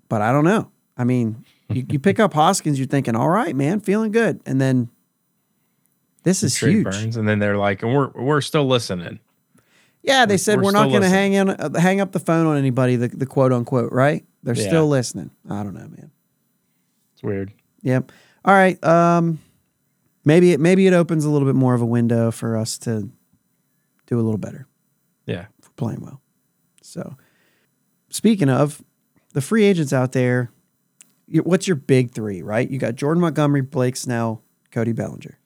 But 0.09 0.21
I 0.23 0.31
don't 0.33 0.45
know. 0.45 0.71
I 0.97 1.05
mean, 1.05 1.45
you, 1.71 1.87
you 1.89 1.99
pick 1.99 2.21
up 2.21 2.35
Hoskins, 2.35 2.79
you're 2.79 2.87
thinking, 2.89 3.17
all 3.17 3.29
right, 3.31 3.57
man, 3.57 3.81
feeling 3.81 4.13
good, 4.13 4.41
and 4.45 4.61
then 4.61 4.91
this 6.25 6.43
is 6.43 6.57
huge. 6.57 6.85
Burnes, 6.85 7.17
and 7.17 7.27
then 7.27 7.39
they're 7.39 7.57
like, 7.57 7.83
and 7.83 7.95
we're 7.95 8.11
we're 8.11 8.41
still 8.43 8.67
listening. 8.67 9.19
Yeah, 10.03 10.27
they 10.27 10.37
said 10.39 10.57
We're 10.59 10.65
we're, 10.65 10.71
not 10.73 10.89
going 10.89 11.03
to 11.03 11.09
hang 11.11 11.37
on, 11.37 11.51
uh, 11.51 11.79
hang 11.79 12.01
up 12.01 12.13
the 12.13 12.21
phone 12.21 12.47
on 12.47 12.57
anybody. 12.57 12.97
The, 12.97 13.09
the 13.09 13.27
quote 13.27 13.53
unquote, 13.53 13.93
right? 13.93 14.25
They're 14.43 14.55
Yeah. 14.55 14.67
still 14.67 14.89
listening. 14.89 15.31
I 15.49 15.63
don't 15.63 15.75
know, 15.75 15.81
man. 15.89 16.11
It's 17.13 17.23
weird. 17.23 17.53
Yep. 17.83 18.11
All 18.45 18.55
right. 18.55 18.83
Um, 18.83 19.41
maybe 20.25 20.53
it 20.53 20.61
maybe 20.61 20.87
it 20.87 20.93
opens 20.93 21.25
a 21.25 21.31
little 21.31 21.47
bit 21.49 21.55
more 21.55 21.75
of 21.75 21.81
a 21.83 21.87
window 21.87 22.31
for 22.31 22.57
us 22.57 22.79
to 22.79 23.11
do 24.07 24.17
a 24.19 24.23
little 24.23 24.39
better 24.39 24.67
Yeah. 25.27 25.47
for 25.61 25.71
playing 25.73 26.01
well. 26.01 26.21
So, 26.83 27.17
speaking 28.09 28.49
of 28.49 28.83
the 29.33 29.41
free 29.41 29.65
agents 29.65 29.93
out 29.93 30.13
there, 30.13 30.51
what's 31.29 31.69
your 31.69 31.77
big 31.77 32.11
three? 32.13 32.43
Right? 32.43 32.69
You 32.69 32.79
got 32.79 32.97
Jordan 32.97 33.21
Montgomery, 33.21 33.61
Blake 33.61 33.97
Snell, 33.97 34.43
Cody 34.73 34.93
Bellinger. 34.93 35.39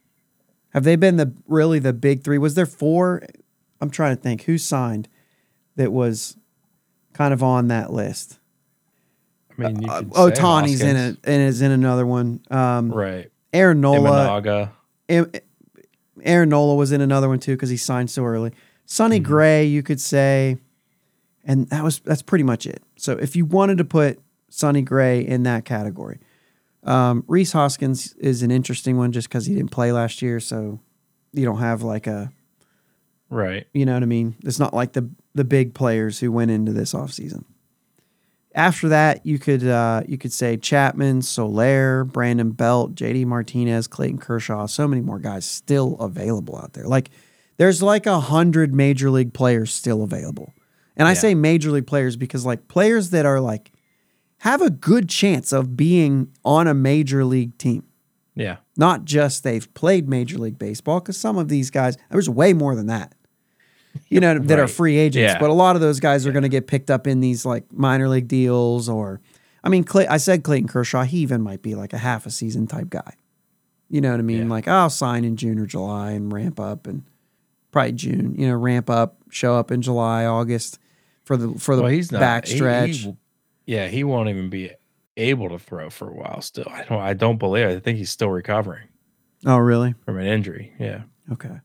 Have 0.70 0.84
they 0.84 0.96
been 0.96 1.16
the 1.16 1.32
really 1.46 1.78
the 1.78 1.92
big 1.92 2.24
three? 2.24 2.38
Was 2.38 2.54
there 2.54 2.66
four? 2.66 3.22
I'm 3.80 3.90
trying 3.90 4.16
to 4.16 4.20
think 4.22 4.42
who 4.44 4.56
signed 4.58 5.08
that 5.76 5.92
was 5.92 6.36
kind 7.12 7.32
of 7.34 7.42
on 7.42 7.68
that 7.68 7.92
list. 7.92 8.38
I 9.56 9.62
mean, 9.62 9.82
you 9.82 9.88
Uh, 9.88 10.02
oh, 10.16 10.30
say 10.34 10.90
in 10.90 10.96
it 10.96 11.18
and 11.24 11.42
is 11.42 11.60
in 11.60 11.70
another 11.70 12.06
one. 12.06 12.40
Um, 12.50 12.90
Right. 12.92 13.30
Aaron 13.54 13.80
Nola. 13.80 14.42
Imanaga. 14.42 14.70
Aaron 16.22 16.48
Nola 16.48 16.74
was 16.74 16.92
in 16.92 17.00
another 17.00 17.28
one 17.28 17.38
too 17.38 17.54
because 17.54 17.70
he 17.70 17.76
signed 17.76 18.10
so 18.10 18.24
early. 18.24 18.52
Sonny 18.86 19.16
Mm-hmm. 19.18 19.24
Gray, 19.26 19.64
you 19.64 19.82
could 19.82 20.00
say, 20.00 20.58
and 21.44 21.68
that 21.70 21.82
was 21.82 22.00
that's 22.00 22.22
pretty 22.22 22.44
much 22.44 22.66
it. 22.66 22.82
So 22.96 23.12
if 23.12 23.34
you 23.36 23.44
wanted 23.44 23.78
to 23.78 23.84
put 23.84 24.20
Sonny 24.48 24.82
Gray 24.82 25.20
in 25.26 25.42
that 25.44 25.64
category, 25.64 26.18
um, 26.84 27.24
Rhys 27.26 27.52
Hoskins 27.52 28.12
is 28.14 28.42
an 28.42 28.50
interesting 28.50 28.96
one 28.96 29.12
just 29.12 29.28
because 29.28 29.46
he 29.46 29.54
didn't 29.54 29.70
play 29.70 29.92
last 29.92 30.20
year, 30.22 30.40
so 30.40 30.80
you 31.32 31.44
don't 31.44 31.58
have 31.58 31.82
like 31.82 32.06
a 32.06 32.30
Right. 33.30 33.66
you 33.72 33.84
know 33.86 33.94
what 33.94 34.02
I 34.02 34.06
mean. 34.06 34.36
It's 34.44 34.58
not 34.60 34.74
like 34.74 34.92
the 34.92 35.10
the 35.34 35.44
big 35.44 35.74
players 35.74 36.20
who 36.20 36.30
went 36.30 36.50
into 36.50 36.72
this 36.72 36.92
offseason. 36.94 37.44
After 38.54 38.88
that, 38.90 39.26
you 39.26 39.38
could 39.38 39.66
uh, 39.66 40.02
you 40.06 40.16
could 40.16 40.32
say 40.32 40.56
Chapman, 40.56 41.22
Soler, 41.22 42.04
Brandon 42.04 42.50
Belt, 42.52 42.94
JD 42.94 43.26
Martinez, 43.26 43.88
Clayton 43.88 44.18
Kershaw. 44.18 44.66
So 44.66 44.86
many 44.86 45.02
more 45.02 45.18
guys 45.18 45.44
still 45.44 45.96
available 45.98 46.56
out 46.56 46.72
there. 46.74 46.84
Like 46.86 47.10
there's 47.56 47.82
like 47.82 48.06
a 48.06 48.20
hundred 48.20 48.72
major 48.74 49.10
league 49.10 49.34
players 49.34 49.72
still 49.72 50.02
available. 50.02 50.52
And 50.96 51.08
I 51.08 51.12
Yeah. 51.12 51.18
say 51.18 51.34
major 51.34 51.72
league 51.72 51.86
players 51.88 52.16
because 52.16 52.46
like 52.46 52.68
players 52.68 53.10
that 53.10 53.26
are 53.26 53.40
like 53.40 53.72
have 54.38 54.62
a 54.62 54.70
good 54.70 55.08
chance 55.08 55.52
of 55.52 55.76
being 55.76 56.28
on 56.44 56.68
a 56.68 56.74
major 56.74 57.24
league 57.24 57.58
team. 57.58 57.82
Yeah. 58.36 58.58
Not 58.76 59.04
just 59.04 59.42
they've 59.42 59.72
played 59.74 60.08
Major 60.08 60.38
League 60.38 60.58
Baseball, 60.58 60.98
because 61.00 61.16
some 61.16 61.38
of 61.38 61.48
these 61.48 61.70
guys, 61.70 61.96
there's 62.10 62.28
way 62.28 62.52
more 62.52 62.74
than 62.74 62.88
that, 62.88 63.14
you 64.08 64.20
know, 64.20 64.38
that 64.38 64.58
are 64.58 64.68
free 64.68 64.96
agents. 64.96 65.32
Yeah. 65.34 65.38
But 65.38 65.50
a 65.50 65.54
lot 65.54 65.76
of 65.76 65.82
those 65.82 66.00
guys 66.00 66.26
are 66.26 66.32
going 66.32 66.42
to 66.42 66.48
get 66.48 66.66
picked 66.66 66.90
up 66.90 67.06
in 67.06 67.20
these 67.20 67.44
like 67.46 67.72
minor 67.72 68.08
league 68.08 68.28
deals 68.28 68.88
or, 68.88 69.20
I 69.62 69.68
mean, 69.68 69.84
Clay, 69.84 70.06
I 70.06 70.18
said 70.18 70.42
Clayton 70.44 70.68
Kershaw, 70.68 71.02
he 71.04 71.18
even 71.18 71.40
might 71.42 71.62
be 71.62 71.74
like 71.74 71.92
a 71.92 71.98
half 71.98 72.26
a 72.26 72.30
season 72.30 72.66
type 72.66 72.90
guy. 72.90 73.14
You 73.88 74.00
know 74.00 74.10
what 74.10 74.20
I 74.20 74.24
mean? 74.24 74.44
Yeah. 74.44 74.50
Like, 74.50 74.66
I'll 74.68 74.90
sign 74.90 75.24
in 75.24 75.36
June 75.36 75.58
or 75.58 75.66
July 75.66 76.12
and 76.12 76.32
ramp 76.32 76.58
up 76.58 76.86
and 76.86 77.04
probably 77.70 77.92
June, 77.92 78.34
you 78.36 78.48
know, 78.48 78.54
ramp 78.54 78.90
up, 78.90 79.16
show 79.30 79.54
up 79.56 79.70
in 79.70 79.82
July, 79.82 80.24
August 80.24 80.78
for 81.24 81.36
the 81.36 81.58
for 81.58 81.76
the 81.76 81.82
Well, 81.82 81.90
he's 81.92 82.10
back 82.10 82.46
he- 82.46 82.56
stretch. 82.56 82.96
he- 82.98 83.16
yeah, 83.66 83.88
he 83.88 84.04
won't 84.04 84.28
even 84.28 84.50
be 84.50 84.70
able 85.16 85.48
to 85.48 85.58
throw 85.58 85.88
for 85.90 86.08
a 86.08 86.12
while 86.14 86.40
still. 86.42 86.66
I 86.70 86.84
don't 86.84 87.00
I 87.00 87.14
don't 87.14 87.38
believe 87.38 87.66
it. 87.66 87.76
I 87.76 87.78
think 87.80 87.98
he's 87.98 88.10
still 88.10 88.28
recovering 88.30 88.88
oh, 89.46 89.56
really? 89.56 89.94
from 90.04 90.18
an 90.18 90.26
injury. 90.26 90.72
Yeah. 90.78 91.02
Okay. 91.32 91.60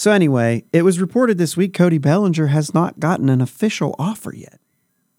So 0.00 0.12
anyway, 0.12 0.64
it 0.72 0.80
was 0.80 0.98
reported 0.98 1.36
this 1.36 1.58
week 1.58 1.74
Cody 1.74 1.98
Bellinger 1.98 2.46
has 2.46 2.72
not 2.72 3.00
gotten 3.00 3.28
an 3.28 3.42
official 3.42 3.94
offer 3.98 4.34
yet. 4.34 4.58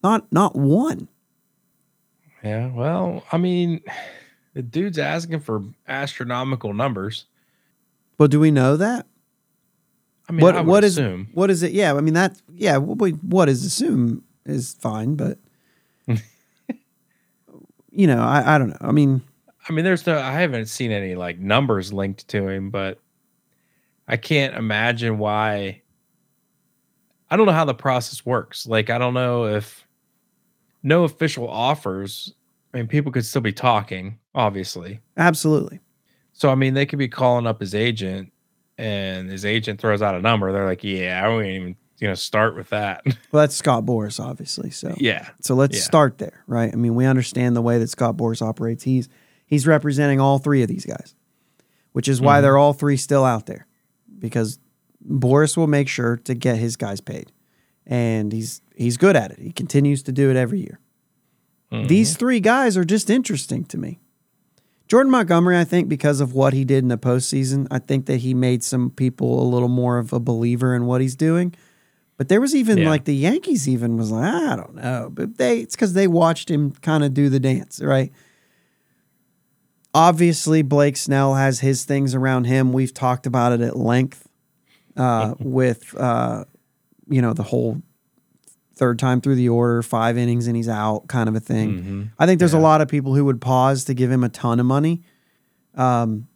Not 0.02 0.26
not 0.34 0.56
one. 0.56 1.08
Yeah. 2.44 2.72
Well, 2.74 3.24
I 3.32 3.38
mean, 3.38 3.82
the 4.56 4.64
dude's 4.64 4.98
asking 4.98 5.42
for 5.42 5.62
astronomical 5.88 6.74
numbers. 6.74 7.26
But 8.18 8.32
do 8.32 8.40
we 8.40 8.50
know 8.50 8.76
that? 8.76 9.06
I 10.28 10.32
mean, 10.32 10.42
what 10.42 10.56
I 10.56 10.62
what 10.62 10.84
is 10.84 11.00
what 11.32 11.52
is 11.52 11.62
it? 11.62 11.74
Yeah, 11.74 11.94
I 11.94 12.02
mean 12.02 12.16
that 12.16 12.42
yeah, 12.56 12.78
what, 12.78 12.98
we- 12.98 13.12
what 13.12 13.50
is 13.50 13.64
assume 13.64 14.24
is 14.48 14.74
fine, 14.80 15.14
but 15.14 15.38
you 17.92 18.08
know, 18.08 18.24
I, 18.24 18.56
I 18.56 18.58
don't 18.58 18.70
know. 18.70 18.78
I 18.82 18.92
mean, 18.92 19.22
I 19.70 19.74
mean, 19.74 19.86
there's 19.86 20.08
no, 20.08 20.18
I 20.18 20.32
haven't 20.32 20.66
seen 20.70 20.92
any 20.92 21.14
like 21.14 21.38
numbers 21.38 21.94
linked 21.94 22.28
to 22.30 22.48
him, 22.48 22.72
but 22.72 22.98
I 24.12 24.18
can't 24.18 24.56
imagine 24.56 25.18
why. 25.18 25.82
I 27.30 27.38
don't 27.38 27.46
know 27.46 27.54
how 27.54 27.66
the 27.66 27.74
process 27.74 28.26
works. 28.26 28.68
Like, 28.68 28.90
I 28.90 28.98
don't 28.98 29.14
know 29.14 29.46
if 29.46 29.88
no 30.84 31.06
official 31.06 31.48
offers. 31.50 32.34
I 32.74 32.78
mean, 32.78 32.88
people 32.88 33.12
could 33.12 33.26
still 33.26 33.42
be 33.42 33.54
talking, 33.54 34.20
obviously. 34.36 35.00
absolutely. 35.18 35.80
So, 36.34 36.50
I 36.50 36.56
mean, 36.56 36.74
they 36.74 36.86
could 36.86 37.00
be 37.00 37.08
calling 37.08 37.46
up 37.48 37.60
his 37.60 37.74
agent, 37.76 38.32
and 38.78 39.30
his 39.30 39.46
agent 39.46 39.80
throws 39.80 40.02
out 40.02 40.16
a 40.16 40.20
number. 40.22 40.52
They're 40.52 40.66
like, 40.66 40.84
"Yeah, 40.84 41.22
I 41.24 41.28
won't 41.30 41.46
even, 41.46 41.76
you 42.00 42.08
know, 42.08 42.16
start 42.16 42.56
with 42.56 42.70
that." 42.70 43.04
Well, 43.32 43.42
that's 43.44 43.56
Scott 43.56 43.86
Boras, 43.86 44.20
obviously. 44.20 44.72
So 44.72 44.94
yeah, 44.98 45.30
So 45.40 45.54
let's 45.56 45.78
Yeah. 45.78 45.84
start 45.84 46.18
there, 46.18 46.44
right? 46.48 46.72
I 46.74 46.76
mean, 46.76 46.96
we 46.96 47.06
understand 47.06 47.56
the 47.56 47.62
way 47.62 47.78
that 47.80 47.90
Scott 47.90 48.18
Boras 48.18 48.42
operates. 48.42 48.84
He's 48.84 49.08
he's 49.46 49.68
representing 49.68 50.20
all 50.20 50.38
three 50.40 50.64
of 50.64 50.68
these 50.70 50.86
guys, 50.86 51.14
which 51.94 52.08
is 52.10 52.20
why 52.22 52.40
Mhm. 52.40 52.42
they're 52.44 52.58
all 52.58 52.74
three 52.74 52.98
still 52.98 53.24
out 53.26 53.46
there, 53.46 53.68
because 54.22 54.60
Boras 55.06 55.58
will 55.58 55.68
make 55.68 55.90
sure 55.90 56.16
to 56.16 56.34
get 56.34 56.56
his 56.58 56.78
guys 56.78 57.02
paid, 57.02 57.32
and 57.86 58.32
he's 58.32 58.62
he's 58.76 58.96
good 58.96 59.16
at 59.18 59.32
it. 59.32 59.40
He 59.40 59.52
continues 59.52 60.02
to 60.04 60.14
do 60.14 60.30
it 60.30 60.38
every 60.38 60.60
year. 60.62 60.80
Mhm. 61.74 61.88
These 61.90 62.16
three 62.16 62.40
guys 62.40 62.78
are 62.78 62.86
just 62.86 63.10
interesting 63.10 63.66
to 63.66 63.78
me. 63.78 64.00
Jordan 64.88 65.12
Montgomery, 65.12 65.58
I 65.58 65.64
think, 65.64 65.88
because 65.88 66.20
of 66.20 66.34
what 66.34 66.54
he 66.54 66.66
did 66.66 66.80
in 66.84 66.90
the 66.90 66.98
postseason, 66.98 67.66
I 67.72 67.80
think 67.80 68.06
that 68.08 68.18
he 68.18 68.34
made 68.34 68.62
some 68.62 68.90
people 68.92 69.42
a 69.42 69.48
little 69.48 69.70
more 69.70 69.98
of 69.98 70.12
a 70.14 70.20
believer 70.20 70.76
in 70.76 70.86
what 70.86 71.00
he's 71.02 71.16
doing. 71.16 71.54
But 72.18 72.28
there 72.28 72.42
was 72.42 72.54
even 72.54 72.78
Yeah. 72.80 72.90
like 72.90 73.06
the 73.06 73.16
Yankees 73.16 73.68
even 73.70 73.96
was 73.98 74.12
like, 74.12 74.26
I 74.32 74.56
don't 74.56 74.76
know, 74.76 75.10
but 75.12 75.38
they 75.38 75.60
it's 75.60 75.76
because 75.76 75.94
they 75.94 76.08
watched 76.08 76.52
him 76.52 76.72
kind 76.82 77.04
of 77.04 77.14
do 77.14 77.30
the 77.30 77.40
dance, 77.40 77.82
right? 77.82 78.12
Obviously, 79.94 80.62
Blake 80.62 80.96
Snell 80.96 81.36
has 81.36 81.60
his 81.60 81.84
things 81.84 82.16
around 82.16 82.46
him. 82.46 82.72
We've 82.72 82.94
talked 82.94 83.26
about 83.26 83.52
it 83.52 83.62
at 83.62 83.76
length 83.76 84.28
uh, 84.96 85.36
with 85.40 85.96
uh, 85.98 86.46
you 87.10 87.22
know 87.22 87.34
the 87.34 87.44
whole 87.44 87.82
third 88.76 88.98
time 88.98 89.22
through 89.22 89.36
the 89.36 89.50
order, 89.50 89.82
five 89.84 90.18
innings 90.18 90.48
and 90.48 90.56
he's 90.56 90.70
out, 90.70 91.08
kind 91.08 91.30
of 91.30 91.36
a 91.36 91.40
thing. 91.40 91.84
Mhm. 91.84 92.10
I 92.18 92.26
think 92.26 92.40
there's 92.40 92.54
a 92.54 92.60
lot 92.60 92.82
of 92.82 92.88
people 92.88 93.14
who 93.14 93.26
would 93.26 93.40
pause 93.42 93.84
to 93.86 93.94
give 93.94 94.10
him 94.10 94.24
a 94.24 94.30
ton 94.30 94.60
of 94.60 94.66
money. 94.66 95.04
Um, 95.76 96.28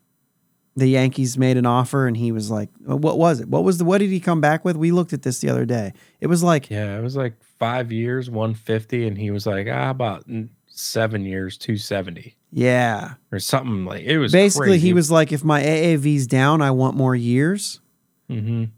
the 0.76 0.88
Yankees 0.88 1.38
made 1.38 1.56
an 1.56 1.66
offer, 1.66 2.06
and 2.06 2.18
he 2.18 2.34
was 2.34 2.52
like, 2.52 2.70
"What 2.84 3.18
was 3.18 3.40
it? 3.40 3.48
What 3.48 3.64
was 3.64 3.78
the? 3.78 3.86
What 3.86 4.00
did 4.00 4.10
he 4.10 4.20
come 4.20 4.42
back 4.42 4.66
with?" 4.66 4.76
We 4.76 4.92
looked 4.92 5.14
at 5.14 5.22
this 5.22 5.40
the 5.40 5.50
other 5.50 5.66
day. 5.66 5.94
It 6.20 6.28
was 6.28 6.44
like, 6.44 6.70
Yeah, 6.70 6.98
it 6.98 7.02
was 7.02 7.16
like 7.16 7.36
five 7.58 7.92
years, 7.94 8.30
150, 8.30 9.08
and 9.08 9.18
he 9.18 9.32
was 9.32 9.48
like, 9.48 9.68
ah, 9.72 9.90
about 9.90 10.26
seven 10.68 11.24
years, 11.24 11.58
270 11.58 12.36
yeah. 12.58 13.16
or 13.34 13.40
something 13.40 13.84
like 13.86 14.04
it 14.06 14.18
was 14.18 14.32
Basically, 14.32 14.68
crazy. 14.70 14.88
he 14.88 14.94
was 14.94 15.12
like, 15.12 15.32
"If 15.34 15.44
my 15.44 15.62
AAV's 15.62 16.26
down, 16.28 16.62
I 16.62 16.72
want 16.72 16.96
more 16.96 17.14
years 17.16 17.82
Mhm. 18.30 18.70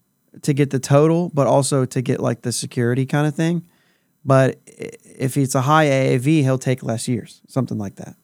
to 0.42 0.54
get 0.54 0.72
the 0.72 0.80
total, 0.80 1.30
but 1.34 1.46
also 1.46 1.86
to 1.86 2.02
get 2.02 2.20
like 2.20 2.42
the 2.42 2.52
security 2.52 3.06
kind 3.06 3.28
of 3.28 3.36
thing." 3.36 3.62
But 4.26 4.60
if 4.66 5.38
it's 5.38 5.54
a 5.56 5.62
high 5.62 5.86
AAV, 5.86 6.42
he'll 6.42 6.58
take 6.58 6.82
less 6.84 7.08
years, 7.08 7.42
something 7.48 7.78
like 7.78 7.96
that. 7.98 8.16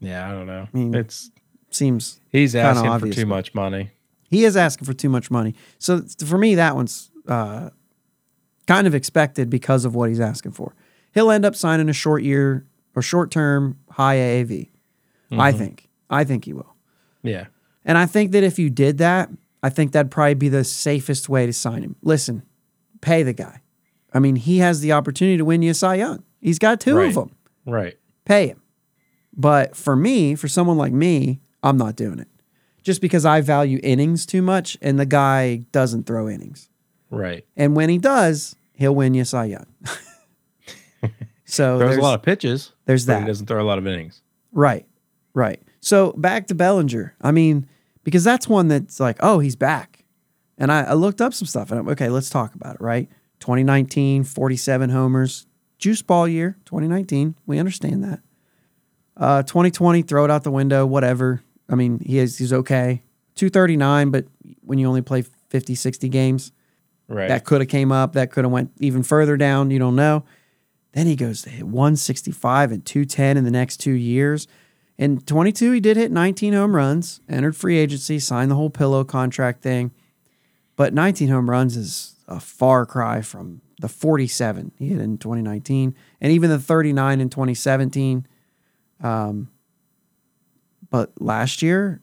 Yeah, 0.00 0.28
I 0.28 0.32
don't 0.32 0.46
know. 0.46 0.68
mean, 0.72 0.94
it's 0.94 1.30
Seems 1.70 2.20
he's 2.30 2.54
asking 2.54 2.98
for 3.00 3.10
too 3.10 3.26
much 3.26 3.52
money. 3.54 3.90
he 4.30 4.44
is 4.44 4.56
asking 4.56 4.86
for 4.86 4.94
too 4.94 5.08
much 5.08 5.30
money. 5.30 5.54
So 5.78 6.02
for 6.24 6.38
me, 6.38 6.54
that 6.54 6.74
one's 6.76 7.10
uh, 7.28 7.70
kind 8.66 8.86
of 8.86 8.94
expected 8.94 9.50
because 9.50 9.84
of 9.84 9.94
what 9.94 10.08
he's 10.08 10.20
asking 10.20 10.52
for. 10.52 10.74
He'll 11.12 11.30
end 11.30 11.44
up 11.44 11.54
signing 11.56 11.88
a 11.88 11.92
short 11.92 12.22
year 12.22 12.64
or 12.94 13.02
short 13.02 13.30
term 13.30 13.78
high 13.90 14.16
AAV. 14.16 14.70
I 15.32 15.52
Mhm. 15.52 15.58
think. 15.58 15.88
I 16.10 16.24
think 16.24 16.44
he 16.44 16.52
will. 16.52 16.74
Yeah. 17.22 17.46
And 17.84 17.98
I 17.98 18.06
think 18.06 18.32
that 18.32 18.42
if 18.44 18.58
you 18.58 18.70
did 18.70 18.98
that, 18.98 19.30
I 19.62 19.70
think 19.70 19.92
that'd 19.92 20.10
probably 20.10 20.34
be 20.34 20.48
the 20.48 20.64
safest 20.64 21.28
way 21.28 21.46
to 21.46 21.52
sign 21.52 21.82
him. 21.82 21.96
Listen, 22.02 22.42
pay 23.00 23.22
the 23.22 23.32
guy. 23.32 23.60
I 24.12 24.18
mean, 24.20 24.36
he 24.36 24.58
has 24.58 24.80
the 24.80 24.92
opportunity 24.92 25.36
to 25.38 25.44
win 25.44 25.62
you 25.62 25.72
a 25.72 25.74
Cy 25.74 25.96
Young. 25.96 26.22
He's 26.40 26.58
got 26.58 26.80
two 26.80 26.94
Right. 26.96 27.08
of 27.08 27.14
them. 27.14 27.30
Right. 27.66 27.98
Pay 28.24 28.48
him. 28.48 28.60
But 29.36 29.74
for 29.74 29.96
me, 29.96 30.34
for 30.34 30.46
someone 30.48 30.76
like 30.76 30.92
me, 30.92 31.40
I'm 31.62 31.76
not 31.76 31.96
doing 31.96 32.18
it. 32.20 32.28
Just 32.82 33.00
because 33.00 33.24
I 33.24 33.40
value 33.40 33.80
innings 33.82 34.26
too 34.26 34.42
much 34.42 34.76
and 34.82 34.98
the 35.00 35.06
guy 35.06 35.64
doesn't 35.72 36.04
throw 36.06 36.28
innings. 36.28 36.68
Right. 37.10 37.44
And 37.56 37.74
when 37.74 37.88
he 37.88 37.98
does, 37.98 38.54
he'll 38.74 38.94
win 38.94 39.14
you 39.14 39.24
Cy 39.24 39.46
Young. 39.46 39.66
so 41.44 41.78
Throws 41.78 41.90
there's, 41.90 41.98
a 41.98 42.02
lot 42.02 42.14
of 42.14 42.22
pitches. 42.22 42.72
there's 42.86 43.06
but 43.06 43.20
He 43.20 43.26
doesn't 43.26 43.46
throw 43.46 43.62
a 43.62 43.64
lot 43.66 43.78
of 43.78 43.86
innings. 43.86 44.22
Right. 44.52 44.86
Right. 45.34 45.60
So 45.80 46.12
back 46.12 46.46
to 46.48 46.54
Bellinger. 46.54 47.14
I 47.20 47.30
mean, 47.32 47.66
because 48.04 48.24
that's 48.24 48.48
one 48.48 48.68
that's 48.68 49.00
like, 49.00 49.16
oh, 49.20 49.38
he's 49.40 49.56
back. 49.56 50.04
And 50.56 50.70
I, 50.70 50.82
I 50.84 50.92
looked 50.94 51.20
up 51.20 51.34
some 51.34 51.46
stuff 51.46 51.70
and 51.70 51.80
I'm 51.80 51.88
okay, 51.90 52.08
let's 52.08 52.30
talk 52.30 52.54
about 52.54 52.76
it, 52.76 52.80
right? 52.80 53.08
2019, 53.40 54.24
47 54.24 54.90
homers, 54.90 55.46
juice 55.78 56.00
ball 56.02 56.26
year, 56.28 56.56
2019. 56.64 57.34
We 57.46 57.58
understand 57.58 58.04
that. 58.04 58.20
Uh, 59.16 59.42
2020, 59.42 60.02
throw 60.02 60.24
it 60.24 60.30
out 60.30 60.44
the 60.44 60.50
window, 60.50 60.86
whatever. 60.86 61.42
I 61.68 61.74
mean, 61.74 61.98
he 62.00 62.18
is 62.18 62.38
he's 62.38 62.52
okay. 62.52 63.02
239, 63.34 64.10
but 64.10 64.26
when 64.62 64.78
you 64.78 64.86
only 64.86 65.02
play 65.02 65.22
50, 65.50 65.74
60 65.74 66.08
games, 66.08 66.52
Right. 67.06 67.28
that 67.28 67.44
could 67.44 67.60
have 67.60 67.68
came 67.68 67.92
up. 67.92 68.14
That 68.14 68.30
could 68.30 68.44
have 68.44 68.52
went 68.52 68.70
even 68.78 69.02
further 69.02 69.36
down. 69.36 69.70
You 69.70 69.78
don't 69.78 69.94
know. 69.96 70.24
Then 70.94 71.06
he 71.08 71.16
goes 71.16 71.42
to 71.42 71.50
hit 71.50 71.64
165 71.64 72.72
and 72.72 72.86
210 72.86 73.36
in 73.36 73.44
the 73.44 73.50
next 73.50 73.78
two 73.78 73.92
years. 73.92 74.46
In 74.96 75.20
22, 75.20 75.72
he 75.72 75.80
did 75.80 75.96
hit 75.96 76.12
19 76.12 76.52
home 76.52 76.76
runs, 76.76 77.20
entered 77.28 77.56
free 77.56 77.78
agency, 77.78 78.20
signed 78.20 78.50
the 78.50 78.54
whole 78.54 78.70
pillow 78.70 79.02
contract 79.02 79.60
thing. 79.60 79.90
But 80.76 80.94
19 80.94 81.28
home 81.28 81.50
runs 81.50 81.76
is 81.76 82.16
a 82.28 82.38
far 82.38 82.86
cry 82.86 83.22
from 83.22 83.60
the 83.80 83.88
47 83.88 84.70
he 84.78 84.88
hit 84.88 85.00
in 85.00 85.18
2019 85.18 85.96
and 86.20 86.32
even 86.32 86.48
the 86.48 86.60
39 86.60 87.20
in 87.20 87.28
2017. 87.28 88.26
Um, 89.02 89.50
but 90.90 91.20
last 91.20 91.60
year, 91.60 92.02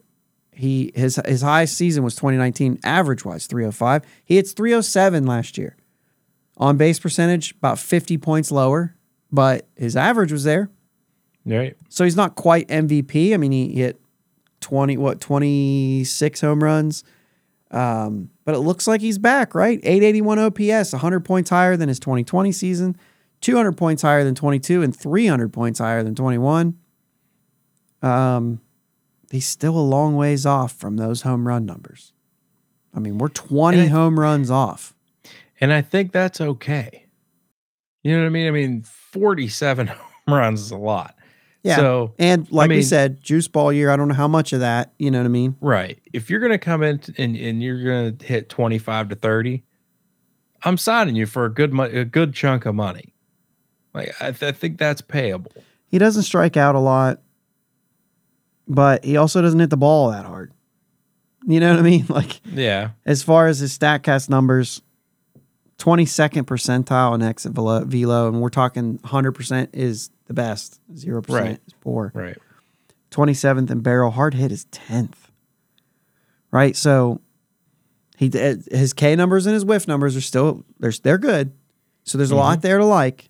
he 0.51 0.91
his 0.93 1.19
his 1.25 1.41
highest 1.41 1.77
season 1.77 2.03
was 2.03 2.13
2019 2.15 2.79
average 2.83 3.23
wise 3.23 3.47
305. 3.47 4.03
He 4.25 4.35
hits 4.35 4.51
307 4.51 5.25
last 5.25 5.57
year. 5.57 5.77
On 6.61 6.77
base 6.77 6.99
percentage 6.99 7.51
about 7.57 7.79
50 7.79 8.17
points 8.19 8.51
lower, 8.51 8.95
but 9.31 9.67
his 9.75 9.95
average 9.97 10.31
was 10.31 10.43
there. 10.45 10.69
right. 11.45 11.75
So 11.89 12.03
he's 12.05 12.15
not 12.15 12.35
quite 12.35 12.67
MVP. 12.69 13.33
I 13.33 13.37
mean, 13.37 13.51
he 13.51 13.73
hit 13.73 13.99
20 14.61 14.95
what 14.97 15.19
26 15.19 16.39
home 16.41 16.63
runs. 16.63 17.03
Um, 17.71 18.29
but 18.45 18.53
it 18.53 18.59
looks 18.59 18.87
like 18.87 19.01
he's 19.01 19.17
back, 19.17 19.55
right? 19.55 19.79
881 19.81 20.37
OPS, 20.39 20.93
100 20.93 21.21
points 21.21 21.49
higher 21.49 21.75
than 21.77 21.87
his 21.89 21.99
2020 21.99 22.51
season, 22.51 22.95
200 23.41 23.71
points 23.77 24.01
higher 24.03 24.23
than 24.23 24.35
22 24.35 24.83
and 24.83 24.95
300 24.95 25.51
points 25.51 25.79
higher 25.79 26.03
than 26.03 26.13
21. 26.15 26.77
Um 28.01 28.61
he's 29.31 29.47
still 29.47 29.77
a 29.77 29.81
long 29.81 30.15
ways 30.17 30.45
off 30.45 30.73
from 30.73 30.97
those 30.97 31.21
home 31.21 31.47
run 31.47 31.65
numbers. 31.65 32.11
I 32.93 32.99
mean, 32.99 33.17
we're 33.17 33.29
20 33.29 33.81
I- 33.81 33.87
home 33.87 34.19
runs 34.19 34.51
off. 34.51 34.93
And 35.61 35.71
I 35.71 35.81
think 35.81 36.11
that's 36.11 36.41
okay. 36.41 37.05
You 38.03 38.13
know 38.15 38.21
what 38.21 38.25
I 38.27 38.29
mean? 38.29 38.47
I 38.47 38.51
mean, 38.51 38.81
47 38.83 39.87
home 39.87 39.97
runs 40.27 40.59
is 40.61 40.71
a 40.71 40.77
lot. 40.77 41.15
Yeah. 41.63 41.75
So, 41.75 42.15
and 42.17 42.51
like 42.51 42.69
we 42.69 42.77
mean- 42.77 42.83
said, 42.83 43.21
juice 43.21 43.47
ball 43.47 43.71
year. 43.71 43.91
I 43.91 43.95
don't 43.95 44.07
know 44.07 44.15
how 44.15 44.27
much 44.27 44.51
of 44.53 44.61
that. 44.61 44.91
You 44.97 45.11
know 45.11 45.19
what 45.19 45.25
I 45.25 45.29
mean? 45.29 45.55
right. 45.61 45.99
If 46.11 46.29
you're 46.29 46.39
going 46.39 46.51
to 46.51 46.57
come 46.57 46.81
in 46.81 46.99
and, 47.17 47.35
and 47.37 47.61
you're 47.61 47.83
going 47.83 48.17
to 48.17 48.25
hit 48.25 48.49
25 48.49 49.09
to 49.09 49.15
30, 49.15 49.63
I'm 50.63 50.77
signing 50.77 51.15
you 51.15 51.27
for 51.27 51.45
a 51.45 51.53
good 51.53 51.71
mo- 51.73 51.83
a 51.83 52.03
good 52.05 52.33
chunk 52.33 52.65
of 52.65 52.73
money. 52.75 53.13
Like 53.93 54.15
I, 54.19 54.31
th- 54.31 54.43
I 54.43 54.51
think 54.57 54.79
that's 54.79 55.01
payable. 55.01 55.51
He 55.85 55.97
doesn't 55.99 56.23
strike 56.23 56.57
out 56.57 56.73
a 56.75 56.79
lot, 56.79 57.19
but 58.67 59.03
he 59.05 59.17
also 59.17 59.41
doesn't 59.41 59.59
hit 59.59 59.69
the 59.69 59.77
ball 59.77 60.09
that 60.11 60.25
hard. 60.25 60.51
You 61.45 61.59
know 61.59 61.69
what 61.71 61.79
I 61.79 61.83
mean? 61.83 62.05
Like 62.09 62.39
Yeah. 62.45 62.91
as 63.05 63.21
far 63.23 63.47
as 63.47 63.59
his 63.59 63.77
Statcast 63.77 64.29
numbers, 64.29 64.81
22nd 65.81 66.43
percentile 66.43 67.15
in 67.15 67.23
exit 67.23 67.53
velo, 67.53 67.83
velo 67.83 68.27
and 68.27 68.39
we're 68.39 68.49
talking 68.49 68.99
100% 68.99 69.69
is 69.73 70.11
the 70.27 70.33
best. 70.33 70.79
0% 70.93 71.27
Right. 71.29 71.59
is 71.65 71.73
poor. 71.81 72.11
Right. 72.13 72.37
27th 73.09 73.71
in 73.71 73.79
barrel. 73.81 74.11
Hard 74.11 74.35
hit 74.35 74.51
is 74.51 74.65
10th. 74.65 75.31
Right? 76.51 76.75
So 76.75 77.19
he 78.17 78.29
did- 78.29 78.67
his 78.71 78.93
K 78.93 79.15
numbers 79.15 79.47
and 79.47 79.55
his 79.55 79.65
whiff 79.65 79.87
numbers 79.87 80.15
are 80.15 80.21
still 80.21 80.63
they're 80.79 80.91
they're 81.03 81.17
good. 81.17 81.51
So 82.03 82.17
there's 82.17 82.31
a 82.31 82.35
lot 82.35 82.61
there 82.61 82.77
to 82.77 82.85
like. 82.85 83.29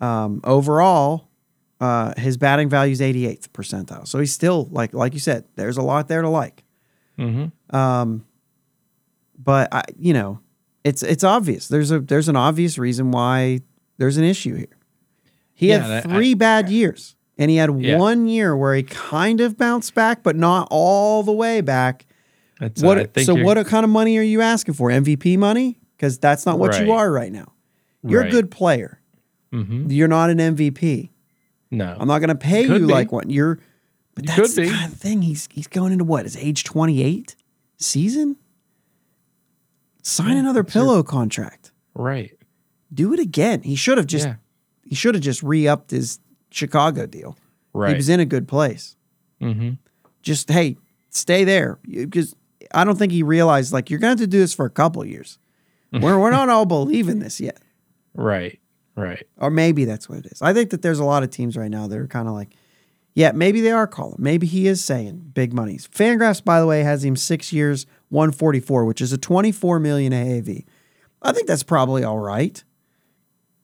Um, 0.00 0.40
overall, 0.44 1.28
uh, 1.80 2.14
his 2.16 2.36
batting 2.36 2.68
value 2.68 2.92
is 2.92 3.00
88th 3.00 3.48
percentile. 3.52 4.06
So 4.06 4.18
he's 4.18 4.32
still 4.32 4.68
like 4.72 4.92
like 4.94 5.12
you 5.14 5.20
said, 5.20 5.44
there's 5.56 5.76
a 5.76 5.82
lot 5.82 6.08
there 6.08 6.22
to 6.22 6.28
like. 6.28 6.64
Mm-hmm. 7.18 7.76
Um, 7.76 8.24
but 9.38 9.72
I, 9.72 9.82
you 9.98 10.12
know, 10.12 10.40
it's 10.88 11.02
it's 11.02 11.24
obvious. 11.24 11.68
There's 11.68 11.90
a 11.90 12.00
there's 12.00 12.28
an 12.28 12.36
obvious 12.36 12.78
reason 12.78 13.10
why 13.10 13.60
there's 13.98 14.16
an 14.16 14.24
issue 14.24 14.54
here. 14.56 14.76
He 15.54 15.68
Yeah, 15.68 15.78
had 15.78 16.04
and 16.04 16.12
I- 16.12 16.14
three 16.16 16.34
bad 16.34 16.68
years, 16.68 17.16
and 17.36 17.50
he 17.50 17.56
had 17.56 17.70
Yeah. 17.80 17.98
one 17.98 18.28
year 18.28 18.56
where 18.56 18.74
he 18.74 18.82
kind 18.82 19.40
of 19.40 19.56
bounced 19.56 19.94
back, 19.94 20.22
but 20.22 20.36
not 20.36 20.68
all 20.70 21.22
the 21.22 21.32
way 21.32 21.60
back. 21.60 22.06
That's 22.60 22.82
What? 22.82 23.14
Think 23.14 23.26
so 23.26 23.32
you're- 23.34 23.44
what 23.44 23.64
kind 23.66 23.84
of 23.84 23.90
money 23.90 24.16
are 24.18 24.22
you 24.22 24.40
asking 24.40 24.74
for? 24.74 24.90
MVP 24.90 25.36
money? 25.36 25.78
Because 25.96 26.18
that's 26.18 26.46
not 26.46 26.58
what 26.58 26.80
you 26.80 26.92
are 26.92 27.10
right 27.12 27.32
now. 27.32 27.52
You're 28.04 28.22
a 28.22 28.30
good 28.30 28.50
player. 28.50 29.00
Mhm. 29.52 29.86
You're 29.90 30.08
not 30.08 30.30
an 30.30 30.38
MVP. 30.40 31.10
No. 31.70 31.96
I'm 31.98 32.06
not 32.08 32.20
going 32.20 32.28
to 32.28 32.34
pay 32.34 32.66
Could 32.66 32.80
you 32.82 32.86
be. 32.86 32.92
like 32.92 33.10
one. 33.12 33.28
You're, 33.30 33.58
but 34.14 34.24
You 34.24 34.32
that's 34.36 34.54
the 34.54 34.68
kind 34.68 34.92
of 34.92 34.98
thing. 34.98 35.22
He's 35.22 35.48
he's 35.52 35.66
going 35.66 35.92
into 35.92 36.04
what 36.04 36.24
his 36.24 36.36
age 36.36 36.62
28 36.64 37.34
season. 37.78 38.36
Sign 40.08 40.32
Yeah, 40.32 40.38
another 40.40 40.62
that's 40.62 40.74
your- 40.74 40.84
pillow 40.84 41.02
contract. 41.02 41.72
right. 41.94 42.32
Do 42.92 43.12
it 43.12 43.20
again. 43.20 43.60
He 43.62 43.74
should 43.76 43.98
have 43.98 44.06
just 44.06 44.26
yeah. 44.26 44.36
he 44.82 44.94
should 44.94 45.14
have 45.14 45.22
just 45.22 45.42
re-upped 45.42 45.90
his 45.90 46.20
Chicago 46.50 47.04
deal. 47.04 47.36
Right. 47.74 47.90
He 47.90 47.96
was 47.96 48.08
in 48.08 48.18
a 48.18 48.24
good 48.24 48.48
place. 48.48 48.96
mm-hmm. 49.42 49.72
Just 50.22 50.48
hey, 50.50 50.78
stay 51.10 51.44
there 51.44 51.78
because 51.86 52.34
I 52.72 52.84
don't 52.84 52.96
think 52.98 53.12
he 53.12 53.22
realized 53.22 53.72
like 53.74 53.90
you're 53.90 53.98
going 54.00 54.16
to 54.16 54.20
have 54.22 54.26
to 54.26 54.36
do 54.36 54.38
this 54.38 54.54
for 54.54 54.64
a 54.64 54.70
couple 54.70 55.04
years. 55.04 55.38
we're 55.92 56.18
we're 56.18 56.30
not 56.30 56.48
all 56.48 56.64
believing 56.64 57.18
this 57.18 57.40
yet. 57.40 57.60
Right. 58.14 58.58
Right. 58.96 59.26
Or 59.36 59.50
maybe 59.50 59.84
that's 59.84 60.08
what 60.08 60.18
it 60.20 60.26
is. 60.32 60.40
I 60.42 60.52
think 60.54 60.70
that 60.70 60.80
there's 60.82 60.98
a 60.98 61.04
lot 61.04 61.22
of 61.22 61.30
teams 61.30 61.56
right 61.58 61.70
now 61.70 61.86
that 61.88 61.98
are 61.98 62.06
kind 62.08 62.26
of 62.26 62.34
like, 62.34 62.54
yeah, 63.18 63.32
maybe 63.32 63.60
they 63.60 63.72
are 63.72 63.88
calling. 63.88 64.14
Maybe 64.20 64.46
he 64.46 64.68
is 64.68 64.84
saying 64.84 65.32
big 65.34 65.52
monies. 65.52 65.88
Fangraphs, 65.92 66.44
by 66.44 66.60
the 66.60 66.66
way, 66.68 66.84
has 66.84 67.04
him 67.04 67.16
six 67.16 67.52
years, 67.52 67.84
144, 68.10 68.84
which 68.84 69.00
is 69.00 69.12
a 69.12 69.18
24 69.18 69.80
million 69.80 70.12
AAV. 70.12 70.64
I 71.20 71.32
think 71.32 71.48
that's 71.48 71.64
probably 71.64 72.04
all 72.04 72.20
right. 72.20 72.62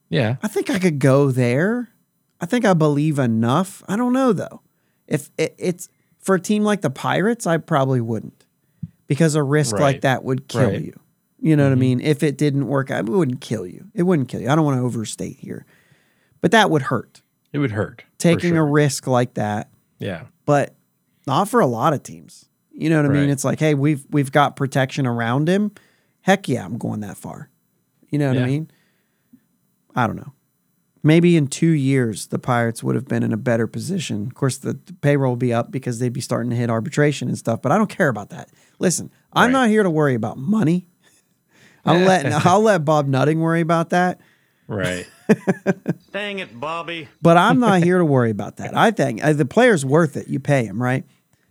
Yeah. 0.09 0.35
I 0.43 0.49
think 0.49 0.69
I 0.69 0.77
could 0.77 0.99
go 0.99 1.31
there. 1.31 1.89
I 2.41 2.45
think 2.45 2.65
I 2.65 2.73
believe 2.73 3.17
enough. 3.17 3.81
I 3.87 3.95
don't 3.95 4.11
know 4.11 4.33
though. 4.33 4.61
If 5.07 5.29
it, 5.37 5.55
it's 5.57 5.87
for 6.19 6.35
a 6.35 6.39
team 6.39 6.63
like 6.63 6.81
the 6.81 6.89
Pirates, 6.89 7.47
I 7.47 7.55
probably 7.57 8.01
wouldn't 8.01 8.45
because 9.07 9.35
a 9.35 9.43
risk 9.43 9.79
like 9.79 10.01
that 10.01 10.25
would 10.25 10.49
kill 10.49 10.69
Right. 10.71 10.81
you. 10.83 10.99
You 11.39 11.55
know 11.55 11.63
what 11.63 11.71
I 11.71 11.75
Mhm. 11.75 11.79
mean? 11.79 12.01
If 12.01 12.23
it 12.23 12.37
didn't 12.37 12.67
work 12.67 12.91
out, 12.91 13.07
it 13.07 13.11
wouldn't 13.11 13.39
kill 13.39 13.65
you. 13.65 13.85
It 13.93 14.03
wouldn't 14.03 14.27
kill 14.27 14.41
you. 14.41 14.49
I 14.49 14.55
don't 14.55 14.65
want 14.65 14.79
to 14.79 14.83
overstate 14.83 15.37
here, 15.37 15.65
but 16.41 16.51
that 16.51 16.69
would 16.69 16.81
hurt 16.83 17.21
It 17.55 17.59
would 17.59 17.71
hurt. 17.71 18.03
taking 18.17 18.57
a 18.57 18.63
risk 18.63 19.07
like 19.07 19.35
that. 19.35 19.69
Yeah. 19.99 20.25
But 20.45 20.75
not 21.25 21.49
for 21.49 21.59
a 21.61 21.65
lot 21.65 21.93
of 21.93 22.03
teams. 22.03 22.49
You 22.71 22.89
know 22.89 22.97
what 23.01 23.05
I 23.09 23.13
mean? 23.13 23.29
It's 23.29 23.45
like, 23.45 23.59
hey, 23.59 23.73
we've 23.73 24.05
we've 24.09 24.31
got 24.31 24.55
protection 24.57 25.07
around 25.07 25.47
him. 25.47 25.71
Heck 26.21 26.49
yeah, 26.49 26.65
I'm 26.65 26.77
going 26.77 26.99
that 26.99 27.15
far. 27.17 27.49
You 28.09 28.19
know 28.19 28.27
what 28.27 28.37
I 28.37 28.45
mean? 28.45 28.69
I 29.95 30.07
don't 30.07 30.17
know. 30.17 30.33
Maybe 31.03 31.37
in 31.37 31.47
two 31.47 31.69
years 31.71 32.27
the 32.27 32.39
Pirates 32.39 32.83
would 32.83 32.95
have 32.95 33.07
been 33.07 33.23
in 33.23 33.31
a 33.31 33.37
better 33.37 33.67
position. 33.67 34.25
Of 34.27 34.33
course, 34.33 34.57
the, 34.57 34.73
the 34.85 34.93
payroll 34.93 35.31
will 35.31 35.37
be 35.37 35.53
up 35.53 35.71
because 35.71 35.99
they'd 35.99 36.11
be 36.11 36.19
starting 36.21 36.49
to 36.49 36.55
hit 36.55 36.69
arbitration 36.69 37.27
and 37.29 37.37
stuff. 37.37 37.61
But 37.61 37.71
I 37.71 37.77
don't 37.77 37.89
care 37.89 38.09
about 38.09 38.29
that. 38.31 38.49
Listen, 38.79 39.09
I'm 39.31 39.45
Right. 39.47 39.51
not 39.53 39.69
here 39.69 39.83
to 39.83 39.89
worry 39.89 40.15
about 40.15 40.37
money. 40.37 40.87
I'm 41.85 42.03
letting 42.05 42.33
I'll 42.45 42.61
let 42.61 42.83
Bob 42.83 43.07
Nutting 43.07 43.39
worry 43.39 43.61
about 43.61 43.91
that. 43.91 44.19
Right. 44.67 45.07
Dang 46.11 46.39
it, 46.39 46.59
Bobby. 46.59 47.07
But 47.21 47.37
I'm 47.37 47.59
not 47.59 47.83
here 47.83 47.97
to 47.97 48.05
worry 48.05 48.29
about 48.31 48.57
that. 48.57 48.75
I 48.77 48.91
think 48.91 49.23
uh, 49.23 49.33
the 49.33 49.45
player's 49.45 49.85
worth 49.85 50.15
it. 50.17 50.27
You 50.27 50.39
pay 50.39 50.65
him, 50.65 50.81
right? 50.81 51.03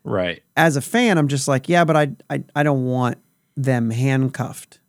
right. 0.05 0.43
as 0.57 0.77
a 0.77 0.81
fan, 0.83 1.19
I'm 1.19 1.29
just 1.29 1.49
like, 1.49 1.69
yeah, 1.69 1.85
but 1.85 1.97
I 1.97 2.13
I, 2.31 2.45
I 2.55 2.63
don't 2.63 2.85
want 2.85 3.19
them 3.57 3.91
handcuffed 3.91 4.81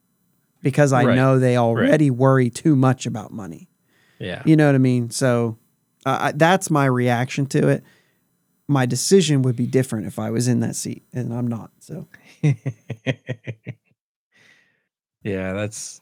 because 0.62 0.92
I 0.94 1.04
Right. 1.06 1.16
know 1.16 1.38
they 1.40 1.58
already 1.58 2.10
worry 2.10 2.50
too 2.50 2.76
much 2.76 3.06
about 3.06 3.32
money. 3.32 3.70
Yeah. 4.20 4.42
You 4.46 4.56
know 4.56 4.66
what 4.66 4.76
I 4.76 4.80
mean? 4.80 5.10
So 5.12 5.58
uh, 6.06 6.18
I, 6.22 6.32
that's 6.32 6.70
my 6.72 6.86
reaction 6.86 7.46
to 7.48 7.68
it. 7.68 7.84
My 8.68 8.86
decision 8.88 9.42
would 9.44 9.56
be 9.56 9.68
different 9.68 10.08
if 10.08 10.18
I 10.18 10.32
was 10.32 10.48
in 10.48 10.60
that 10.62 10.76
seat, 10.76 11.04
and 11.14 11.32
I'm 11.34 11.48
not. 11.48 11.70
So 11.80 12.08
yeah, 15.24 15.54
that's. 15.54 16.02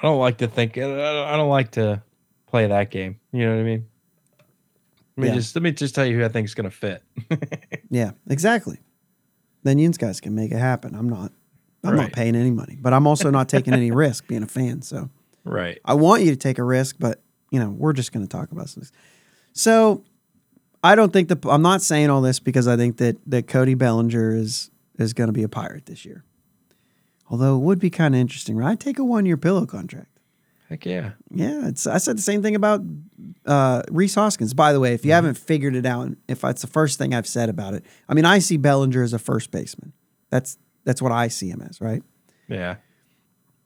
I 0.00 0.06
don't 0.06 0.18
like 0.18 0.38
to 0.38 0.48
think. 0.48 0.78
I 0.78 1.36
don't 1.36 1.48
like 1.48 1.72
to 1.72 2.02
play 2.46 2.66
that 2.66 2.90
game. 2.90 3.20
You 3.32 3.44
know 3.46 3.54
what 3.56 3.60
I 3.60 3.64
mean? 3.64 3.86
Let 5.16 5.22
me 5.22 5.28
Yeah. 5.28 5.34
just 5.34 5.54
let 5.54 5.62
me 5.62 5.72
just 5.72 5.94
tell 5.94 6.06
you 6.06 6.18
who 6.18 6.24
I 6.24 6.28
think 6.28 6.46
is 6.46 6.54
going 6.54 6.70
to 6.70 6.74
fit. 6.74 7.02
yeah, 7.90 8.12
exactly. 8.28 8.78
Then 9.62 9.78
you 9.78 9.90
guys 9.90 10.20
can 10.20 10.34
make 10.34 10.52
it 10.52 10.58
happen. 10.58 10.94
I'm 10.94 11.08
not. 11.08 11.32
I'm 11.82 11.96
not 11.96 12.12
paying 12.12 12.36
any 12.36 12.50
money, 12.50 12.76
but 12.78 12.92
I'm 12.92 13.06
also 13.06 13.30
not 13.30 13.48
taking 13.48 13.72
any 13.72 13.90
risk 14.04 14.26
being 14.26 14.42
a 14.42 14.46
fan. 14.46 14.82
So 14.82 15.08
right. 15.44 15.78
I 15.84 15.94
want 15.94 16.22
you 16.22 16.30
to 16.30 16.36
take 16.36 16.58
a 16.58 16.62
risk, 16.64 16.96
but 16.98 17.22
you 17.50 17.58
know, 17.58 17.70
we're 17.70 17.94
just 17.94 18.12
going 18.12 18.26
to 18.26 18.28
talk 18.28 18.52
about 18.52 18.68
this. 18.68 18.92
So 19.54 20.04
I 20.84 20.94
don't 20.94 21.10
think 21.12 21.28
the 21.28 21.48
I'm 21.48 21.62
not 21.62 21.80
saying 21.82 22.10
all 22.10 22.20
this 22.20 22.38
because 22.38 22.68
I 22.68 22.76
think 22.76 22.98
that 22.98 23.16
that 23.26 23.46
Cody 23.48 23.74
Bellinger 23.74 24.34
is 24.36 24.70
is 24.98 25.12
going 25.14 25.28
to 25.28 25.32
be 25.32 25.42
a 25.42 25.48
pirate 25.48 25.86
this 25.86 26.04
year. 26.04 26.22
Although 27.30 27.56
it 27.56 27.60
would 27.60 27.78
be 27.78 27.90
kind 27.90 28.14
of 28.14 28.20
interesting, 28.20 28.56
right? 28.56 28.72
I'd 28.72 28.80
take 28.80 28.98
a 28.98 29.04
one 29.04 29.24
year 29.24 29.36
pillow 29.36 29.64
contract. 29.64 30.08
Heck 30.68 30.84
yeah. 30.84 31.12
Yeah, 31.32 31.68
it's 31.68 31.86
I 31.86 31.98
said 31.98 32.18
the 32.18 32.22
same 32.22 32.42
thing 32.42 32.54
about 32.54 32.82
uh, 33.46 33.82
Rhys 33.90 34.14
Hoskins. 34.14 34.52
By 34.52 34.72
the 34.72 34.80
way, 34.80 34.94
if 34.94 35.04
you 35.04 35.12
haven't 35.12 35.34
figured 35.38 35.74
it 35.74 35.86
out, 35.86 36.10
if 36.28 36.42
that's 36.42 36.60
the 36.60 36.68
first 36.68 36.98
thing 36.98 37.14
I've 37.14 37.26
said 37.26 37.48
about 37.48 37.74
it, 37.74 37.84
I 38.08 38.14
mean, 38.14 38.24
I 38.24 38.38
see 38.40 38.56
Bellinger 38.56 39.02
as 39.02 39.12
a 39.12 39.18
first 39.18 39.50
baseman. 39.50 39.92
That's 40.28 40.58
that's 40.84 41.00
what 41.00 41.12
I 41.12 41.28
see 41.28 41.48
him 41.48 41.60
as, 41.62 41.80
right? 41.80 42.02
Yeah. 42.48 42.76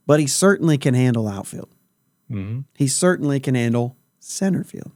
But 0.06 0.20
he 0.20 0.26
certainly 0.26 0.78
can 0.78 0.94
handle 0.94 1.26
outfield. 1.26 1.70
hmm 2.28 2.60
He 2.74 2.86
certainly 2.88 3.40
can 3.40 3.54
handle 3.54 3.96
center 4.18 4.64
field. 4.64 4.92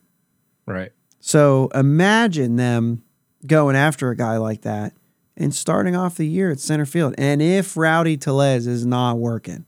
Right. 0.67 0.93
So 1.21 1.69
imagine 1.75 2.57
them 2.57 3.03
going 3.47 3.77
after 3.77 4.11
a 4.11 4.17
guy 4.17 4.37
like 4.39 4.63
that 4.63 4.95
and 5.39 5.55
starting 5.55 5.97
off 5.97 6.17
the 6.17 6.27
year 6.27 6.51
at 6.51 6.61
center 6.61 6.85
field. 6.85 7.15
And 7.17 7.41
if 7.41 7.77
Rowdy 7.77 8.17
Tellez 8.19 8.67
is 8.67 8.85
not 8.85 9.17
working, 9.19 9.65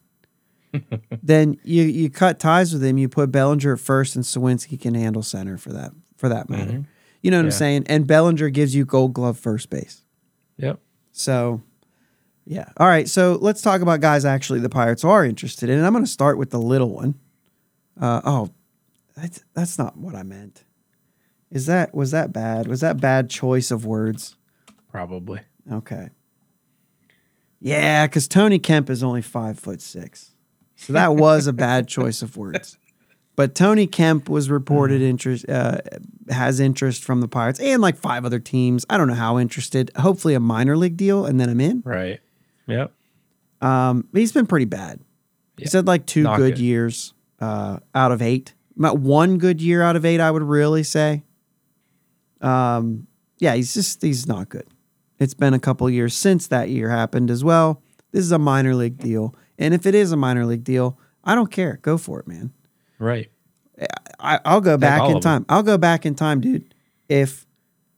then 1.22 1.58
you 1.64 1.84
you 1.84 2.10
cut 2.10 2.38
ties 2.38 2.72
with 2.72 2.84
him. 2.84 2.98
You 2.98 3.08
put 3.08 3.32
Bellinger 3.32 3.72
at 3.74 3.80
first, 3.80 4.14
and 4.16 4.24
Suwinski 4.24 4.78
can 4.78 4.94
handle 4.94 5.22
center 5.22 5.56
for 5.56 5.72
that 5.72 5.92
for 6.16 6.28
that 6.28 6.50
matter. 6.50 6.72
Mhm. 6.72 6.86
You 7.22 7.30
know 7.30 7.38
what 7.38 7.46
I'm 7.46 7.50
saying? 7.50 7.84
And 7.86 8.06
Bellinger 8.06 8.48
gives 8.50 8.74
you 8.74 8.84
Gold 8.84 9.12
Glove 9.12 9.38
first 9.38 9.68
base. 9.68 10.04
Yep. 10.56 10.80
So, 11.12 11.62
yeah. 12.46 12.70
All 12.78 12.86
right. 12.86 13.06
So 13.08 13.36
let's 13.42 13.60
talk 13.60 13.82
about 13.82 14.00
guys 14.00 14.24
actually 14.24 14.60
the 14.60 14.70
Pirates 14.70 15.04
are 15.04 15.24
interested 15.24 15.68
in. 15.68 15.76
And 15.76 15.86
I'm 15.86 15.92
going 15.92 16.04
to 16.04 16.10
start 16.10 16.38
with 16.38 16.48
the 16.48 16.60
little 16.60 16.88
one. 16.94 17.14
Uh, 18.00 18.22
oh, 18.24 18.50
that's, 19.14 19.44
that's 19.52 19.78
not 19.78 19.98
what 19.98 20.14
I 20.14 20.22
meant. 20.22 20.64
Is 21.50 21.66
that 21.66 21.94
was 21.94 22.12
that 22.12 22.32
bad? 22.32 22.68
Was 22.68 22.80
that 22.80 23.00
bad 23.00 23.28
choice 23.28 23.70
of 23.70 23.84
words? 23.84 24.36
Probably. 24.90 25.40
Okay. 25.70 26.08
Yeah, 27.60 28.06
because 28.06 28.26
Tony 28.26 28.58
Kemp 28.58 28.88
is 28.88 29.02
only 29.02 29.22
five 29.22 29.58
foot 29.58 29.80
six, 29.82 30.34
so 30.76 30.92
that 30.94 31.14
was 31.14 31.46
a 31.46 31.52
bad 31.52 31.88
choice 31.96 32.22
of 32.22 32.36
words. 32.36 32.78
But 33.36 33.54
Tony 33.54 33.86
Kemp 33.86 34.28
was 34.28 34.50
reported 34.50 35.02
interest 35.02 35.48
uh, 35.48 35.78
has 36.30 36.58
interest 36.60 37.04
from 37.04 37.20
the 37.20 37.28
Pirates 37.28 37.60
and 37.60 37.80
like 37.82 37.96
five 37.96 38.24
other 38.24 38.38
teams. 38.38 38.84
I 38.88 38.96
don't 38.98 39.08
know 39.08 39.14
how 39.14 39.38
interested. 39.38 39.90
Hopefully 39.96 40.34
a 40.34 40.40
minor 40.40 40.76
league 40.76 40.96
deal, 40.96 41.26
and 41.26 41.38
then 41.38 41.48
I'm 41.50 41.60
in. 41.60 41.82
Right. 41.84 42.20
Yep. 42.66 42.92
Um, 43.60 44.08
he's 44.14 44.32
been 44.32 44.46
pretty 44.46 44.64
bad. 44.64 45.00
He's 45.58 45.74
had 45.74 45.86
like 45.86 46.06
two 46.06 46.22
Not 46.22 46.38
good 46.38 46.54
good. 46.54 46.58
years. 46.60 47.12
uh, 47.40 47.78
out 47.94 48.12
of 48.12 48.22
eight. 48.22 48.54
About 48.78 48.98
one 48.98 49.36
good 49.36 49.60
year 49.60 49.82
out 49.82 49.96
of 49.96 50.06
eight, 50.06 50.20
I 50.20 50.30
would 50.30 50.42
really 50.42 50.82
say. 50.82 51.24
Um, 52.40 53.06
yeah, 53.38 53.54
he's 53.54 53.74
just 53.74 54.00
he's 54.00 54.26
not 54.26 54.48
good. 54.48 54.66
It's 55.20 55.34
been 55.34 55.54
a 55.54 55.58
couple 55.60 55.88
years 55.90 56.14
since 56.16 56.46
that 56.48 56.70
year 56.70 56.88
happened 56.88 57.30
as 57.30 57.44
well. 57.44 57.82
This 58.10 58.22
is 58.24 58.32
a 58.32 58.38
minor 58.38 58.74
league 58.74 58.98
deal, 58.98 59.34
and 59.58 59.72
if 59.74 59.86
it 59.86 59.94
is 59.94 60.10
a 60.10 60.16
minor 60.16 60.44
league 60.46 60.64
deal, 60.64 60.98
I 61.22 61.34
don't 61.36 61.50
care. 61.52 61.78
Go 61.82 61.98
for 61.98 62.18
it, 62.18 62.26
man. 62.26 62.52
Right. 62.98 63.30
I, 64.18 64.40
I'll 64.44 64.60
go 64.60 64.76
back 64.76 65.02
in 65.10 65.20
time. 65.20 65.46
I'll 65.48 65.62
go 65.62 65.78
back 65.78 66.04
in 66.04 66.14
time, 66.14 66.40
dude. 66.40 66.74
If 67.08 67.46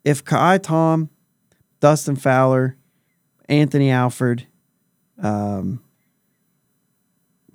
if 0.04 0.24
Ka'ai 0.24 0.58
Tom, 0.58 1.10
Dustin 1.80 2.16
Fowler, 2.16 2.76
Anthony 3.48 3.90
Alford, 3.90 4.46
um, 5.22 5.80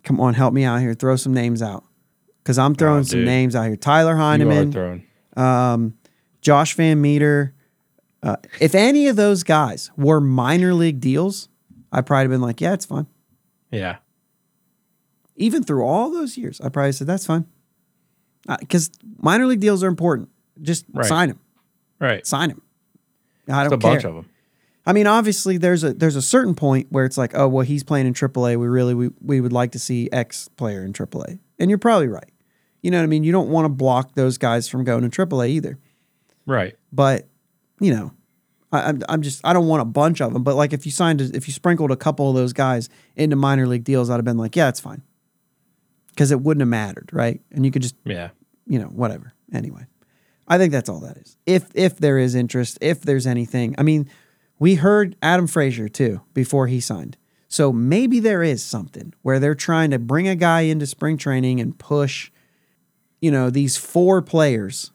come 0.04 0.20
on, 0.20 0.34
help 0.34 0.54
me 0.54 0.64
out 0.64 0.80
here. 0.82 0.94
Throw 0.94 1.16
some 1.18 1.34
names 1.34 1.62
out 1.62 1.84
because 2.44 2.58
I'm 2.58 2.74
throwing 2.76 3.02
Oh, 3.02 3.04
some 3.04 3.26
names 3.26 3.56
out 3.56 3.68
here. 3.68 3.76
Tyler 3.76 4.16
Heineman, 4.16 4.72
um, 5.36 5.94
Josh 6.42 6.76
VanMeter. 6.76 7.52
Uh, 8.24 8.36
if 8.60 8.74
any 8.76 9.08
of 9.08 9.16
those 9.16 9.44
guys 9.44 9.92
were 9.96 10.20
minor 10.20 10.74
league 10.74 11.00
deals, 11.00 11.50
I'd 11.92 12.06
probably 12.06 12.24
have 12.24 12.32
been 12.32 12.42
like, 12.42 12.60
yeah, 12.62 12.74
it's 12.74 12.86
fine. 12.86 13.08
Yeah. 13.72 13.98
Even 15.36 15.64
through 15.64 15.84
all 15.84 16.10
those 16.12 16.38
years, 16.38 16.60
I 16.62 16.70
probably 16.70 16.92
said 16.94 17.08
that's 17.08 17.26
fine 17.26 17.46
because 18.60 18.90
minor 19.22 19.46
league 19.46 19.60
deals 19.60 19.84
are 19.84 19.88
important. 19.88 20.30
Just 20.62 20.86
Right. 20.92 21.06
sign 21.06 21.30
them. 21.30 21.40
Right. 22.00 22.26
sign 22.26 22.50
him. 22.50 22.62
I 23.48 23.62
It's 23.62 23.70
don't 23.70 23.74
a 23.74 23.78
bunch 23.78 24.04
of 24.04 24.16
them. 24.16 24.30
I 24.86 24.94
mean, 24.94 25.06
obviously, 25.06 25.58
there's 25.58 25.84
a 25.84 25.94
there's 25.94 26.16
a 26.16 26.22
certain 26.22 26.56
point 26.56 26.88
where 26.90 27.04
it's 27.06 27.18
like, 27.18 27.36
oh 27.36 27.48
well, 27.48 27.66
he's 27.66 27.84
playing 27.84 28.08
in 28.08 28.14
AAA. 28.14 28.58
We 28.58 28.68
really 28.68 28.94
we, 28.94 29.10
we 29.22 29.42
would 29.42 29.52
like 29.54 29.72
to 29.74 29.80
see 29.80 30.10
X 30.12 30.48
player 30.56 30.84
in 30.84 30.94
AAA, 30.94 31.40
and 31.60 31.70
you're 31.70 31.78
probably 31.78 32.08
right. 32.08 32.30
You 32.82 32.92
know 32.92 32.98
what 32.98 33.04
I 33.04 33.08
mean? 33.08 33.24
You 33.24 33.32
don't 33.34 33.50
want 33.50 33.66
to 33.66 33.70
block 33.70 34.16
those 34.16 34.38
guys 34.38 34.68
from 34.70 34.84
going 34.86 35.08
to 35.08 35.26
AAA 35.26 35.50
either. 35.50 35.78
Right. 36.46 36.76
But 36.94 37.28
you 37.80 37.94
know, 37.94 38.12
I, 38.72 38.82
I'm 38.90 39.02
I'm 39.10 39.22
just 39.22 39.46
I 39.46 39.54
don't 39.54 39.68
want 39.68 39.82
a 39.82 39.86
bunch 39.86 40.22
of 40.22 40.34
them. 40.34 40.44
But 40.44 40.56
like 40.56 40.74
if 40.74 40.86
you 40.86 40.92
signed 40.92 41.22
if 41.22 41.48
you 41.48 41.54
sprinkled 41.54 41.92
a 41.92 41.96
couple 41.96 42.30
of 42.30 42.36
those 42.36 42.54
guys 42.54 42.90
into 43.16 43.36
minor 43.36 43.68
league 43.68 43.84
deals, 43.84 44.10
I'd 44.10 44.16
have 44.16 44.26
been 44.26 44.38
like, 44.38 44.56
yeah, 44.56 44.70
it's 44.70 44.80
fine, 44.80 45.02
because 46.10 46.32
it 46.32 46.42
wouldn't 46.42 46.62
have 46.62 46.68
mattered, 46.70 47.10
right? 47.14 47.42
And 47.52 47.66
you 47.66 47.72
could 47.72 47.82
just 47.82 47.96
Yeah. 48.06 48.30
you 48.66 48.80
know, 48.80 48.88
whatever. 48.88 49.34
Anyway, 49.54 49.86
I 50.48 50.58
think 50.58 50.72
that's 50.74 50.90
all 50.90 51.00
that 51.02 51.18
is. 51.18 51.38
If 51.46 51.70
if 51.74 51.98
there 51.98 52.18
is 52.18 52.36
interest, 52.36 52.78
if 52.82 53.02
there's 53.02 53.26
anything, 53.28 53.76
I 53.78 53.84
mean, 53.84 54.10
we 54.60 54.76
heard 54.76 55.16
Adam 55.22 55.48
Frazier 55.48 55.88
too 55.88 56.22
before 56.34 56.68
he 56.68 56.80
signed. 56.82 57.16
So 57.48 57.72
maybe 57.72 58.20
there 58.20 58.44
is 58.44 58.62
something 58.62 59.14
where 59.22 59.40
they're 59.40 59.56
trying 59.56 59.92
to 59.92 60.00
bring 60.00 60.28
a 60.28 60.36
guy 60.36 60.62
into 60.62 60.86
spring 60.86 61.16
training 61.18 61.62
and 61.62 61.78
push, 61.80 62.30
you 63.22 63.32
know, 63.32 63.50
these 63.50 63.78
four 63.78 64.22
players 64.22 64.92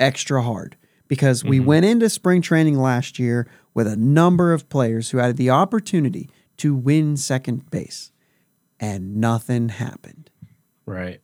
extra 0.00 0.40
hard 0.42 0.76
because 1.08 1.42
we 1.42 1.58
went 1.58 1.86
into 1.86 2.08
spring 2.08 2.42
training 2.42 2.78
last 2.78 3.18
year 3.18 3.48
with 3.74 3.86
a 3.86 3.96
number 3.96 4.52
of 4.52 4.68
players 4.68 5.10
who 5.10 5.18
had 5.18 5.36
the 5.36 5.50
opportunity 5.50 6.28
to 6.58 6.74
win 6.74 7.16
second 7.16 7.70
base 7.70 8.12
and 8.78 9.16
nothing 9.16 9.70
happened. 9.70 10.30
Right. 10.86 11.20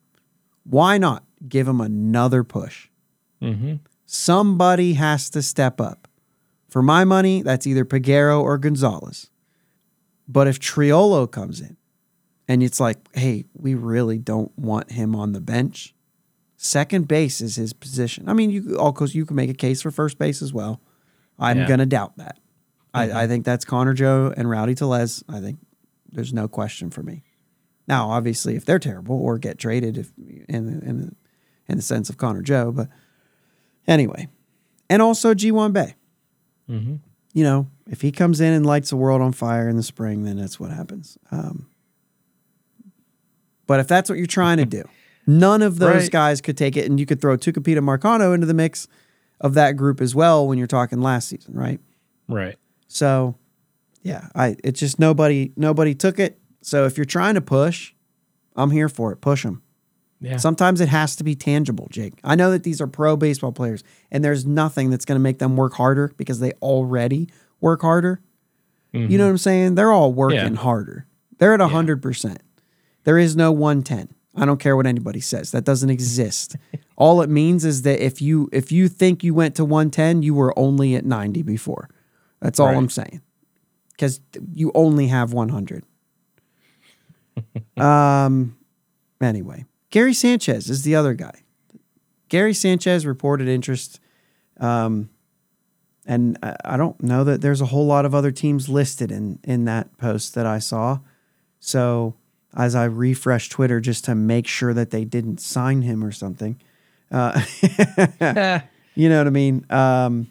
Why 0.65 0.99
not 0.99 1.25
give 1.47 1.67
them 1.67 1.81
another 1.81 2.43
push? 2.43 2.89
Mm-hmm. 3.43 3.77
Somebody 4.07 4.95
has 4.95 5.31
to 5.31 5.43
step 5.43 5.81
up. 5.81 6.09
For 6.69 6.83
my 6.83 7.05
money, 7.05 7.43
that's 7.43 7.67
either 7.67 7.85
Peguero 7.85 8.43
or 8.43 8.59
Gonzalez. 8.59 9.31
But 10.27 10.49
if 10.49 10.59
Triolo 10.59 11.31
comes 11.31 11.61
in 11.61 11.77
and 12.49 12.63
it's 12.63 12.81
like, 12.81 12.99
hey, 13.15 13.45
we 13.55 13.75
really 13.75 14.19
don't 14.19 14.57
want 14.59 14.91
him 14.91 15.15
on 15.15 15.33
the 15.33 15.41
bench, 15.41 15.94
second 16.65 17.07
base 17.09 17.41
is 17.41 17.57
his 17.57 17.73
position. 17.73 18.29
I 18.29 18.33
mean, 18.33 18.51
you 18.51 18.77
of 18.79 18.95
course 18.95 19.15
you 19.15 19.27
can 19.27 19.37
make 19.37 19.51
a 19.51 19.55
case 19.55 19.83
for 19.83 19.91
first 19.91 20.19
base 20.19 20.41
as 20.43 20.53
well. 20.53 20.81
I'm 21.39 21.59
Yeah. 21.59 21.69
gonna 21.69 21.87
doubt 21.87 22.17
that. 22.17 22.39
I, 22.93 23.25
I 23.25 23.27
think 23.27 23.45
that's 23.45 23.65
Connor 23.65 23.93
Joe 23.93 24.33
and 24.37 24.49
Rowdy 24.49 24.75
Tellez. 24.75 25.25
I 25.29 25.41
think 25.41 25.59
there's 26.13 26.33
no 26.33 26.47
question 26.49 26.91
for 26.91 27.03
me. 27.03 27.23
Now, 27.89 28.09
obviously, 28.11 28.55
if 28.57 28.65
they're 28.65 28.79
terrible 28.79 29.17
or 29.17 29.37
get 29.37 29.59
traded, 29.59 29.99
if 29.99 30.13
in 30.49 30.81
in 30.83 31.17
in 31.69 31.77
the 31.77 31.83
sense 31.83 32.09
of 32.09 32.17
Connor 32.17 32.43
Joe, 32.43 32.71
but 32.73 32.89
anyway, 33.87 34.29
and 34.89 35.03
also 35.03 35.35
Ji-hwan 35.35 35.73
Bae. 35.73 35.97
Mm-hmm. 36.71 36.97
You 37.35 37.43
know, 37.45 37.67
if 37.89 38.01
he 38.01 38.13
comes 38.13 38.41
in 38.41 38.53
and 38.53 38.65
lights 38.65 38.91
the 38.91 38.97
world 38.97 39.21
on 39.21 39.33
fire 39.33 39.69
in 39.69 39.77
the 39.77 39.83
spring, 39.83 40.23
then 40.25 40.37
that's 40.37 40.59
what 40.61 40.71
happens. 40.71 41.19
Um, 41.33 41.67
but 43.67 43.81
if 43.81 43.89
that's 43.89 44.09
what 44.09 44.19
you're 44.19 44.27
trying 44.27 44.59
to 44.59 44.65
do, 44.67 44.85
none 45.27 45.63
of 45.63 45.79
those 45.79 46.03
Right. 46.03 46.11
guys 46.11 46.41
could 46.41 46.57
take 46.57 46.77
it, 46.77 46.87
and 46.87 46.99
you 47.01 47.07
could 47.07 47.21
throw 47.21 47.37
Tucupita 47.37 47.79
Marcano 47.79 48.35
into 48.35 48.47
the 48.47 48.55
mix 48.55 48.87
of 49.41 49.55
that 49.55 49.73
group 49.77 50.01
as 50.01 50.15
well 50.15 50.47
when 50.47 50.59
you're 50.59 50.67
talking 50.67 51.01
last 51.01 51.29
season, 51.29 51.55
right? 51.55 51.81
Right. 52.29 52.57
So, 52.89 53.37
yeah, 54.03 54.29
I 54.35 54.57
it's 54.65 54.81
just 54.81 54.99
nobody 54.99 55.53
nobody 55.57 55.95
took 55.95 56.19
it. 56.19 56.39
So 56.63 56.85
if 56.87 56.97
you're 56.97 57.05
trying 57.05 57.35
to 57.35 57.41
push, 57.41 57.93
I'm 58.57 58.71
here 58.71 58.89
for 58.89 59.13
it. 59.13 59.17
Push 59.21 59.43
them. 59.43 59.63
Yeah. 60.21 60.37
Sometimes 60.39 60.81
it 60.81 60.89
has 60.89 61.17
to 61.17 61.25
be 61.25 61.35
tangible, 61.35 61.89
Jake. 61.91 62.15
I 62.25 62.35
know 62.35 62.51
that 62.53 62.63
these 62.63 62.81
are 62.81 62.87
pro 62.87 63.17
baseball 63.17 63.53
players, 63.53 63.83
and 64.11 64.25
there's 64.25 64.47
nothing 64.47 64.89
that's 64.89 65.05
going 65.05 65.17
to 65.17 65.23
make 65.23 65.39
them 65.39 65.57
work 65.57 65.75
harder 65.75 66.13
because 66.17 66.39
they 66.41 66.53
already 66.63 67.29
work 67.61 67.83
harder. 67.83 68.21
You 68.93 69.19
know 69.19 69.25
what 69.25 69.31
I'm 69.31 69.39
saying? 69.39 69.75
They're 69.75 69.91
all 69.91 70.13
working 70.13 70.39
Mm-hmm. 70.39 70.55
Yeah. 70.55 70.61
harder. 70.61 71.07
They're 71.39 71.53
at 71.53 71.59
100%. 71.61 72.37
There 73.03 73.19
is 73.19 73.35
no 73.35 73.51
110. 73.51 74.14
I 74.37 74.45
don't 74.45 74.59
care 74.59 74.77
what 74.77 74.87
anybody 74.87 75.21
says. 75.21 75.53
That 75.53 75.65
doesn't 75.65 75.91
exist. 75.91 76.57
all 76.97 77.23
it 77.23 77.31
means 77.31 77.65
is 77.65 77.83
that 77.83 78.05
if 78.05 78.21
you 78.21 78.49
if 78.53 78.73
you 78.73 78.89
think 78.89 79.23
you 79.23 79.35
went 79.35 79.55
to 79.57 79.65
110, 79.65 80.23
you 80.23 80.35
were 80.35 80.57
only 80.59 80.95
at 80.95 81.05
90 81.05 81.43
before. 81.43 81.89
That's 82.41 82.59
all 82.59 82.69
Right. 82.69 82.77
I'm 82.77 82.89
saying. 82.89 83.21
Cuz 83.99 84.21
you 84.53 84.73
only 84.75 85.07
have 85.09 85.33
100. 85.33 85.85
um 87.77 88.57
anyway, 89.21 89.65
Gary 89.91 90.15
Sanchez 90.15 90.69
is 90.69 90.83
the 90.83 90.95
other 90.95 91.15
guy. 91.15 91.43
Gary 92.29 92.55
Sanchez 92.55 93.07
reported 93.07 93.49
interest 93.49 94.01
um 94.59 95.11
and 96.07 96.39
I 96.43 96.57
I 96.65 96.77
don't 96.77 97.01
know 97.03 97.25
that 97.25 97.41
there's 97.41 97.61
a 97.61 97.67
whole 97.67 97.87
lot 97.87 98.05
of 98.05 98.15
other 98.15 98.31
teams 98.33 98.69
listed 98.69 99.11
in 99.13 99.39
in 99.45 99.65
that 99.67 99.97
post 99.97 100.35
that 100.35 100.47
I 100.47 100.59
saw. 100.59 100.99
So 101.61 102.15
as 102.57 102.75
I 102.75 102.85
refresh 102.85 103.49
Twitter 103.49 103.81
just 103.81 104.05
to 104.05 104.15
make 104.15 104.47
sure 104.47 104.75
that 104.75 104.91
they 104.91 105.05
didn't 105.05 105.41
sign 105.41 105.83
him 105.83 106.05
or 106.05 106.13
something, 106.13 106.61
uh, 107.11 107.41
you 108.95 109.09
know 109.09 109.19
what 109.19 109.27
I 109.27 109.31
mean. 109.31 109.67
Um, 109.71 110.31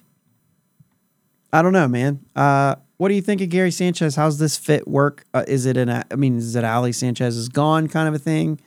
I 1.52 1.62
don't 1.62 1.72
know, 1.72 1.88
man. 1.88 2.24
Uh, 2.34 2.76
what 2.96 3.08
do 3.08 3.14
you 3.14 3.22
think 3.22 3.40
of 3.40 3.48
Gary 3.48 3.70
Sanchez? 3.70 4.16
How's 4.16 4.38
this 4.38 4.56
fit 4.56 4.88
work? 4.88 5.24
Uh, 5.34 5.44
is 5.46 5.66
it 5.66 5.76
an? 5.76 5.88
I 5.88 6.16
mean, 6.16 6.38
is 6.38 6.56
it 6.56 6.64
Ali 6.64 6.92
Sanchez 6.92 7.36
is 7.36 7.48
gone 7.48 7.88
kind 7.88 8.08
of 8.08 8.14
a 8.14 8.18
thing? 8.18 8.60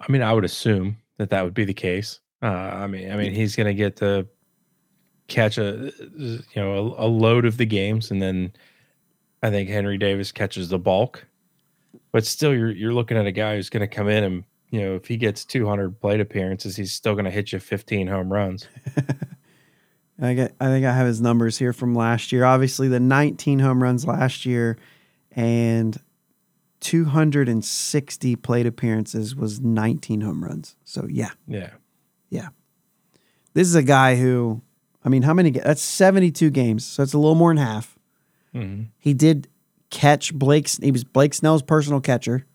I 0.00 0.10
mean, 0.10 0.22
I 0.22 0.32
would 0.32 0.44
assume 0.44 0.98
that 1.18 1.30
that 1.30 1.44
would 1.44 1.54
be 1.54 1.64
the 1.64 1.74
case. 1.74 2.20
Uh, 2.42 2.46
I 2.46 2.86
mean, 2.86 3.10
I 3.10 3.16
mean, 3.16 3.32
he's 3.32 3.56
going 3.56 3.66
to 3.66 3.74
get 3.74 3.96
to 3.96 4.26
catch 5.28 5.58
a 5.58 5.92
you 6.18 6.42
know 6.54 6.94
a, 6.98 7.06
a 7.06 7.08
load 7.08 7.44
of 7.44 7.56
the 7.56 7.66
games, 7.66 8.10
and 8.10 8.20
then 8.20 8.52
I 9.42 9.50
think 9.50 9.68
Henry 9.68 9.98
Davis 9.98 10.32
catches 10.32 10.68
the 10.68 10.78
bulk. 10.78 11.26
But 12.16 12.24
still, 12.24 12.54
you're 12.54 12.70
you're 12.70 12.94
looking 12.94 13.18
at 13.18 13.26
a 13.26 13.30
guy 13.30 13.56
who's 13.56 13.68
going 13.68 13.86
to 13.86 13.94
come 13.94 14.08
in 14.08 14.24
and 14.24 14.44
you 14.70 14.80
know 14.80 14.94
if 14.94 15.06
he 15.06 15.18
gets 15.18 15.44
200 15.44 16.00
plate 16.00 16.18
appearances, 16.18 16.74
he's 16.74 16.90
still 16.90 17.12
going 17.12 17.26
to 17.26 17.30
hit 17.30 17.52
you 17.52 17.58
15 17.58 18.06
home 18.06 18.32
runs. 18.32 18.66
I 20.18 20.32
get. 20.32 20.54
I 20.58 20.64
think 20.68 20.86
I 20.86 20.94
have 20.94 21.06
his 21.06 21.20
numbers 21.20 21.58
here 21.58 21.74
from 21.74 21.94
last 21.94 22.32
year. 22.32 22.46
Obviously, 22.46 22.88
the 22.88 23.00
19 23.00 23.58
home 23.58 23.82
runs 23.82 24.06
last 24.06 24.46
year, 24.46 24.78
and 25.32 26.00
260 26.80 28.36
plate 28.36 28.64
appearances 28.64 29.36
was 29.36 29.60
19 29.60 30.22
home 30.22 30.42
runs. 30.42 30.74
So 30.84 31.06
yeah, 31.10 31.32
Yeah, 31.46 31.72
yeah. 32.30 32.48
This 33.52 33.68
is 33.68 33.74
a 33.74 33.82
guy 33.82 34.16
who, 34.16 34.62
I 35.04 35.10
mean, 35.10 35.20
how 35.20 35.34
many? 35.34 35.50
That's 35.50 35.82
72 35.82 36.48
games. 36.48 36.86
So 36.86 37.02
it's 37.02 37.12
a 37.12 37.18
little 37.18 37.34
more 37.34 37.50
than 37.50 37.62
half. 37.62 37.98
hmm 38.54 38.84
He 38.96 39.12
did 39.12 39.48
catch 39.90 40.34
Blake's. 40.34 40.76
He 40.78 40.90
was 40.90 41.04
Blake 41.04 41.34
Snell's 41.34 41.62
personal 41.62 42.00
catcher. 42.00 42.46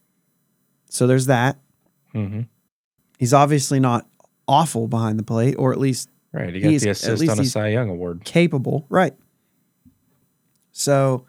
So 0.89 1.07
there's 1.07 1.27
that. 1.27 1.59
hmm 2.11 2.41
He's 3.19 3.33
obviously 3.33 3.79
not 3.79 4.07
awful 4.47 4.87
behind 4.87 5.19
the 5.19 5.23
plate, 5.23 5.55
or 5.59 5.71
at 5.71 5.79
least 5.79 6.09
right. 6.31 6.53
He 6.53 6.59
got 6.59 6.69
the 6.69 6.89
assist 6.89 7.29
on 7.29 7.39
a 7.39 7.45
Cy 7.45 7.67
Young 7.69 7.89
award. 7.89 8.23
capable. 8.23 8.85
Right. 8.89 9.13
So 10.71 11.25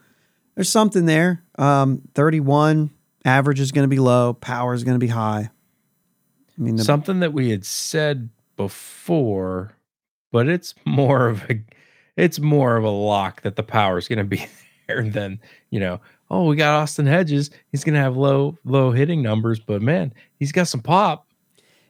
there's 0.55 0.69
something 0.69 1.05
there. 1.05 1.43
Um, 1.57 2.01
31 2.15 2.89
average 3.25 3.59
is 3.59 3.71
going 3.71 3.83
to 3.83 3.89
be 3.89 3.99
low, 3.99 4.33
power 4.33 4.73
is 4.73 4.83
going 4.83 4.95
to 4.95 4.99
be 4.99 5.07
high. 5.11 5.49
I 6.57 6.61
mean, 6.61 6.75
the, 6.75 6.83
Something 6.83 7.19
that 7.19 7.33
we 7.33 7.49
had 7.49 7.65
said 7.65 8.29
before, 8.57 9.75
but 10.31 10.47
it's 10.47 10.73
more 10.85 11.27
of 11.27 11.49
a 11.49 11.61
it's 12.15 12.39
more 12.39 12.75
of 12.77 12.83
a 12.83 12.89
lock 12.89 13.41
that 13.41 13.55
the 13.55 13.63
power 13.63 13.97
is 13.97 14.07
going 14.07 14.19
to 14.19 14.23
be 14.23 14.45
higher 14.93 15.09
than 15.09 15.39
you 15.69 15.79
know. 15.79 15.99
Oh, 16.29 16.45
we 16.45 16.55
got 16.55 16.79
Austin 16.81 17.05
Hedges. 17.05 17.51
He's 17.71 17.83
gonna 17.83 18.01
have 18.01 18.17
low 18.17 18.57
low 18.63 18.91
hitting 18.91 19.21
numbers, 19.21 19.59
but 19.59 19.81
man, 19.81 20.13
he's 20.39 20.51
got 20.51 20.67
some 20.67 20.81
pop. 20.81 21.27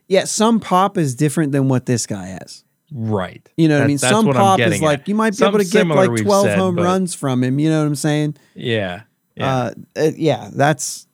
Yeah, 0.08 0.26
some 0.26 0.60
pop 0.60 0.98
is 0.98 1.16
different 1.16 1.52
than 1.52 1.70
what 1.70 1.86
this 1.86 2.06
guy 2.06 2.28
has. 2.28 2.64
Right. 2.92 3.48
You 3.58 3.68
know 3.68 3.78
what 3.78 3.86
I 3.86 3.88
mean? 3.88 3.98
Some 3.98 4.32
pop 4.32 4.60
is 4.60 4.82
like 4.82 5.02
at. 5.02 5.08
you 5.08 5.16
might 5.16 5.38
be 5.38 5.46
able 5.46 5.60
to 5.60 5.66
get 5.66 5.88
like 5.88 6.16
12 6.16 6.46
said, 6.46 6.58
home 6.58 6.76
but- 6.76 6.84
runs 6.84 7.16
from 7.16 7.44
him. 7.44 7.58
You 7.58 7.70
know 7.70 7.80
what 7.80 7.88
I'm 7.88 7.96
saying? 7.96 8.36
Yeah. 8.54 9.04
Yeah. 9.36 9.56
Uh, 9.56 9.74
uh, 9.96 10.12
yeah, 10.16 10.52
that's 10.54 11.08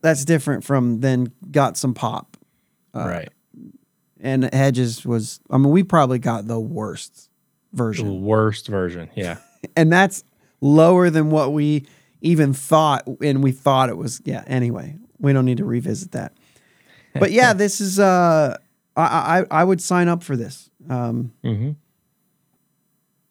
that's 0.00 0.24
different 0.24 0.64
from 0.64 1.00
then 1.00 1.32
got 1.50 1.76
some 1.76 1.92
pop. 1.92 2.36
uh, 2.94 3.00
right. 3.00 3.28
And 4.20 4.52
Hedges 4.52 5.04
was, 5.04 5.38
I 5.50 5.58
mean, 5.58 5.70
we 5.70 5.82
probably 5.84 6.18
got 6.18 6.46
the 6.48 6.58
worst 6.58 7.28
version. 7.72 8.06
The 8.06 8.12
version. 8.12 8.24
worst 8.24 8.68
version. 8.68 9.10
Yeah. 9.14 9.38
And 9.76 9.92
that's 9.92 10.22
lower 10.60 11.10
than 11.10 11.30
what 11.30 11.52
we 11.52 11.86
even 12.20 12.52
thought. 12.52 13.06
And 13.22 13.42
we 13.42 13.52
thought 13.52 13.88
it 13.88 13.96
was, 13.96 14.20
yeah, 14.24 14.44
anyway, 14.46 14.96
we 15.18 15.32
don't 15.32 15.44
need 15.44 15.58
to 15.58 15.64
revisit 15.64 16.12
that. 16.12 16.32
But 17.14 17.32
yeah, 17.32 17.52
this 17.54 17.80
is, 17.80 17.98
uh, 17.98 18.56
I, 18.96 19.40
I, 19.50 19.60
I 19.60 19.64
would 19.64 19.80
sign 19.80 20.08
up 20.08 20.22
for 20.22 20.36
this. 20.36 20.70
Um, 20.88 21.32
hmm 21.42 21.70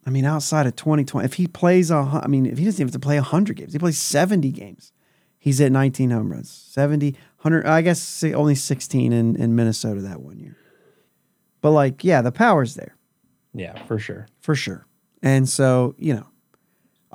I 0.06 0.10
mean, 0.10 0.24
outside 0.24 0.66
of 0.68 0.76
2020, 0.78 1.26
if 1.26 1.34
he 1.34 1.48
plays 1.48 1.92
a, 1.92 1.96
I 2.24 2.28
mean, 2.28 2.46
if 2.46 2.58
he 2.58 2.64
doesn't 2.64 2.80
even 2.80 2.88
have 2.88 2.94
to 2.94 3.06
play 3.06 3.18
100 3.18 3.58
games, 3.58 3.74
he 3.74 3.80
plays 3.80 3.98
70 3.98 4.52
games. 4.54 4.94
He's 5.38 5.60
at 5.60 5.70
19 5.70 6.12
home 6.12 6.32
runs, 6.32 6.50
70, 6.50 7.12
100, 7.42 7.66
I 7.66 7.82
guess 7.82 8.24
only 8.24 8.56
16 8.56 9.12
in, 9.12 9.36
in 9.36 9.54
Minnesota 9.58 10.00
that 10.02 10.22
one 10.22 10.40
year. 10.40 10.56
But 11.60 11.72
like, 11.72 12.06
yeah, 12.06 12.22
the 12.22 12.32
power's 12.32 12.76
there 12.76 12.96
Yeah, 13.54 13.86
for 13.86 14.00
sure. 14.00 14.28
for 14.40 14.56
sure. 14.56 14.86
And 15.22 15.50
so, 15.50 15.94
you 15.98 16.14
know, 16.14 16.28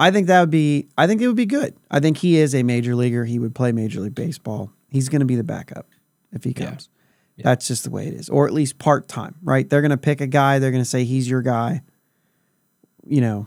I 0.02 0.10
think 0.10 0.26
that 0.26 0.40
would 0.40 0.50
be, 0.50 0.88
I 0.98 1.06
think 1.06 1.20
it 1.20 1.26
would 1.28 1.36
be 1.36 1.46
good. 1.46 1.76
I 1.90 2.00
think 2.00 2.16
he 2.18 2.36
is 2.36 2.54
a 2.54 2.62
major 2.62 2.94
leaguer. 2.96 3.24
He 3.24 3.38
would 3.38 3.54
play 3.54 3.70
Major 3.72 4.00
League 4.00 4.14
Baseball. 4.14 4.72
He's 4.88 5.08
going 5.08 5.20
to 5.20 5.26
be 5.26 5.36
the 5.36 5.44
backup 5.44 5.86
if 6.32 6.44
he 6.44 6.54
Yeah. 6.56 6.70
comes. 6.70 6.88
That's 7.38 7.66
just 7.68 7.84
the 7.84 7.90
way 7.90 8.06
it 8.08 8.14
is, 8.14 8.28
or 8.28 8.46
at 8.46 8.52
least 8.52 8.78
part 8.78 9.08
time, 9.08 9.36
right? 9.42 9.68
They're 9.68 9.80
going 9.80 9.90
to 9.90 9.96
pick 9.96 10.20
a 10.20 10.26
guy. 10.26 10.58
They're 10.58 10.70
going 10.70 10.82
to 10.82 10.88
say 10.88 11.04
he's 11.04 11.28
your 11.28 11.40
guy, 11.42 11.82
you 13.06 13.20
know, 13.20 13.46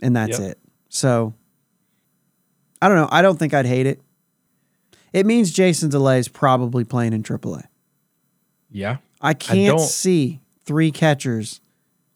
and 0.00 0.14
that's 0.16 0.38
Yep. 0.38 0.50
it. 0.52 0.58
So 0.88 1.34
I 2.80 2.88
don't 2.88 2.96
know. 2.96 3.08
I 3.10 3.22
don't 3.22 3.38
think 3.38 3.52
I'd 3.54 3.66
hate 3.66 3.86
it. 3.86 4.00
It 5.12 5.26
means 5.26 5.50
Jason 5.52 5.90
DeLay 5.90 6.18
is 6.18 6.28
probably 6.28 6.84
playing 6.84 7.12
in 7.12 7.22
AAA. 7.22 7.64
Yeah. 8.70 8.98
I 9.20 9.32
can't 9.34 9.78
don't- 9.78 9.86
see 9.88 10.40
three 10.64 10.90
catchers 10.90 11.60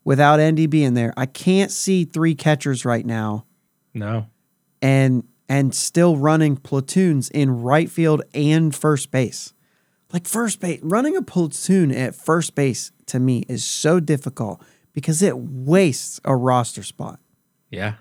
without 0.04 0.40
Endy 0.40 0.66
being 0.66 0.94
there. 0.94 1.12
I 1.16 1.26
can't 1.26 1.70
see 1.70 2.04
three 2.04 2.34
catchers 2.34 2.84
right 2.84 3.04
now 3.06 3.44
No. 3.98 4.26
and 4.80 5.24
and 5.48 5.74
still 5.74 6.16
running 6.16 6.56
platoons 6.56 7.30
in 7.30 7.62
right 7.62 7.90
field 7.90 8.22
and 8.34 8.74
first 8.74 9.10
base. 9.10 9.54
Like 10.12 10.26
first 10.26 10.60
base, 10.60 10.78
running 10.82 11.16
a 11.16 11.22
platoon 11.22 11.90
at 11.90 12.14
first 12.14 12.54
base 12.54 12.92
to 13.06 13.18
me 13.18 13.44
is 13.48 13.64
so 13.64 13.98
difficult 14.00 14.62
because 14.92 15.22
it 15.22 15.38
wastes 15.38 16.20
a 16.24 16.36
roster 16.36 16.82
spot. 16.82 17.18
Yeah. 17.70 17.94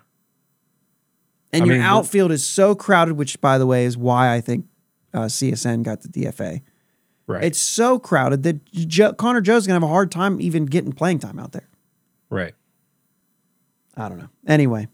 And 1.54 1.64
I 1.64 1.66
your 1.68 1.76
mean, 1.76 1.84
outfield 1.84 2.32
is 2.32 2.46
so 2.46 2.76
crowded, 2.76 3.14
which 3.16 3.40
by 3.40 3.58
the 3.58 3.66
way 3.66 3.86
is 3.86 3.98
why 3.98 4.34
I 4.34 4.42
think 4.42 4.66
uh, 5.14 5.22
CSN 5.26 5.84
got 5.84 6.02
the 6.02 6.10
DFA. 6.10 6.62
Right. 7.28 7.44
It's 7.46 7.60
so 7.60 7.98
crowded 8.00 8.44
that 8.44 8.66
jo- 8.72 9.14
Connor 9.14 9.42
Joe's 9.42 9.66
gonna 9.68 9.76
have 9.76 9.84
a 9.84 9.88
hard 9.88 10.12
time 10.12 10.40
even 10.42 10.66
getting 10.66 10.92
playing 10.92 11.20
time 11.20 11.40
out 11.40 11.54
there. 11.54 11.68
right. 12.30 12.54
I 14.00 14.10
don't 14.10 14.20
know. 14.20 14.30
Anyway, 14.46 14.88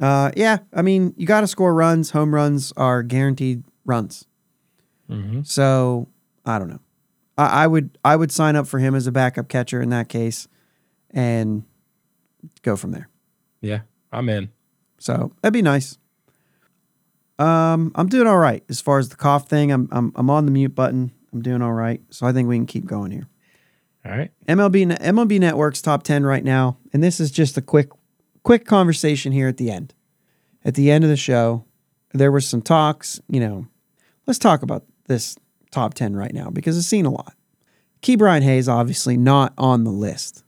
uh, 0.00 0.30
yeah, 0.36 0.58
I 0.72 0.82
mean, 0.82 1.14
you 1.16 1.26
got 1.26 1.42
to 1.42 1.46
score 1.46 1.74
runs. 1.74 2.10
Home 2.10 2.34
runs 2.34 2.72
are 2.76 3.02
guaranteed 3.02 3.62
runs. 3.84 4.26
hmm 5.08 5.42
So 5.42 6.08
I 6.44 6.58
don't 6.58 6.68
know. 6.68 6.80
I, 7.36 7.64
I 7.64 7.66
would 7.66 7.98
I 8.04 8.16
would 8.16 8.32
sign 8.32 8.56
up 8.56 8.66
for 8.66 8.78
him 8.78 8.94
as 8.94 9.06
a 9.06 9.12
backup 9.12 9.48
catcher 9.48 9.80
in 9.82 9.90
that 9.90 10.08
case, 10.08 10.48
and 11.10 11.64
go 12.62 12.76
from 12.76 12.92
there. 12.92 13.08
Yeah. 13.60 13.80
I'm 14.12 14.28
in. 14.28 14.50
So 14.98 15.32
that'd 15.40 15.52
be 15.54 15.62
nice. 15.62 15.98
Um, 17.38 17.92
I'm 17.94 18.08
doing 18.08 18.26
all 18.26 18.36
right 18.38 18.62
as 18.68 18.80
far 18.80 18.98
as 18.98 19.08
the 19.08 19.16
cough 19.16 19.48
thing. 19.48 19.72
I'm 19.72 19.88
I'm 19.90 20.12
I'm 20.14 20.30
on 20.30 20.46
the 20.46 20.52
mute 20.52 20.74
button. 20.74 21.12
I'm 21.32 21.42
doing 21.42 21.62
all 21.62 21.72
right. 21.72 22.00
So 22.10 22.26
I 22.26 22.32
think 22.32 22.48
we 22.48 22.56
can 22.56 22.66
keep 22.66 22.84
going 22.84 23.10
here. 23.10 23.28
All 24.04 24.12
right. 24.12 24.30
MLB 24.48 24.96
MLB 24.98 25.40
Network's 25.40 25.80
top 25.80 26.02
10 26.02 26.24
right 26.24 26.44
now, 26.44 26.76
and 26.92 27.02
this 27.02 27.20
is 27.20 27.30
just 27.30 27.56
a 27.56 27.62
quick 27.62 27.88
quick 28.42 28.64
conversation 28.64 29.32
here 29.32 29.48
at 29.48 29.56
the 29.56 29.70
end. 29.70 29.94
At 30.64 30.74
the 30.74 30.90
end 30.90 31.04
of 31.04 31.10
the 31.10 31.16
show, 31.16 31.64
there 32.12 32.32
was 32.32 32.46
some 32.46 32.62
talks, 32.62 33.20
you 33.28 33.40
know. 33.40 33.66
Let's 34.26 34.38
talk 34.38 34.62
about 34.62 34.84
this 35.08 35.36
top 35.70 35.94
10 35.94 36.14
right 36.14 36.32
now 36.32 36.50
because 36.50 36.76
I've 36.76 36.84
seen 36.84 37.06
a 37.06 37.10
lot. 37.10 37.34
Ke'Bryan 38.02 38.42
Hayes 38.42 38.68
obviously 38.68 39.16
not 39.16 39.52
on 39.58 39.84
the 39.84 39.90
list. 39.90 40.44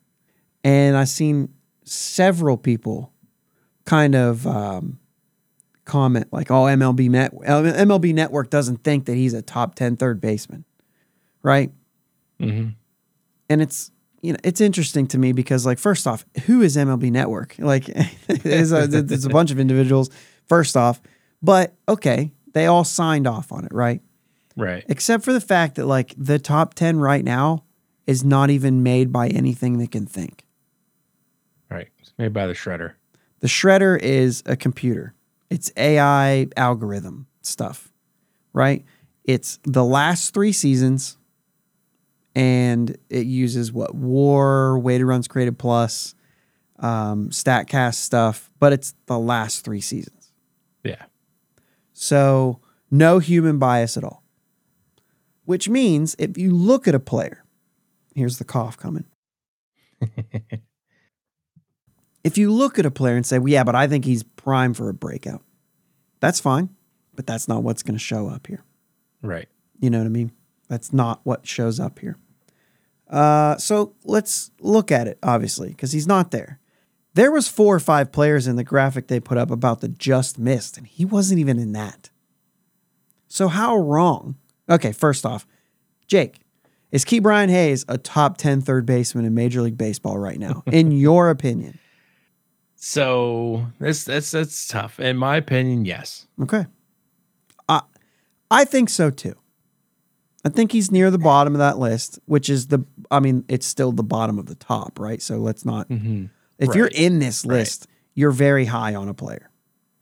And 0.62 0.96
I've 0.96 1.08
seen 1.08 1.52
several 1.84 2.56
people 2.56 3.12
kind 3.84 4.14
of 4.14 4.46
um, 4.46 4.98
comment 5.84 6.32
like, 6.32 6.50
"Oh, 6.50 6.64
MLB 6.64 7.10
Net 7.10 7.32
MLB 7.34 8.14
Network 8.14 8.48
doesn't 8.48 8.82
think 8.82 9.04
that 9.06 9.14
he's 9.14 9.34
a 9.34 9.42
top 9.42 9.74
10 9.74 9.96
third 9.96 10.20
baseman." 10.20 10.64
Right? 11.42 11.72
hmm 12.40 12.68
and 13.48 13.62
it's 13.62 13.90
you 14.24 14.32
know 14.32 14.38
it's 14.42 14.60
interesting 14.60 15.06
to 15.08 15.18
me 15.18 15.32
because 15.32 15.66
like 15.66 15.78
first 15.78 16.06
off 16.06 16.24
who 16.46 16.62
is 16.62 16.76
mlb 16.76 17.10
network 17.10 17.54
like 17.58 17.84
there's 18.26 18.72
a, 18.72 18.86
there's 18.86 19.24
a 19.24 19.28
bunch 19.30 19.50
of 19.50 19.58
individuals 19.60 20.08
first 20.46 20.76
off 20.76 21.00
but 21.42 21.74
okay 21.88 22.32
they 22.52 22.66
all 22.66 22.84
signed 22.84 23.26
off 23.26 23.52
on 23.52 23.64
it 23.64 23.72
right 23.72 24.00
Right. 24.56 24.84
except 24.88 25.24
for 25.24 25.32
the 25.32 25.40
fact 25.40 25.74
that 25.74 25.86
like 25.86 26.14
the 26.16 26.38
top 26.38 26.74
10 26.74 26.98
right 27.00 27.24
now 27.24 27.64
is 28.06 28.22
not 28.24 28.50
even 28.50 28.82
made 28.84 29.12
by 29.12 29.26
anything 29.28 29.78
that 29.78 29.90
can 29.90 30.06
think 30.06 30.44
Right. 31.70 31.88
It's 31.98 32.12
made 32.18 32.32
by 32.32 32.46
the 32.46 32.52
shredder. 32.52 32.92
the 33.40 33.48
shredder 33.48 34.00
is 34.00 34.42
a 34.46 34.56
computer 34.56 35.14
it's 35.50 35.70
ai 35.76 36.46
algorithm 36.56 37.26
stuff 37.42 37.92
right 38.52 38.84
it's 39.24 39.58
the 39.64 39.84
last 39.84 40.32
three 40.32 40.52
seasons 40.52 41.18
and 42.34 42.96
it 43.10 43.26
uses 43.26 43.72
what 43.72 43.94
war 43.94 44.78
weighted 44.78 45.06
runs 45.06 45.28
created 45.28 45.58
plus 45.58 46.14
um, 46.80 47.28
statcast 47.30 47.94
stuff 47.94 48.50
but 48.58 48.72
it's 48.72 48.94
the 49.06 49.18
last 49.18 49.64
three 49.64 49.80
seasons 49.80 50.32
Yeah. 50.82 51.04
so 51.92 52.60
no 52.90 53.18
human 53.20 53.58
bias 53.58 53.96
at 53.96 54.04
all 54.04 54.22
which 55.44 55.68
means 55.68 56.16
if 56.18 56.36
you 56.38 56.54
look 56.54 56.88
at 56.88 56.94
a 56.94 57.00
player 57.00 57.44
here's 58.14 58.38
the 58.38 58.44
cough 58.44 58.76
coming 58.76 59.04
if 62.24 62.36
you 62.38 62.50
look 62.52 62.78
at 62.78 62.86
a 62.86 62.90
player 62.90 63.16
and 63.16 63.24
say, 63.26 63.38
well, 63.38 63.48
yeah, 63.48 63.64
but 63.64 63.74
I 63.74 63.86
think 63.86 64.04
he's 64.04 64.22
prime 64.22 64.74
for 64.74 64.88
a 64.88 64.94
breakout, 64.94 65.42
that's 66.20 66.40
fine. 66.40 66.70
But 67.14 67.26
that's 67.26 67.46
not 67.48 67.62
what's 67.62 67.82
going 67.82 67.94
to 67.94 67.98
show 68.00 68.28
up 68.28 68.46
here. 68.46 68.64
Right. 69.22 69.48
You 69.80 69.88
know 69.90 69.98
what 69.98 70.06
I 70.06 70.10
mean? 70.10 70.32
That's 70.68 70.92
not 70.92 71.20
what 71.24 71.46
shows 71.46 71.78
up 71.78 71.98
here. 72.00 72.16
Uh, 73.14 73.56
so 73.58 73.94
let's 74.04 74.50
look 74.60 74.90
at 74.90 75.06
it, 75.06 75.18
obviously, 75.22 75.68
because 75.68 75.92
he's 75.92 76.06
not 76.06 76.32
there. 76.32 76.58
There 77.14 77.30
was 77.30 77.46
four 77.46 77.76
or 77.76 77.80
five 77.80 78.10
players 78.10 78.48
in 78.48 78.56
the 78.56 78.64
graphic 78.64 79.06
they 79.06 79.20
put 79.20 79.38
up 79.38 79.52
about 79.52 79.80
the 79.80 79.86
just 79.86 80.36
missed, 80.36 80.76
and 80.76 80.84
he 80.84 81.04
wasn't 81.04 81.38
even 81.38 81.60
in 81.60 81.72
that. 81.74 82.10
So 83.28 83.46
how 83.46 83.76
wrong? 83.76 84.34
Okay, 84.68 84.90
first 84.90 85.24
off, 85.24 85.46
Jake, 86.08 86.40
is 86.90 87.04
Ke'Bryan 87.04 87.50
Hayes 87.50 87.84
a 87.88 87.98
top 87.98 88.36
10 88.36 88.62
third 88.62 88.84
baseman 88.84 89.24
in 89.24 89.32
Major 89.32 89.62
League 89.62 89.78
Baseball 89.78 90.18
right 90.18 90.38
now, 90.38 90.64
in 90.72 90.90
your 90.90 91.30
opinion? 91.30 91.78
So 92.74 93.66
this 93.78 94.04
that's 94.04 94.32
that's 94.32 94.66
tough. 94.66 94.98
In 94.98 95.16
my 95.16 95.36
opinion, 95.36 95.84
yes. 95.84 96.26
Okay. 96.42 96.66
I 97.68 97.82
I 98.50 98.64
think 98.64 98.90
so 98.90 99.10
too. 99.10 99.36
I 100.44 100.50
think 100.50 100.72
he's 100.72 100.90
near 100.90 101.10
the 101.10 101.18
bottom 101.18 101.54
of 101.54 101.58
that 101.58 101.78
list, 101.78 102.18
which 102.26 102.50
is 102.50 102.66
the 102.66 102.84
I 103.10 103.20
mean, 103.20 103.44
it's 103.48 103.66
still 103.66 103.92
the 103.92 104.02
bottom 104.02 104.38
of 104.38 104.46
the 104.46 104.54
top, 104.54 104.98
right? 104.98 105.20
So 105.22 105.38
let's 105.38 105.64
not 105.64 105.88
Mm-hmm. 105.88 106.26
if 106.58 106.74
you're 106.74 106.86
in 106.92 107.18
this 107.18 107.44
Right. 107.44 107.56
list, 107.58 107.86
you're 108.14 108.30
very 108.30 108.64
high 108.66 108.94
on 108.94 109.08
a 109.08 109.14
player. 109.14 109.50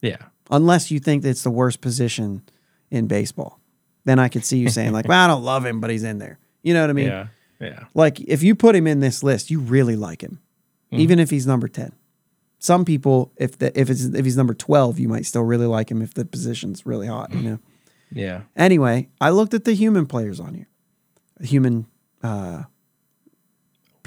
Yeah. 0.01 0.19
Unless 0.51 0.91
you 0.91 0.99
think 1.01 1.25
it's 1.25 1.43
the 1.43 1.51
worst 1.51 1.81
position 1.81 2.43
in 2.91 3.07
baseball. 3.07 3.59
Then 4.05 4.19
I 4.19 4.29
could 4.29 4.45
see 4.45 4.59
you 4.59 4.69
saying, 4.69 4.93
like, 4.93 5.07
well, 5.09 5.25
I 5.25 5.27
don't 5.29 5.45
love 5.45 5.65
him, 5.65 5.81
but 5.81 5.91
he's 5.91 6.03
in 6.05 6.19
there. 6.19 6.39
You 6.63 6.75
know 6.75 6.81
what 6.83 6.91
I 6.91 6.95
mean? 6.95 7.07
yeah. 7.07 7.27
Yeah. 7.61 7.85
Like 7.95 8.21
if 8.21 8.43
you 8.43 8.55
put 8.57 8.75
him 8.75 8.87
in 8.89 8.99
this 9.01 9.23
list, 9.23 9.51
you 9.51 9.61
really 9.61 9.95
like 9.95 10.21
him, 10.21 10.41
Mhm. 10.93 10.99
even 10.99 11.19
if 11.21 11.31
he's 11.31 11.47
number 11.47 11.69
ten. 11.69 11.93
Some 12.59 12.85
people, 12.85 13.33
if 13.37 13.57
the 13.59 13.77
if 13.81 13.89
it's 13.89 14.05
if 14.05 14.25
he's 14.25 14.37
number 14.37 14.53
twelve, 14.55 14.99
you 14.99 15.09
might 15.09 15.27
still 15.27 15.43
really 15.45 15.67
like 15.67 15.89
him 15.91 16.03
if 16.03 16.13
the 16.15 16.25
position's 16.25 16.85
really 16.85 17.07
hot. 17.07 17.33
You 17.33 17.43
know. 17.43 17.59
Yeah. 18.15 18.43
Anyway, 18.57 19.09
I 19.23 19.31
looked 19.31 19.55
at 19.55 19.65
the 19.65 19.73
human 19.73 20.05
players 20.07 20.39
on 20.39 20.53
here, 20.55 20.67
human 21.41 21.87
uh, 22.23 22.65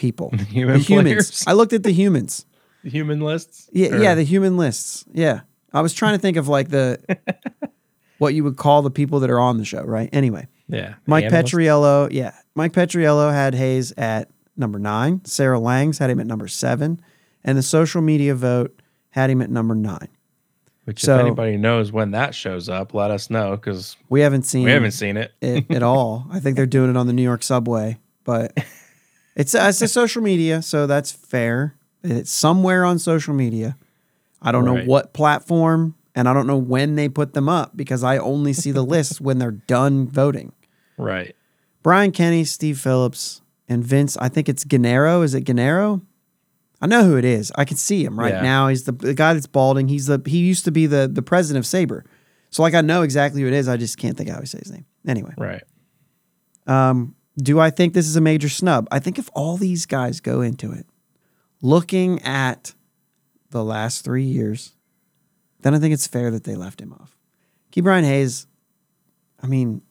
people, 0.06 0.30
Human 0.50 0.76
the 0.78 0.84
humans. 0.84 1.44
I 1.48 1.54
looked 1.54 1.74
at 1.74 1.84
the 1.84 1.92
humans. 1.92 2.46
The 2.84 2.90
human 2.92 3.20
lists. 3.22 3.70
Yeah, 3.74 3.90
Or- 3.96 3.98
yeah, 4.04 4.14
the 4.16 4.24
human 4.24 4.58
lists. 4.58 5.04
Yeah, 5.14 5.42
I 5.74 5.82
was 5.82 5.94
trying 5.94 6.14
to 6.16 6.20
think 6.20 6.38
of 6.38 6.48
like 6.48 6.70
the 6.70 7.00
what 8.20 8.34
you 8.34 8.44
would 8.44 8.58
call 8.58 8.82
the 8.82 8.92
people 8.92 9.20
that 9.22 9.30
are 9.30 9.40
on 9.40 9.58
the 9.58 9.66
show, 9.66 9.84
right? 9.84 10.10
Anyway, 10.14 10.48
Yeah. 10.68 10.96
Mike 11.08 11.26
Petriello, 11.26 12.08
yeah, 12.12 12.34
Mike 12.54 12.72
Petriello 12.74 13.32
had 13.34 13.56
Hayes 13.56 13.92
at 13.98 14.30
number 14.56 14.80
nine. 14.80 15.24
Sarah 15.26 15.60
Langs 15.60 15.98
had 15.98 16.10
him 16.10 16.20
at 16.20 16.28
number 16.28 16.48
seven, 16.48 17.02
and 17.44 17.58
the 17.58 17.64
social 17.64 18.02
media 18.02 18.36
vote 18.36 18.80
had 19.10 19.30
him 19.30 19.42
at 19.42 19.50
number 19.50 19.76
nine. 19.76 20.08
Which, 20.86 21.02
So- 21.02 21.16
if 21.16 21.22
anybody 21.26 21.58
knows 21.58 21.92
when 21.92 22.12
that 22.12 22.36
shows 22.36 22.70
up, 22.70 22.94
let 22.94 23.10
us 23.10 23.30
know 23.32 23.56
because 23.58 23.98
We 24.10 24.22
haven't 24.22 24.44
seen 24.44 24.64
we 24.66 24.72
haven't 24.72 24.92
seen 24.92 25.18
it. 25.18 25.34
it 25.42 25.66
at 25.72 25.82
all. 25.84 26.28
I 26.32 26.40
think 26.40 26.56
they're 26.56 26.68
doing 26.68 26.92
it 26.92 26.98
on 26.98 27.08
the 27.08 27.14
New 27.14 27.24
York 27.24 27.42
subway, 27.42 27.98
but 28.24 28.56
it's 29.36 29.54
it's 29.56 29.82
a 29.82 29.88
social 29.88 30.22
media, 30.22 30.62
so 30.62 30.88
that's 30.88 31.12
fair. 31.12 31.76
It's 32.04 32.32
somewhere 32.32 32.86
on 32.86 33.00
social 33.00 33.34
media. 33.34 33.78
I 34.42 34.52
don't 34.52 34.66
know 34.66 34.84
what 34.86 35.14
platform, 35.14 35.96
and 36.14 36.30
I 36.30 36.34
don't 36.34 36.46
know 36.48 36.58
when 36.58 36.96
they 36.96 37.10
put 37.10 37.34
them 37.34 37.50
up 37.50 37.76
because 37.76 38.04
I 38.04 38.18
only 38.18 38.54
see 38.54 38.72
the 38.72 38.84
lists 38.84 39.20
when 39.20 39.40
they're 39.40 39.52
done 39.52 40.08
voting. 40.08 40.52
Right. 40.98 41.36
Brian 41.84 42.12
Kenny, 42.12 42.44
Steve 42.46 42.80
Phillips, 42.80 43.42
and 43.68 43.84
Vince. 43.84 44.16
I 44.18 44.30
think 44.30 44.48
it's 44.48 44.64
Gennaro. 44.64 45.22
Is 45.24 45.34
it 45.34 45.44
Gennaro? 45.46 46.02
I 46.82 46.88
know 46.88 47.04
who 47.04 47.18
it 47.18 47.26
is. 47.26 47.52
I 47.56 47.66
can 47.66 47.78
see 47.78 48.04
him 48.06 48.20
right 48.20 48.34
Yeah. 48.34 48.42
now. 48.42 48.68
He's 48.68 48.84
the, 48.84 48.92
the 48.92 49.14
guy 49.14 49.34
that's 49.34 49.48
balding. 49.48 49.88
He's 49.88 50.06
the 50.06 50.22
he 50.26 50.40
used 50.40 50.66
to 50.66 50.72
be 50.72 50.86
the 50.86 51.08
the 51.12 51.22
president 51.24 51.66
of 51.66 51.70
SABR. 51.70 52.04
So 52.52 52.62
like 52.62 52.74
I 52.76 52.82
know 52.82 53.02
exactly 53.02 53.42
who 53.42 53.48
it 53.48 53.54
is. 53.54 53.68
I 53.68 53.78
just 53.78 53.98
can't 53.98 54.16
think 54.18 54.30
how 54.30 54.40
he 54.40 54.46
say 54.46 54.60
his 54.60 54.72
name. 54.72 54.86
Anyway, 55.08 55.34
Right. 55.38 55.64
um, 56.68 57.16
do 57.38 57.60
I 57.60 57.70
think 57.70 57.94
this 57.94 58.08
is 58.08 58.16
a 58.16 58.22
major 58.22 58.50
snub? 58.50 58.88
I 58.92 59.00
think 59.00 59.20
if 59.20 59.30
all 59.34 59.58
these 59.58 59.86
guys 59.86 60.20
go 60.20 60.42
into 60.42 60.72
it, 60.72 60.86
looking 61.62 62.22
at 62.22 62.74
the 63.50 63.64
last 63.64 64.04
three 64.04 64.24
years, 64.24 64.74
then 65.62 65.74
I 65.74 65.80
think 65.80 65.94
it's 65.94 66.08
fair 66.08 66.32
that 66.32 66.44
they 66.44 66.56
left 66.56 66.82
him 66.82 66.94
off. 66.94 67.18
Ke'Bryan 67.72 68.04
Hayes, 68.04 68.48
I 69.42 69.48
mean, 69.48 69.82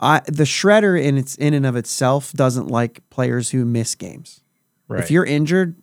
I 0.00 0.20
the 0.26 0.44
shredder 0.44 1.00
in 1.00 1.16
its 1.16 1.34
in 1.36 1.54
and 1.54 1.66
of 1.66 1.76
itself 1.76 2.32
doesn't 2.32 2.68
like 2.68 3.08
players 3.10 3.50
who 3.50 3.64
miss 3.64 3.94
games. 3.94 4.42
Right. 4.86 5.02
If 5.02 5.10
you're 5.10 5.24
injured, 5.24 5.80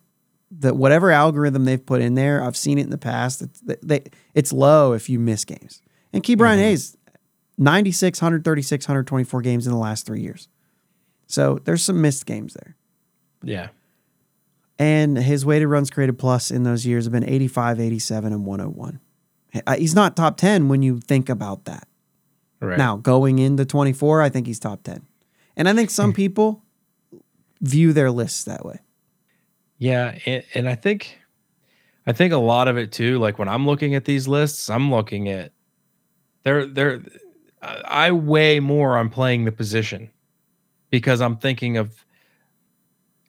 that 0.59 0.76
whatever 0.76 1.11
algorithm 1.11 1.65
they've 1.65 1.84
put 1.84 2.01
in 2.01 2.15
there, 2.15 2.43
I've 2.43 2.57
seen 2.57 2.78
it 2.78 2.84
in 2.84 2.89
the 2.89 2.97
past. 2.97 3.41
It's 3.41 3.61
they, 3.82 4.03
it's 4.34 4.53
low 4.53 4.93
if 4.93 5.09
you 5.09 5.19
miss 5.19 5.45
games. 5.45 5.82
And 6.13 6.24
Ke'Bryan 6.24 6.55
mm-hmm. 6.55 6.59
Hayes, 6.59 6.97
96, 7.57 8.22
136, 8.22 8.86
124 8.86 9.41
games 9.41 9.65
in 9.65 9.74
the 9.74 9.80
last 9.80 10.05
three 10.05 10.22
years. 10.22 10.49
So 11.32 11.59
there's 11.63 11.84
some 11.84 12.01
missed 12.01 12.25
games 12.25 12.53
there. 12.53 12.75
yeah. 13.43 13.69
And 14.79 15.15
his 15.15 15.45
weighted 15.45 15.67
runs 15.67 15.91
created 15.91 16.17
plus 16.17 16.49
in 16.49 16.63
those 16.63 16.88
years 16.88 17.05
have 17.05 17.11
been 17.11 17.27
85, 17.27 17.79
87, 17.79 18.34
and 18.34 18.45
101. 18.45 18.99
Uh, 19.67 19.75
He's 19.75 19.93
not 19.93 20.15
top 20.15 20.38
10 20.38 20.69
when 20.69 20.82
you 20.82 20.99
think 20.99 21.29
about 21.29 21.65
that. 21.65 21.88
Right. 22.59 22.77
Now, 22.77 22.95
going 22.97 23.39
into 23.39 23.63
24, 23.65 24.21
I 24.21 24.29
think 24.29 24.47
he's 24.47 24.59
top 24.59 24.84
10. 24.84 25.05
And 25.55 25.69
I 25.69 25.73
think 25.73 25.89
some 25.89 26.13
people 26.21 26.63
view 27.61 27.93
their 27.93 28.11
lists 28.11 28.43
that 28.45 28.65
way. 28.65 28.79
Yeah, 29.77 30.17
and, 30.25 30.43
and 30.53 30.69
I 30.69 30.75
think 30.75 31.19
I 32.05 32.13
think 32.13 32.34
a 32.34 32.38
lot 32.38 32.67
of 32.67 32.77
it 32.77 32.91
too, 32.91 33.17
like 33.17 33.39
when 33.39 33.47
I'm 33.47 33.65
looking 33.65 33.95
at 33.95 34.05
these 34.05 34.27
lists, 34.27 34.69
I'm 34.69 34.91
looking 34.91 35.27
at 35.27 35.51
they're 36.43 36.67
they're 36.67 37.01
I 37.63 38.07
I 38.07 38.11
weigh 38.11 38.59
more 38.59 38.95
on 38.95 39.09
playing 39.09 39.45
the 39.45 39.51
position 39.51 40.11
because 40.91 41.21
I'm 41.21 41.37
thinking 41.37 41.77
of 41.77 42.05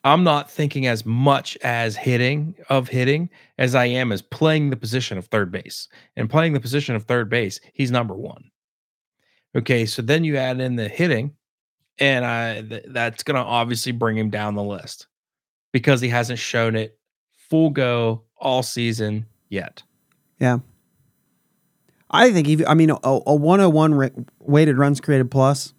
I'm 0.05 0.25
not 0.25 0.51
thinking 0.51 0.87
as 0.87 1.07
much 1.07 1.57
as 1.63 1.97
hitting 1.97 2.57
of 2.69 2.89
hitting 2.89 3.31
as 3.59 3.75
I 3.75 3.87
am 3.87 4.11
as 4.11 4.21
playing 4.21 4.71
the 4.71 4.77
position 4.77 5.17
of 5.17 5.27
third 5.27 5.53
base. 5.53 5.89
And 6.17 6.29
playing 6.29 6.53
the 6.55 6.61
position 6.61 6.97
of 6.97 7.05
third 7.05 7.31
base, 7.31 7.61
he's 7.73 7.91
number 7.91 8.15
1. 8.15 8.43
Okay, 9.55 9.87
so 9.87 10.03
then 10.03 10.25
you 10.25 10.37
add 10.37 10.61
in 10.61 10.77
the 10.77 10.89
hitting 10.89 11.35
and 11.99 12.25
I 12.25 12.63
th- 12.63 12.85
that's 12.89 13.23
going 13.23 13.37
to 13.37 13.43
obviously 13.43 13.93
bring 13.93 14.17
him 14.17 14.31
down 14.31 14.55
the 14.55 14.63
list 14.63 15.07
because 15.73 16.01
he 16.01 16.09
hasn't 16.09 16.39
shown 16.39 16.75
it 16.75 16.99
full 17.37 17.71
go 17.71 18.25
all 18.39 18.63
season 18.63 19.27
yet. 19.51 19.83
Yeah. 20.41 20.59
I 22.11 22.33
think, 22.33 22.49
even, 22.49 22.67
I 22.67 22.75
mean, 22.75 22.91
a, 22.91 22.99
a 23.05 23.35
101 23.35 23.95
ra- 23.95 24.09
weighted 24.41 24.79
runs 24.79 25.01
created 25.01 25.31
plus, 25.31 25.75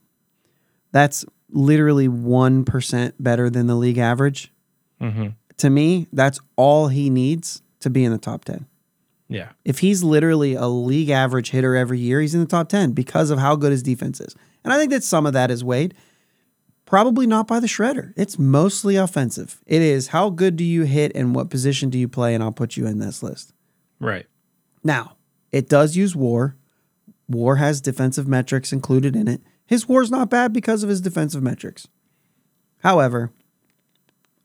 that's 0.92 1.26
literally 1.54 2.08
1% 2.08 3.14
better 3.20 3.50
than 3.50 3.68
the 3.68 3.76
league 3.76 3.98
average. 3.98 4.52
Mm-hmm. 5.00 5.28
To 5.58 5.70
me, 5.70 6.08
that's 6.12 6.40
all 6.56 6.88
he 6.88 7.10
needs 7.10 7.62
to 7.80 7.90
be 7.90 8.04
in 8.04 8.12
the 8.12 8.18
top 8.18 8.44
10. 8.46 8.66
Yeah. 9.30 9.50
If 9.64 9.80
he's 9.80 10.04
literally 10.04 10.54
a 10.56 10.68
league 10.68 11.10
average 11.10 11.52
hitter 11.52 11.76
every 11.76 12.00
year, 12.00 12.22
he's 12.22 12.36
in 12.36 12.42
the 12.42 12.48
top 12.48 12.70
10 12.70 12.92
because 12.92 13.30
of 13.30 13.40
how 13.40 13.56
good 13.56 13.72
his 13.72 13.84
defense 13.84 14.20
is. 14.20 14.36
And 14.64 14.74
I 14.74 14.78
think 14.78 14.92
that 14.92 15.04
some 15.04 15.26
of 15.26 15.34
that 15.34 15.52
is 15.52 15.64
weighed. 15.64 15.94
Probably 16.86 17.26
not 17.26 17.48
by 17.48 17.60
the 17.60 17.68
shredder. 17.68 18.14
It's 18.16 18.38
mostly 18.38 18.96
offensive. 18.96 19.62
It 19.66 19.82
is 19.82 20.10
how 20.10 20.30
good 20.30 20.56
do 20.56 20.64
you 20.64 20.84
hit 20.84 21.12
and 21.16 21.34
what 21.34 21.50
position 21.50 21.90
do 21.90 21.98
you 21.98 22.08
play, 22.08 22.36
and 22.36 22.44
I'll 22.44 22.52
put 22.52 22.78
you 22.78 22.86
in 22.86 23.00
this 23.00 23.24
list. 23.24 23.54
Right. 24.00 24.26
Now, 24.84 25.16
it 25.52 25.70
does 25.70 25.96
use 25.96 26.16
war. 26.16 26.58
War 27.28 27.56
has 27.56 27.80
defensive 27.82 28.28
metrics 28.28 28.74
included 28.74 29.16
in 29.16 29.28
it. 29.28 29.42
His 29.66 29.88
war's 29.88 30.12
not 30.12 30.30
bad 30.30 30.54
because 30.54 30.84
of 30.84 30.90
his 30.90 31.02
defensive 31.02 31.42
metrics. 31.42 31.88
However, 32.80 33.32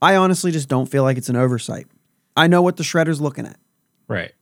I 0.01 0.17
honestly 0.17 0.51
just 0.51 0.69
don't 0.69 0.87
feel 0.87 1.03
like 1.03 1.19
it's 1.19 1.29
an 1.29 1.37
oversight. 1.37 1.87
I 2.37 2.47
know 2.47 2.63
what 2.63 2.77
the 2.77 2.85
shredder's 2.85 3.21
looking 3.21 3.47
at. 3.47 3.59
Right. 4.07 4.33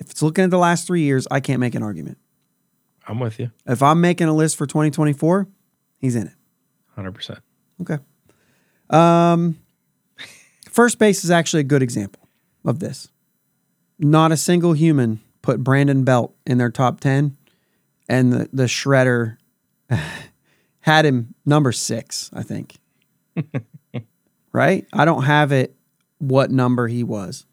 If 0.00 0.10
it's 0.10 0.22
looking 0.22 0.44
at 0.44 0.50
the 0.50 0.58
last 0.58 0.86
three 0.86 1.02
years, 1.02 1.28
I 1.30 1.40
can't 1.40 1.60
make 1.60 1.74
an 1.74 1.82
argument. 1.82 2.18
I'm 3.06 3.20
with 3.20 3.38
you. 3.38 3.50
If 3.66 3.82
I'm 3.82 4.00
making 4.00 4.28
a 4.28 4.34
list 4.34 4.56
for 4.56 4.66
2024, 4.66 5.46
he's 5.98 6.16
in 6.16 6.26
it. 6.26 6.34
100%. 6.98 7.40
Okay. 7.82 7.98
Um, 8.90 9.58
first 10.68 10.98
base 10.98 11.24
is 11.24 11.30
actually 11.30 11.60
a 11.60 11.64
good 11.64 11.82
example 11.82 12.28
of 12.64 12.80
this. 12.80 13.08
Not 13.98 14.32
a 14.32 14.36
single 14.36 14.72
human 14.72 15.20
put 15.42 15.62
Brandon 15.62 16.04
Belt 16.04 16.34
in 16.46 16.58
their 16.58 16.70
top 16.70 17.00
10, 17.00 17.36
and 18.08 18.32
the, 18.32 18.48
the 18.52 18.64
shredder 18.64 19.36
had 20.80 21.04
him 21.04 21.34
number 21.44 21.72
six, 21.72 22.30
I 22.32 22.42
think. 22.42 22.76
right? 24.52 24.86
I 24.92 25.04
don't 25.04 25.24
have 25.24 25.52
it 25.52 25.74
what 26.18 26.50
number 26.50 26.86
he 26.88 27.02
was, 27.02 27.46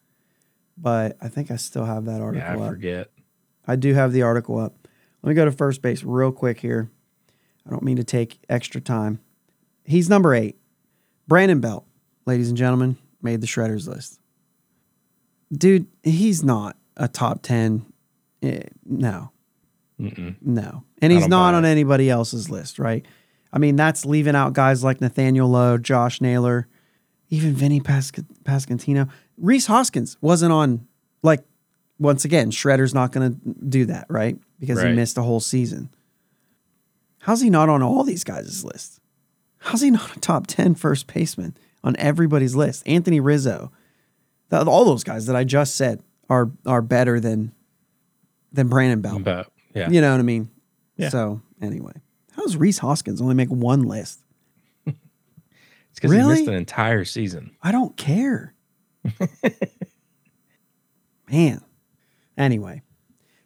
but 0.78 1.18
I 1.22 1.28
think 1.28 1.52
I 1.52 1.56
still 1.56 1.86
have 1.86 2.06
that 2.06 2.22
article 2.22 2.46
Yeah, 2.48 2.54
I 2.54 2.66
up. 2.66 2.70
forget. 2.70 3.12
I 3.68 3.76
do 3.76 3.94
have 3.94 4.12
the 4.14 4.22
article 4.24 4.58
up. 4.60 4.88
Let 5.24 5.30
me 5.30 5.36
go 5.36 5.46
to 5.46 5.52
first 5.52 5.82
base 5.82 6.04
real 6.04 6.32
quick 6.32 6.60
here. 6.60 6.90
I 7.66 7.70
don't 7.70 7.84
mean 7.84 7.98
to 7.98 8.04
take 8.04 8.40
extra 8.50 8.82
time. 8.82 9.20
He's 9.84 10.10
number 10.10 10.34
eight. 10.34 10.58
Brandon 11.28 11.60
Belt, 11.60 11.86
ladies 12.26 12.50
and 12.50 12.58
gentlemen, 12.58 12.98
made 13.22 13.42
the 13.42 13.48
Shredders 13.48 13.88
list. 13.88 14.20
Dude, 15.54 15.88
he's 16.04 16.44
not 16.44 16.76
a 16.98 17.08
top 17.08 17.42
10. 17.44 17.86
Eh, 18.42 18.64
no, 18.86 19.32
Mm-mm. 20.02 20.36
no. 20.42 20.84
And 21.02 21.12
he's 21.12 21.28
don't 21.28 21.34
on 21.56 21.66
it. 21.66 21.70
anybody 21.70 22.10
else's 22.10 22.50
list, 22.50 22.80
right? 22.80 23.06
I 23.54 23.60
mean, 23.60 23.76
that's 23.76 24.06
leaving 24.06 24.36
out 24.36 24.54
guys 24.54 24.84
like 24.84 25.02
Nathaniel 25.02 25.50
Lowe, 25.50 25.78
Josh 25.78 26.22
Naylor, 26.22 26.68
even 27.30 27.54
Vinny 27.54 27.80
Pasc- 27.82 28.26
Pasquantino. 28.44 29.10
Rhys 29.38 29.66
Hoskins 29.68 30.18
wasn't 30.22 30.52
on, 30.54 30.88
like, 31.24 31.44
once 32.00 32.26
again, 32.26 32.52
Shredder's 32.52 32.94
not 32.94 33.12
going 33.12 33.34
to 33.34 33.40
do 33.70 33.86
that, 33.86 34.06
right? 34.10 34.38
Because 34.60 34.80
he 34.82 34.96
missed 34.96 35.18
a 35.18 35.22
whole 35.22 35.40
season. 35.40 35.90
How's 37.20 37.42
he 37.42 37.50
not 37.50 37.70
on 37.70 37.84
all 37.84 38.04
these 38.04 38.24
guys' 38.24 38.64
list? 38.64 39.00
How's 39.60 39.82
he 39.82 39.92
not 39.92 40.16
a 40.18 40.20
top 40.20 40.48
10 40.48 40.76
first 40.76 41.12
baseman 41.14 41.56
on 41.84 41.96
everybody's 41.98 42.56
list? 42.56 42.82
Anthony 42.88 43.20
Rizzo, 43.20 43.72
th- 44.50 44.66
all 44.66 44.86
those 44.86 45.04
guys 45.04 45.28
that 45.28 45.36
I 45.36 45.44
just 45.44 45.76
said 45.76 46.02
are 46.30 46.50
are 46.66 46.82
better 46.82 47.20
than 47.20 47.52
than 48.52 48.70
Brandon 48.70 49.02
Belt. 49.02 49.24
Yeah. 49.74 49.90
You 49.90 50.02
know 50.02 50.12
what 50.12 50.20
I 50.20 50.24
mean? 50.24 50.50
Yeah. 50.98 51.10
So 51.10 51.42
anyway, 51.62 51.94
how 52.34 52.44
does 52.44 52.58
Rhys 52.58 52.80
Hoskins 52.80 53.22
only 53.22 53.36
make 53.36 53.50
one 53.50 53.84
list? 53.84 54.20
It's 54.86 56.00
because 56.00 56.12
he 56.12 56.24
missed 56.24 56.48
an 56.48 56.54
entire 56.54 57.04
season. 57.04 57.52
I 57.62 57.72
don't 57.72 57.96
care. 57.98 58.54
Man. 61.30 61.62
Anyway. 62.38 62.82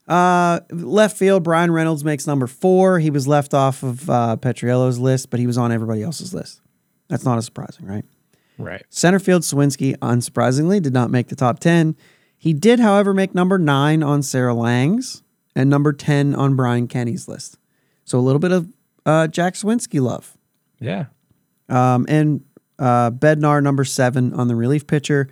Uh, 0.07 0.59
left 0.69 1.17
field, 1.17 1.43
Bryan 1.43 1.71
Reynolds 1.71 2.05
makes 2.05 2.27
number 2.27 2.45
four. 2.45 2.99
He 2.99 3.09
was 3.09 3.27
left 3.27 3.55
off 3.55 3.81
of 3.81 4.07
uh, 4.07 4.35
Petriello's 4.37 4.99
list, 4.99 5.31
but 5.31 5.39
he 5.39 5.47
was 5.47 5.57
on 5.57 5.71
everybody 5.71 6.03
else's 6.03 6.33
list. 6.33 6.61
That's 7.07 7.25
not 7.25 7.39
as 7.39 7.45
surprising, 7.45 7.87
right? 7.87 8.05
Right. 8.59 8.85
Center 8.89 9.17
field, 9.19 9.41
Suwinski, 9.41 9.97
unsurprisingly, 9.97 10.81
did 10.81 10.93
not 10.93 11.09
make 11.09 11.27
the 11.29 11.35
top 11.35 11.59
10. 11.59 11.95
He 12.37 12.53
did, 12.53 12.79
however, 12.79 13.13
make 13.13 13.33
number 13.33 13.57
nine 13.57 14.03
on 14.03 14.21
Sarah 14.21 14.53
Lang's 14.53 15.23
and 15.55 15.69
number 15.69 15.93
10 15.93 16.35
on 16.35 16.55
Brian 16.55 16.87
Kenny's 16.87 17.27
list. 17.27 17.57
So 18.03 18.19
a 18.19 18.21
little 18.21 18.39
bit 18.39 18.51
of 18.51 18.67
uh, 19.05 19.27
Jack 19.27 19.53
Suwinski 19.53 20.01
love. 20.01 20.37
Yeah. 20.79 21.05
Um, 21.69 22.05
and 22.09 22.43
uh, 22.77 23.11
Bednar, 23.11 23.63
number 23.63 23.83
seven 23.83 24.33
on 24.33 24.47
the 24.47 24.55
relief 24.55 24.85
pitcher. 24.85 25.29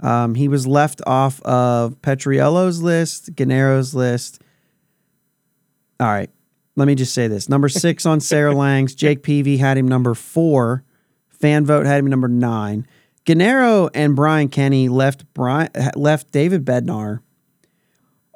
Um, 0.00 0.34
he 0.34 0.48
was 0.48 0.66
left 0.66 1.00
off 1.06 1.42
of 1.42 2.00
Petriello's 2.02 2.80
list, 2.80 3.34
Gennaro's 3.34 3.94
list. 3.94 4.40
All 5.98 6.06
right. 6.06 6.30
Let 6.76 6.86
me 6.86 6.94
just 6.94 7.12
say 7.12 7.26
this. 7.26 7.48
Number 7.48 7.68
six 7.68 8.06
on 8.06 8.20
Sarah 8.20 8.54
Lang's. 8.54 8.94
Jake 8.94 9.22
Peavy 9.22 9.56
had 9.56 9.76
him 9.76 9.88
number 9.88 10.14
four. 10.14 10.84
Fan 11.28 11.66
vote 11.66 11.86
had 11.86 11.98
him 11.98 12.06
number 12.06 12.28
nine. 12.28 12.86
Gennaro 13.24 13.90
and 13.92 14.16
Brian 14.16 14.48
Kenny 14.48 14.88
left 14.88 15.24
Brian 15.34 15.68
left 15.94 16.30
David 16.30 16.64
Bednar 16.64 17.20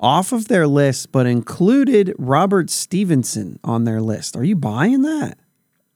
off 0.03 0.33
of 0.33 0.49
their 0.49 0.67
list, 0.67 1.13
but 1.13 1.25
included 1.27 2.13
Robert 2.19 2.69
Stephenson 2.69 3.59
on 3.65 3.85
their 3.85 4.03
list. 4.03 4.37
Are 4.37 4.45
you 4.45 4.57
buying 4.57 5.03
that? 5.03 5.39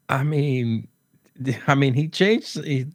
I 0.09 0.23
mean, 0.23 0.87
I 1.67 1.75
mean, 1.75 1.93
he 1.95 2.09
changed. 2.09 2.65
He 2.65 2.87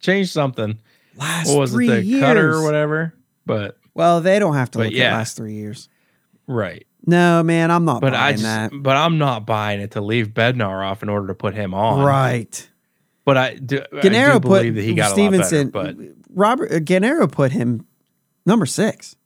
changed 0.00 0.30
something. 0.30 0.78
Last 1.16 1.48
What 1.48 1.58
was 1.58 1.72
three 1.72 1.88
it? 1.88 1.94
The 1.96 2.04
years. 2.04 2.20
cutter 2.20 2.52
or 2.54 2.62
whatever. 2.62 3.14
But 3.46 3.78
Well, 3.94 4.20
they 4.20 4.38
don't 4.38 4.54
have 4.54 4.70
to 4.72 4.78
look 4.78 4.92
at 4.92 5.12
last 5.12 5.36
three 5.36 5.54
years. 5.54 5.88
right. 6.46 6.86
No, 7.06 7.42
man, 7.42 7.70
I'm 7.70 7.86
not 7.86 8.02
But 8.02 8.12
I 8.14 8.18
buying 8.18 8.32
just. 8.34 8.42
that. 8.44 8.70
But 8.74 8.94
I'm 8.98 9.16
not 9.16 9.46
buying 9.46 9.80
it 9.80 9.92
to 9.92 10.02
leave 10.02 10.28
Bednar 10.28 10.86
off 10.86 11.02
in 11.02 11.08
order 11.08 11.28
to 11.28 11.34
put 11.34 11.54
him 11.54 11.72
on. 11.72 12.04
Right. 12.04 12.68
But 13.24 13.38
I 13.38 13.54
do. 13.54 13.80
I 13.90 14.00
Gennaro 14.00 14.34
do 14.34 14.40
put 14.40 14.58
believe 14.58 14.74
that 14.74 14.82
he 14.82 14.92
got 14.92 15.12
Stevenson. 15.12 15.70
better. 15.70 15.94
But 15.94 16.06
Robert 16.34 16.70
uh, 16.70 16.78
Gennaro 16.80 17.26
put 17.26 17.52
him 17.52 17.86
number 18.44 18.66
six. 18.66 19.16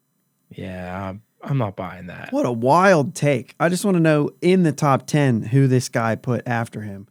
Yeah, 0.54 1.08
I'm, 1.10 1.22
I'm 1.42 1.58
not 1.58 1.76
buying 1.76 2.06
that. 2.06 2.28
What 2.32 2.46
a 2.46 2.52
wild 2.52 3.14
take! 3.14 3.54
I 3.60 3.68
just 3.68 3.84
want 3.84 3.96
to 3.96 4.00
know 4.00 4.30
in 4.40 4.62
the 4.62 4.72
top 4.72 5.06
ten 5.06 5.42
who 5.42 5.66
this 5.66 5.88
guy 5.88 6.14
put 6.14 6.42
after 6.46 6.82
him. 6.82 7.06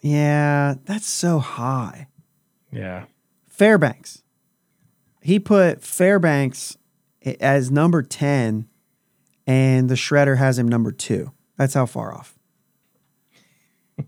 Yeah, 0.00 0.74
that's 0.84 1.08
so 1.08 1.38
high. 1.38 2.08
Yeah. 2.70 3.06
Fairbanks. 3.48 4.22
He 5.22 5.38
put 5.40 5.82
Fairbanks 5.82 6.76
as 7.40 7.70
number 7.70 8.02
ten, 8.02 8.68
and 9.46 9.88
the 9.88 9.94
Shredder 9.94 10.36
has 10.36 10.58
him 10.58 10.68
number 10.68 10.92
two. 10.92 11.32
That's 11.56 11.74
how 11.74 11.86
far 11.86 12.14
off. 12.14 12.34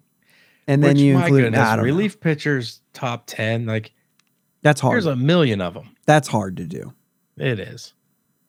And 0.68 0.84
then 0.84 0.96
Which, 0.96 1.00
you 1.00 1.16
include 1.18 1.44
goodness, 1.44 1.66
don't 1.66 1.76
know. 1.78 1.82
relief 1.82 2.20
pitchers 2.20 2.82
top 2.92 3.24
ten. 3.26 3.64
Like 3.64 3.92
That's 4.61 4.82
hard. 4.82 4.96
there's 4.96 5.06
a 5.06 5.16
million 5.16 5.62
of 5.62 5.72
them. 5.72 5.96
That's 6.04 6.28
hard 6.28 6.59
to 6.59 6.64
do. 6.66 6.92
It 7.38 7.59
is. 7.59 7.94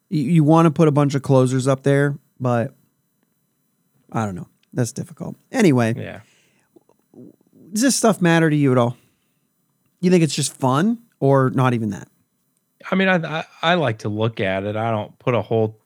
You, 0.10 0.22
you 0.24 0.44
want 0.44 0.66
to 0.66 0.72
put 0.72 0.88
a 0.88 0.92
bunch 0.92 1.16
of 1.16 1.22
closers 1.22 1.68
up 1.68 1.84
there, 1.84 2.18
but 2.40 2.76
I 4.12 4.26
don't 4.26 4.36
know. 4.36 4.48
That's 4.74 4.92
difficult. 4.92 5.36
Anyway, 5.52 5.94
Yeah. 5.98 6.22
does 7.74 7.82
this 7.82 7.96
stuff 7.96 8.22
matter 8.22 8.50
to 8.50 8.56
you 8.56 8.72
at 8.72 8.78
all? 8.78 8.98
You 10.02 10.10
think 10.12 10.24
it's 10.24 10.36
just 10.36 10.54
fun 10.54 11.00
or 11.20 11.50
not 11.50 11.74
even 11.74 11.90
that? 11.92 12.08
I 12.92 12.96
mean, 12.96 13.10
I, 13.10 13.40
I 13.40 13.46
I 13.62 13.74
like 13.76 14.00
to 14.00 14.10
look 14.10 14.40
at 14.40 14.64
it. 14.64 14.76
I 14.76 14.90
don't 14.92 15.18
put 15.20 15.36
a 15.36 15.42
whole 15.42 15.78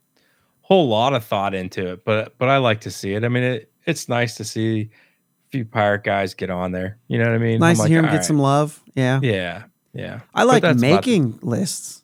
whole 0.61 0.87
lot 0.87 1.13
of 1.13 1.25
thought 1.25 1.53
into 1.55 1.93
it, 1.93 2.05
but 2.05 2.37
but 2.37 2.49
I 2.49 2.57
like 2.57 2.81
to 2.81 2.91
see 2.91 3.13
it. 3.13 3.23
I 3.23 3.29
mean, 3.29 3.43
it 3.43 3.71
it's 3.85 4.07
nice 4.07 4.35
to 4.35 4.43
see 4.43 4.81
a 4.81 4.89
few 5.51 5.65
pirate 5.65 6.03
guys 6.03 6.35
get 6.35 6.49
on 6.51 6.71
there. 6.71 6.99
You 7.07 7.17
know 7.17 7.25
what 7.25 7.33
I 7.33 7.39
mean? 7.39 7.59
Nice 7.59 7.79
I'm 7.79 7.85
to 7.85 7.89
hear 7.89 8.01
like, 8.01 8.09
him 8.11 8.13
get 8.15 8.21
all 8.21 8.27
some 8.27 8.39
love. 8.39 8.81
Yeah. 8.93 9.19
Yeah, 9.23 9.63
yeah. 9.93 10.19
I 10.35 10.43
like 10.43 10.63
making 10.77 11.39
lists. 11.41 12.02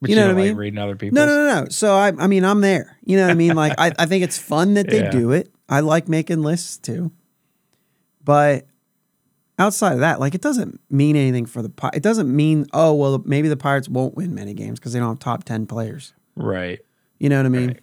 But 0.00 0.10
you 0.10 0.16
you, 0.16 0.20
know 0.20 0.26
don't 0.28 0.36
what 0.36 0.40
I 0.42 0.44
like 0.44 0.50
mean? 0.50 0.56
reading 0.58 0.78
other 0.78 0.96
people's. 0.96 1.16
No, 1.16 1.26
no, 1.26 1.34
no, 1.46 1.60
no. 1.62 1.68
So 1.70 1.94
I, 1.94 2.12
I 2.18 2.26
mean, 2.26 2.44
I'm 2.44 2.60
there. 2.60 2.98
You 3.04 3.16
know 3.16 3.22
what 3.24 3.30
I 3.30 3.34
mean? 3.34 3.54
Like, 3.56 3.72
I, 3.78 3.92
I 3.98 4.06
think 4.06 4.24
it's 4.24 4.36
fun 4.38 4.74
that 4.74 4.88
they 4.90 4.98
Yeah. 5.04 5.10
do 5.10 5.30
it. 5.32 5.50
I 5.68 5.80
like 5.80 6.06
making 6.08 6.42
lists 6.42 6.76
too. 6.76 7.12
But 8.22 8.66
outside 9.58 9.94
of 9.94 10.00
that, 10.00 10.20
like, 10.20 10.34
it 10.34 10.40
doesn't 10.42 10.80
mean 10.90 11.16
anything 11.16 11.46
for 11.46 11.62
the. 11.62 11.72
It 11.94 12.02
doesn't 12.02 12.34
mean, 12.34 12.66
oh, 12.72 12.92
well, 12.94 13.22
maybe 13.24 13.48
the 13.48 13.56
Pirates 13.56 13.88
won't 13.88 14.14
win 14.16 14.34
many 14.34 14.52
games 14.52 14.78
because 14.78 14.92
they 14.92 14.98
don't 14.98 15.08
have 15.08 15.18
top 15.18 15.44
ten 15.44 15.66
players. 15.66 16.12
Right. 16.34 16.80
You 17.18 17.28
know 17.30 17.38
what 17.38 17.46
I 17.46 17.50
mean? 17.50 17.68
Right. 17.68 17.80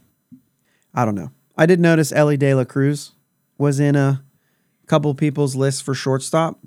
I 0.93 1.05
don't 1.05 1.15
know. 1.15 1.31
I 1.57 1.65
did 1.65 1.79
notice 1.79 2.11
Elly 2.11 2.37
De 2.37 2.53
La 2.53 2.63
Cruz 2.65 3.13
was 3.57 3.79
in 3.79 3.95
a 3.95 4.23
couple 4.85 5.13
people's 5.15 5.55
lists 5.55 5.81
for 5.81 5.93
shortstop. 5.95 6.59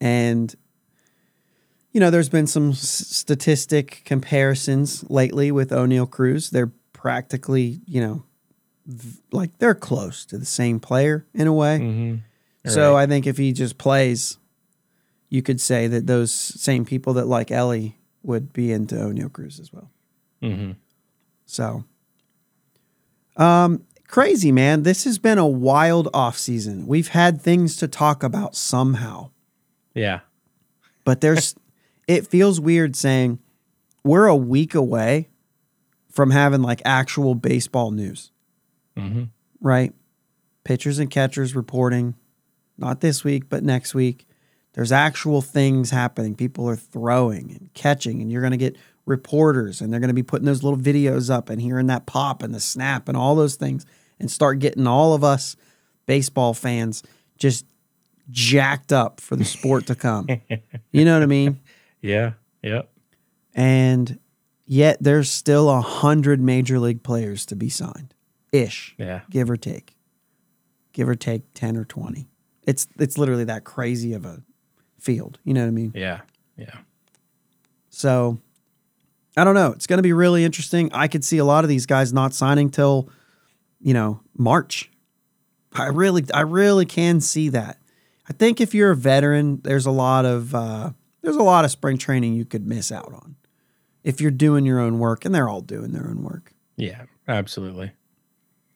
And, 0.00 0.54
you 1.92 2.00
know, 2.00 2.10
there's 2.10 2.28
been 2.28 2.46
some 2.46 2.72
statistic 2.72 4.02
comparisons 4.04 5.04
lately 5.10 5.50
with 5.52 5.70
Oneil 5.70 6.10
Cruz. 6.10 6.50
They're 6.50 6.72
practically, 6.92 7.80
you 7.86 8.00
know, 8.00 8.24
v- 8.86 9.20
like 9.30 9.58
they're 9.58 9.74
close 9.74 10.24
to 10.26 10.38
the 10.38 10.46
same 10.46 10.80
player 10.80 11.26
in 11.34 11.46
a 11.46 11.52
way. 11.52 11.78
Mm-hmm. 11.80 12.70
So 12.70 12.96
I 12.96 13.06
think 13.06 13.26
if 13.26 13.36
he 13.38 13.52
just 13.52 13.76
plays, 13.76 14.38
you 15.28 15.42
could 15.42 15.60
say 15.60 15.86
that 15.88 16.06
those 16.06 16.32
same 16.32 16.84
people 16.84 17.12
that 17.14 17.26
like 17.26 17.50
Elly 17.50 17.98
would 18.22 18.52
be 18.52 18.70
into 18.72 18.94
Oneil 18.94 19.32
Cruz 19.32 19.58
as 19.60 19.72
well. 19.72 19.90
mm-hmm. 20.42 20.72
So, 21.44 21.84
um, 23.36 23.84
crazy 24.06 24.52
man. 24.52 24.82
This 24.84 25.04
has 25.04 25.18
been 25.18 25.38
a 25.38 25.46
wild 25.46 26.08
off 26.14 26.38
season. 26.38 26.86
We've 26.86 27.08
had 27.08 27.40
things 27.42 27.76
to 27.78 27.88
talk 27.88 28.22
about 28.22 28.54
somehow, 28.56 29.30
Yeah. 29.94 30.20
but 31.04 31.20
there's. 31.20 31.54
it 32.08 32.26
feels 32.26 32.60
weird 32.60 32.96
saying 32.96 33.38
we're 34.04 34.26
a 34.26 34.36
week 34.36 34.74
away 34.74 35.28
from 36.10 36.30
having 36.30 36.62
like 36.62 36.82
actual 36.84 37.34
baseball 37.34 37.90
news, 37.90 38.30
Mm-hmm. 38.96 39.24
right? 39.60 39.94
Pitchers 40.64 40.98
and 40.98 41.10
catchers 41.10 41.56
reporting, 41.56 42.14
not 42.76 43.00
this 43.00 43.24
week, 43.24 43.48
but 43.48 43.62
next 43.64 43.94
week. 43.94 44.26
There's 44.74 44.92
actual 44.92 45.42
things 45.42 45.90
happening. 45.90 46.34
People 46.34 46.68
are 46.68 46.76
throwing 46.76 47.50
and 47.50 47.70
catching, 47.74 48.20
and 48.20 48.30
you're 48.30 48.42
going 48.42 48.52
to 48.52 48.56
get 48.58 48.76
reporters, 49.06 49.80
and 49.80 49.92
they're 49.92 50.00
going 50.00 50.08
to 50.08 50.14
be 50.14 50.22
putting 50.22 50.46
those 50.46 50.62
little 50.62 50.78
videos 50.78 51.30
up 51.30 51.48
and 51.50 51.60
hearing 51.60 51.86
that 51.88 52.06
pop 52.06 52.42
and 52.42 52.54
the 52.54 52.60
snap 52.60 53.08
and 53.08 53.16
all 53.16 53.34
those 53.34 53.56
things, 53.56 53.84
and 54.20 54.30
start 54.30 54.58
getting 54.60 54.86
all 54.86 55.14
of 55.14 55.24
us 55.24 55.56
baseball 56.06 56.54
fans 56.54 57.02
just 57.38 57.64
jacked 58.30 58.92
up 58.92 59.20
for 59.20 59.36
the 59.36 59.44
sport 59.44 59.86
to 59.86 59.94
come. 59.94 60.26
You 60.92 61.04
know 61.06 61.14
what 61.14 61.22
I 61.22 61.26
mean? 61.26 61.58
Yeah. 62.02 62.32
Yep. 62.62 62.90
And 63.54 64.18
yet 64.66 64.98
there's 65.00 65.30
still 65.30 65.70
a 65.70 65.80
hundred 65.80 66.40
major 66.40 66.78
league 66.78 67.02
players 67.02 67.46
to 67.46 67.56
be 67.56 67.68
signed, 67.68 68.14
ish, 68.52 68.94
Yeah. 68.98 69.22
give 69.30 69.48
or 69.50 69.56
take, 69.56 69.96
give 70.92 71.08
or 71.08 71.14
take 71.14 71.54
ten 71.54 71.76
or 71.76 71.84
twenty. 71.84 72.28
It's 72.66 72.86
it's 72.98 73.16
literally 73.18 73.44
that 73.44 73.64
crazy 73.64 74.12
of 74.12 74.24
a 74.24 74.42
field. 74.98 75.38
You 75.44 75.54
know 75.54 75.62
what 75.62 75.68
I 75.68 75.70
mean? 75.72 75.92
Yeah. 75.94 76.20
Yeah. 76.56 76.78
So 77.90 78.38
I 79.36 79.44
don't 79.44 79.54
know. 79.54 79.72
It's 79.72 79.86
going 79.86 79.98
to 79.98 80.02
be 80.02 80.12
really 80.12 80.44
interesting. 80.44 80.90
I 80.92 81.08
could 81.08 81.24
see 81.24 81.38
a 81.38 81.44
lot 81.44 81.64
of 81.64 81.68
these 81.68 81.86
guys 81.86 82.12
not 82.12 82.34
signing 82.34 82.70
till, 82.70 83.08
you 83.80 83.94
know, 83.94 84.20
March. 84.36 84.90
I 85.72 85.86
really, 85.86 86.22
I 86.34 86.40
really 86.42 86.84
can 86.84 87.20
see 87.20 87.48
that. 87.48 87.78
I 88.28 88.34
think 88.34 88.60
if 88.60 88.74
you're 88.74 88.90
a 88.90 88.96
veteran, 88.96 89.60
there's 89.64 89.86
a 89.86 89.90
lot 89.90 90.26
of 90.26 90.54
uh, 90.54 90.90
there's 91.22 91.36
a 91.36 91.42
lot 91.42 91.64
of 91.64 91.70
spring 91.70 91.98
training 91.98 92.34
you 92.34 92.44
could 92.44 92.66
miss 92.66 92.92
out 92.92 93.12
on 93.12 93.36
if 94.04 94.20
you're 94.20 94.30
doing 94.30 94.66
your 94.66 94.80
own 94.80 94.98
work, 94.98 95.24
and 95.24 95.34
they're 95.34 95.48
all 95.48 95.60
doing 95.60 95.92
their 95.92 96.06
own 96.08 96.22
work. 96.22 96.52
Yeah. 96.76 97.02
Absolutely. 97.28 97.92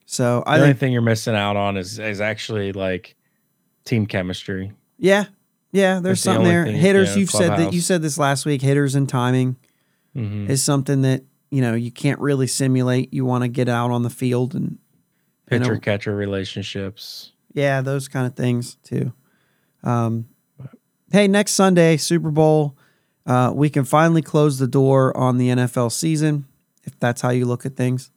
So 0.06 0.42
The 0.44 0.50
I 0.50 0.54
only 0.56 0.68
think, 0.68 0.78
thing 0.78 0.92
you're 0.92 1.02
missing 1.02 1.34
out 1.34 1.56
on 1.56 1.76
is 1.76 1.98
is 1.98 2.20
actually 2.20 2.72
like 2.72 3.16
team 3.84 4.06
chemistry. 4.06 4.72
yeah, 4.98 5.24
yeah, 5.72 5.94
there's 6.00 6.18
That's 6.18 6.22
something 6.22 6.40
only 6.46 6.50
there. 6.52 6.64
thing, 6.66 6.76
hitters, 6.76 7.10
yeah, 7.10 7.16
you've 7.20 7.30
said 7.30 7.50
that 7.58 7.72
you 7.72 7.80
said 7.80 8.02
this 8.02 8.16
last 8.16 8.46
week. 8.46 8.62
Hitters 8.62 8.94
and 8.94 9.08
timing. 9.08 9.56
Mm-hmm. 10.14 10.48
is 10.50 10.62
something 10.62 11.02
that 11.02 11.24
you 11.50 11.60
know 11.60 11.74
you 11.74 11.90
can't 11.90 12.20
really 12.20 12.46
simulate. 12.46 13.12
You 13.12 13.24
want 13.26 13.42
to 13.42 13.48
get 13.48 13.68
out 13.68 13.90
on 13.90 14.02
the 14.02 14.08
field 14.10 14.54
and 14.54 14.78
you 15.50 15.58
know, 15.58 15.66
Pitcher 15.66 15.78
catcher 15.78 16.16
relationships. 16.16 17.32
yeah, 17.52 17.80
those 17.82 18.06
kind 18.08 18.26
of 18.26 18.34
things 18.36 18.76
too. 18.84 19.12
Um, 19.82 20.26
hey, 21.16 21.26
next 21.26 21.52
Sunday, 21.52 21.96
Super 21.96 22.30
Bowl, 22.30 22.76
uh, 23.24 23.50
we 23.54 23.70
can 23.70 23.86
finally 23.86 24.20
close 24.20 24.58
the 24.58 24.66
door 24.66 25.16
on 25.16 25.38
the 25.38 25.48
NFL 25.48 25.90
season, 25.90 26.44
if 26.84 26.98
that's 27.00 27.22
how 27.22 27.30
you 27.30 27.46
look 27.46 27.64
at 27.64 27.74
things, 27.74 28.10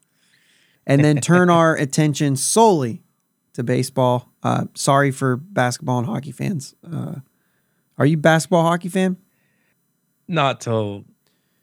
and 0.86 1.02
then 1.02 1.22
turn 1.22 1.50
our 1.60 1.78
attention 1.78 2.36
solely 2.36 3.02
to 3.54 3.64
baseball. 3.64 4.28
Uh, 4.44 4.66
sorry 4.74 5.12
for 5.12 5.38
basketball 5.38 6.00
and 6.00 6.08
hockey 6.08 6.34
fans. 6.34 6.76
Uh, 6.86 7.16
are 7.98 8.06
you 8.06 8.18
basketball 8.18 8.64
hockey 8.64 8.90
fan? 8.90 9.16
Not 10.28 10.60
till 10.60 11.06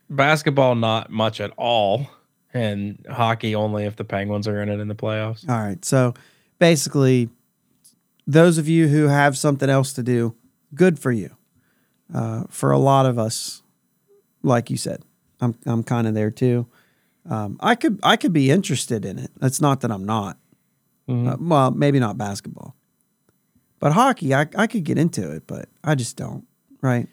basketball, 0.09 0.73
not 0.73 1.11
much 1.11 1.39
at 1.39 1.51
all, 1.55 2.07
and 2.51 3.05
hockey 3.07 3.53
only 3.53 3.85
if 3.85 3.95
the 3.95 4.03
Penguins 4.03 4.47
are 4.47 4.59
in 4.59 4.69
it 4.69 4.79
in 4.79 4.87
the 4.87 4.95
playoffs. 4.95 5.47
All 5.47 5.55
right. 5.55 5.85
So 5.85 6.15
basically, 6.57 7.29
those 8.25 8.57
of 8.57 8.67
you 8.67 8.87
who 8.87 9.07
have 9.07 9.37
something 9.37 9.69
else 9.69 9.93
to 9.93 10.01
do, 10.01 10.35
good 10.73 10.99
for 10.99 11.11
you. 11.11 11.31
Uh, 12.13 12.43
for 12.49 12.71
a 12.71 12.77
lot 12.77 13.05
of 13.05 13.19
us, 13.19 13.61
like 14.43 14.69
you 14.69 14.77
said, 14.77 15.01
I'm 15.41 15.55
I'm 15.65 15.83
kind 15.83 16.07
of 16.07 16.13
there 16.13 16.31
too. 16.31 16.67
Um, 17.29 17.57
I 17.59 17.75
could 17.75 17.99
I 18.03 18.15
could 18.15 18.31
be 18.33 18.49
interested 18.51 19.03
in 19.05 19.19
it. 19.19 19.31
It's 19.41 19.59
not 19.59 19.81
that 19.81 19.91
I'm 19.91 20.05
not. 20.05 20.37
Mhm. 21.09 21.33
Uh, 21.33 21.37
well, 21.39 21.71
maybe 21.71 21.99
not 21.99 22.17
basketball, 22.17 22.75
but 23.79 23.91
hockey. 23.93 24.33
I 24.33 24.47
I 24.55 24.67
could 24.67 24.83
get 24.85 24.97
into 24.97 25.31
it, 25.31 25.43
but 25.47 25.67
I 25.83 25.95
just 25.95 26.15
don't. 26.15 26.45
Right. 26.81 27.07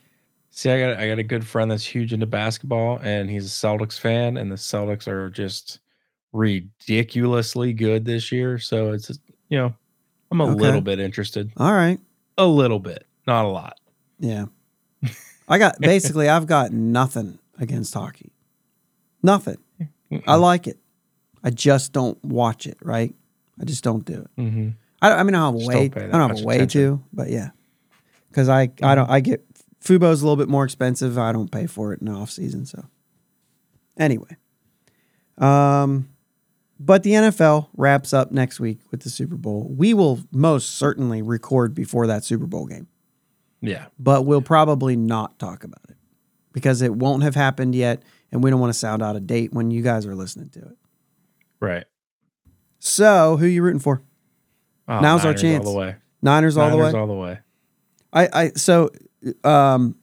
See, 0.51 0.71
I 0.71 0.79
got 0.79 0.97
I 0.99 1.09
got 1.09 1.19
a 1.19 1.25
good 1.25 1.45
friend 1.45 1.69
that's 1.71 1.85
huge 1.85 2.13
into 2.13 2.27
basketball, 2.27 2.99
and 3.03 3.29
he's 3.29 3.47
a 3.47 3.49
Celtics 3.49 3.99
fan, 3.99 4.37
and 4.37 4.51
the 4.53 4.57
Celtics 4.57 5.09
are 5.09 5.29
just 5.31 5.81
ridiculously 6.33 7.73
good 7.73 8.05
this 8.05 8.31
year. 8.31 8.59
So 8.59 8.93
it's 8.93 9.11
you 9.49 9.59
know, 9.59 9.75
I'm 10.31 10.41
a 10.41 10.45
Okay. 10.45 10.61
little 10.63 10.81
bit 10.81 11.01
interested, 11.01 11.53
All 11.57 11.73
right. 11.73 11.99
a 12.39 12.47
little 12.47 12.79
bit, 12.79 13.07
not 13.27 13.45
a 13.45 13.49
lot. 13.49 13.79
Yeah. 14.19 14.47
I 15.49 15.59
got 15.59 15.79
basically 15.81 16.29
I've 16.29 16.47
got 16.47 16.73
nothing 16.73 17.39
against 17.59 17.95
hockey. 17.95 18.33
Nothing. 19.23 19.59
I 20.27 20.37
like 20.37 20.67
it. 20.67 20.79
I 21.43 21.51
just 21.51 21.93
don't 21.93 22.23
watch 22.25 22.67
it, 22.67 22.79
right? 22.83 23.15
I 23.61 23.65
just 23.65 23.85
don't 23.85 24.05
do 24.05 24.21
it. 24.23 24.41
Mm-hmm. 24.41 24.69
I, 25.03 25.13
I 25.13 25.23
mean 25.23 25.35
I 25.35 25.51
don't 25.51 25.61
have 25.61 25.63
a 25.63 25.67
way 25.67 25.85
I 25.85 25.89
don't 25.89 26.31
have 26.31 26.41
a 26.41 26.45
way 26.45 26.57
attention. 26.57 26.81
to, 26.81 27.05
but 27.13 27.31
yeah. 27.31 27.51
Cuz 28.33 28.49
I 28.49 28.71
I 28.83 28.95
don't 28.95 29.11
I 29.11 29.21
get 29.21 29.45
Fubo's 29.83 30.23
a 30.23 30.25
little 30.25 30.37
bit 30.37 30.49
more 30.49 30.65
expensive. 30.65 31.19
I 31.19 31.33
don't 31.33 31.51
pay 31.51 31.67
for 31.67 31.93
it 31.93 32.01
in 32.01 32.07
the 32.07 32.13
off 32.13 32.31
season, 32.31 32.67
so. 32.67 32.85
Anyway. 33.99 34.37
Um 35.39 36.09
but 36.81 37.03
the 37.03 37.13
NFL 37.13 37.69
wraps 37.77 38.13
up 38.13 38.33
next 38.33 38.59
week 38.59 38.81
with 38.91 39.03
the 39.03 39.11
Super 39.11 39.37
Bowl. 39.37 39.73
We 39.75 39.95
will 39.95 40.21
most 40.33 40.75
certainly 40.75 41.23
record 41.23 41.75
before 41.75 42.07
that 42.09 42.25
Super 42.25 42.47
Bowl 42.47 42.67
game. 42.67 42.89
Yeah, 43.67 43.87
but 43.99 44.27
we'll 44.27 44.43
probably 44.43 44.97
not 44.97 45.39
talk 45.39 45.65
about 45.65 45.83
it 45.89 45.97
because 46.53 46.83
it 46.83 46.95
won't 46.95 47.23
have 47.23 47.35
happened 47.35 47.75
yet 47.75 48.03
and 48.31 48.43
we 48.43 48.51
don't 48.51 48.61
want 48.61 48.73
to 48.73 48.79
sound 48.79 49.03
out 49.03 49.17
of 49.17 49.27
date 49.27 49.53
when 49.53 49.71
you 49.71 49.83
guys 49.83 50.07
are 50.07 50.15
listening 50.15 50.51
to 50.51 50.61
it. 50.61 50.77
right. 51.61 51.85
So, 52.79 53.39
who 53.39 53.47
you 53.47 53.63
rooting 53.63 53.81
for? 53.81 54.03
Oh, 54.87 55.01
Now's 55.01 55.21
our 55.25 55.31
Niners 55.31 55.41
chance. 55.41 55.67
All 55.67 55.73
the 55.73 55.79
way. 55.79 55.97
Niners 56.21 56.57
all 56.59 56.69
the 56.69 56.77
way. 56.77 56.83
Niners 56.83 56.95
all 56.95 57.07
the 57.07 57.15
way. 57.15 57.39
I 58.13 58.29
I 58.33 58.51
so 58.57 58.91
um 59.43 59.97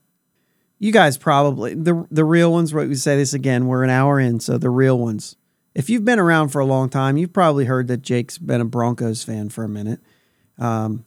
you 0.79 0.91
guys 0.91 1.17
probably 1.17 1.75
the 1.75 2.07
the 2.09 2.25
real 2.25 2.51
ones, 2.51 2.73
right? 2.73 2.87
We 2.89 2.95
say 2.95 3.15
this 3.17 3.33
again, 3.33 3.67
we're 3.67 3.83
an 3.83 3.91
hour 3.91 4.19
in, 4.19 4.39
so 4.39 4.57
the 4.57 4.69
real 4.71 4.97
ones. 4.97 5.35
If 5.75 5.89
you've 5.89 6.03
been 6.03 6.19
around 6.19 6.49
for 6.49 6.59
a 6.59 6.65
long 6.65 6.89
time, 6.89 7.17
you've 7.17 7.31
probably 7.31 7.65
heard 7.65 7.87
that 7.87 8.01
Jake's 8.01 8.37
been 8.37 8.59
a 8.61 8.65
Broncos 8.65 9.23
fan 9.23 9.49
for 9.49 9.63
a 9.63 9.69
minute. 9.69 9.99
Um 10.57 11.05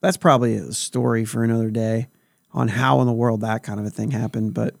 that's 0.00 0.16
probably 0.16 0.54
a 0.56 0.72
story 0.72 1.24
for 1.24 1.42
another 1.44 1.70
day 1.70 2.08
on 2.52 2.68
how 2.68 3.00
in 3.00 3.06
the 3.06 3.12
world 3.12 3.40
that 3.42 3.62
kind 3.62 3.78
of 3.80 3.86
a 3.86 3.90
thing 3.90 4.10
happened, 4.10 4.54
but 4.54 4.74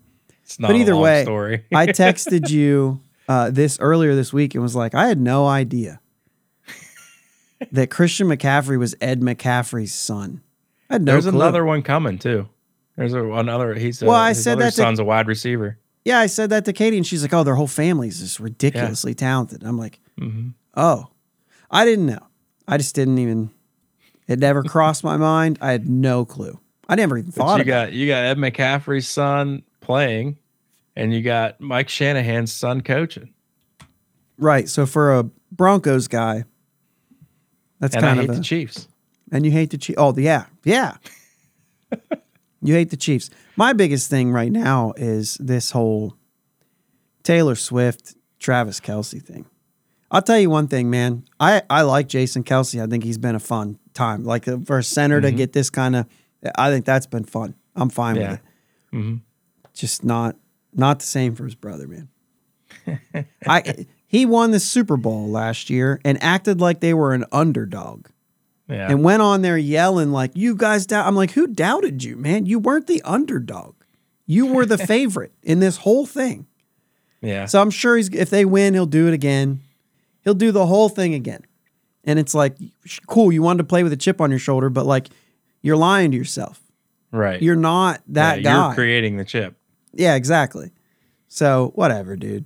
It's 0.44 0.58
not 0.58 0.68
But 0.68 0.76
a 0.76 0.78
either 0.80 0.96
way, 0.96 1.22
story. 1.24 1.64
I 1.74 1.86
texted 1.88 2.48
you 2.50 3.00
uh, 3.28 3.50
this 3.50 3.78
earlier 3.80 4.14
this 4.14 4.32
week 4.32 4.54
and 4.54 4.62
was 4.62 4.74
like, 4.76 4.94
I 4.94 5.08
had 5.08 5.20
no 5.20 5.46
idea 5.46 6.00
that 7.72 7.90
Christian 7.90 8.28
McCaffrey 8.28 8.78
was 8.78 8.94
Ed 9.00 9.20
McCaffrey's 9.20 9.92
son. 9.94 10.42
I 10.88 10.94
had 10.94 11.02
no 11.02 11.12
There's 11.12 11.24
clue. 11.26 11.34
another 11.40 11.64
one 11.64 11.82
coming 11.82 12.18
too. 12.18 12.48
There's 12.96 13.12
a, 13.14 13.24
another. 13.24 13.74
He's 13.74 14.00
a, 14.02 14.06
Well, 14.06 14.16
I 14.16 14.32
said 14.32 14.58
that 14.60 14.70
to- 14.70 14.76
son's 14.76 14.98
a 14.98 15.04
wide 15.04 15.26
receiver. 15.28 15.78
Yeah, 16.04 16.20
I 16.20 16.26
said 16.26 16.50
that 16.50 16.64
to 16.64 16.72
Katie, 16.72 16.96
and 16.96 17.06
she's 17.06 17.20
like, 17.20 17.34
"Oh, 17.34 17.44
their 17.44 17.54
whole 17.56 17.66
family's 17.66 18.18
just 18.20 18.40
ridiculously 18.40 19.12
talented." 19.14 19.62
I'm 19.62 19.76
like, 19.76 20.00
mm-hmm. 20.18 20.50
"Oh, 20.74 21.08
I 21.70 21.84
didn't 21.84 22.06
know. 22.06 22.26
I 22.66 22.78
just 22.78 22.94
didn't 22.94 23.18
even. 23.18 23.50
It 24.28 24.38
never 24.38 24.62
crossed 24.62 25.02
my 25.02 25.16
mind. 25.16 25.58
I 25.60 25.72
had 25.72 25.88
no 25.88 26.24
clue. 26.24 26.60
I 26.88 26.94
never 26.94 27.18
even 27.18 27.32
thought. 27.32 27.58
But 27.58 27.66
you 27.66 27.72
got 27.72 27.92
you 27.92 28.06
got 28.06 28.24
Ed 28.24 28.36
McCaffrey's 28.38 29.08
son 29.08 29.62
playing, 29.80 30.38
and 30.94 31.12
you 31.12 31.22
got 31.22 31.60
Mike 31.60 31.88
Shanahan's 31.88 32.52
son 32.52 32.82
coaching. 32.82 33.32
Right. 34.38 34.68
So 34.68 34.86
for 34.86 35.18
a 35.18 35.24
Broncos 35.50 36.08
guy, 36.08 36.44
that's 37.80 37.94
and 37.94 38.04
kind 38.04 38.20
hate 38.20 38.28
of 38.28 38.36
a, 38.36 38.38
the 38.38 38.44
Chiefs. 38.44 38.88
And 39.32 39.44
you 39.44 39.50
hate 39.50 39.70
the 39.70 39.78
Chiefs. 39.78 39.96
Oh, 39.98 40.14
yeah. 40.16 40.46
Yeah. 40.64 40.96
you 42.62 42.74
hate 42.74 42.90
the 42.90 42.96
Chiefs. 42.96 43.30
My 43.56 43.72
biggest 43.72 44.08
thing 44.08 44.30
right 44.30 44.52
now 44.52 44.94
is 44.96 45.36
this 45.40 45.72
whole 45.72 46.14
Taylor 47.22 47.54
Swift, 47.54 48.14
Travis 48.38 48.80
Kelce 48.80 49.22
thing. 49.22 49.46
I'll 50.10 50.22
tell 50.22 50.38
you 50.38 50.48
one 50.48 50.68
thing, 50.68 50.88
man. 50.88 51.24
I, 51.38 51.62
I 51.68 51.82
like 51.82 52.08
Jason 52.08 52.42
Kelce. 52.42 52.82
I 52.82 52.86
think 52.86 53.04
he's 53.04 53.18
been 53.18 53.34
a 53.34 53.40
fun 53.40 53.78
time. 53.98 54.24
Like 54.24 54.48
uh, 54.48 54.58
for 54.64 54.78
a 54.78 54.82
center 54.82 55.20
to 55.20 55.30
get 55.32 55.52
this 55.52 55.70
kind 55.70 55.96
of, 55.96 56.06
I 56.56 56.70
think 56.70 56.84
that's 56.84 57.06
been 57.06 57.24
fun. 57.24 57.54
I'm 57.76 57.90
fine 57.90 58.16
Yeah. 58.16 58.30
with 58.30 58.40
it. 58.40 58.96
hmm 58.96 59.14
Just 59.74 60.04
not 60.04 60.36
not 60.74 61.00
the 61.00 61.06
same 61.06 61.34
for 61.34 61.44
his 61.44 61.54
brother, 61.54 61.86
man. 61.88 62.08
I 63.46 63.86
he 64.06 64.24
won 64.26 64.50
the 64.52 64.60
Super 64.60 64.96
Bowl 64.96 65.28
last 65.28 65.68
year 65.70 66.00
and 66.04 66.22
acted 66.22 66.60
like 66.60 66.80
they 66.80 66.94
were 66.94 67.12
an 67.14 67.24
underdog 67.32 68.06
Yeah. 68.68 68.90
and 68.90 69.02
went 69.02 69.22
on 69.22 69.42
there 69.42 69.58
yelling 69.58 70.12
like 70.12 70.32
you 70.34 70.54
guys 70.54 70.86
doubt 70.86 71.06
i'm 71.06 71.16
like 71.16 71.30
who 71.32 71.46
doubted 71.46 72.04
you 72.04 72.16
man 72.16 72.46
you 72.46 72.58
weren't 72.58 72.86
the 72.86 73.00
underdog 73.02 73.74
you 74.26 74.46
were 74.46 74.66
the 74.66 74.78
favorite 74.94 75.32
in 75.42 75.60
this 75.60 75.78
whole 75.78 76.04
thing 76.06 76.46
yeah. 77.22 77.46
so 77.46 77.60
i'm 77.62 77.70
sure 77.70 77.96
he's 77.96 78.08
if 78.10 78.28
they 78.30 78.44
win 78.44 78.74
he'll 78.74 78.86
do 78.86 79.08
it 79.08 79.14
again 79.14 79.60
he'll 80.22 80.34
do 80.34 80.52
the 80.52 80.66
whole 80.66 80.88
thing 80.90 81.14
again 81.14 81.42
and 82.08 82.18
it's 82.18 82.34
like 82.34 82.56
cool 83.06 83.30
you 83.30 83.42
wanted 83.42 83.58
to 83.58 83.64
play 83.64 83.84
with 83.84 83.92
a 83.92 83.96
chip 83.96 84.20
on 84.20 84.30
your 84.30 84.40
shoulder 84.40 84.68
but 84.68 84.84
like 84.86 85.08
you're 85.62 85.76
lying 85.76 86.10
to 86.10 86.16
yourself 86.16 86.60
right. 87.12 87.40
you're 87.40 87.54
not 87.54 88.00
that 88.08 88.38
yeah, 88.38 88.42
guy 88.42 88.66
You're 88.66 88.74
creating 88.74 89.16
the 89.16 89.24
chip. 89.24 89.54
yeah 89.92 90.16
exactly 90.16 90.72
so 91.28 91.70
whatever 91.76 92.16
dude 92.16 92.44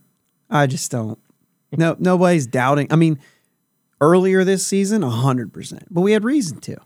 i 0.51 0.67
just 0.67 0.91
don't 0.91 1.19
no 1.73 1.97
nobody's 1.99 2.47
doubting 2.47 2.89
i 2.91 2.97
mean 2.97 3.19
earlier 4.01 4.45
this 4.45 4.67
season 4.67 5.03
100% 5.03 5.85
but 5.91 6.01
we 6.03 6.13
had 6.13 6.25
reason 6.25 6.59
to 6.61 6.77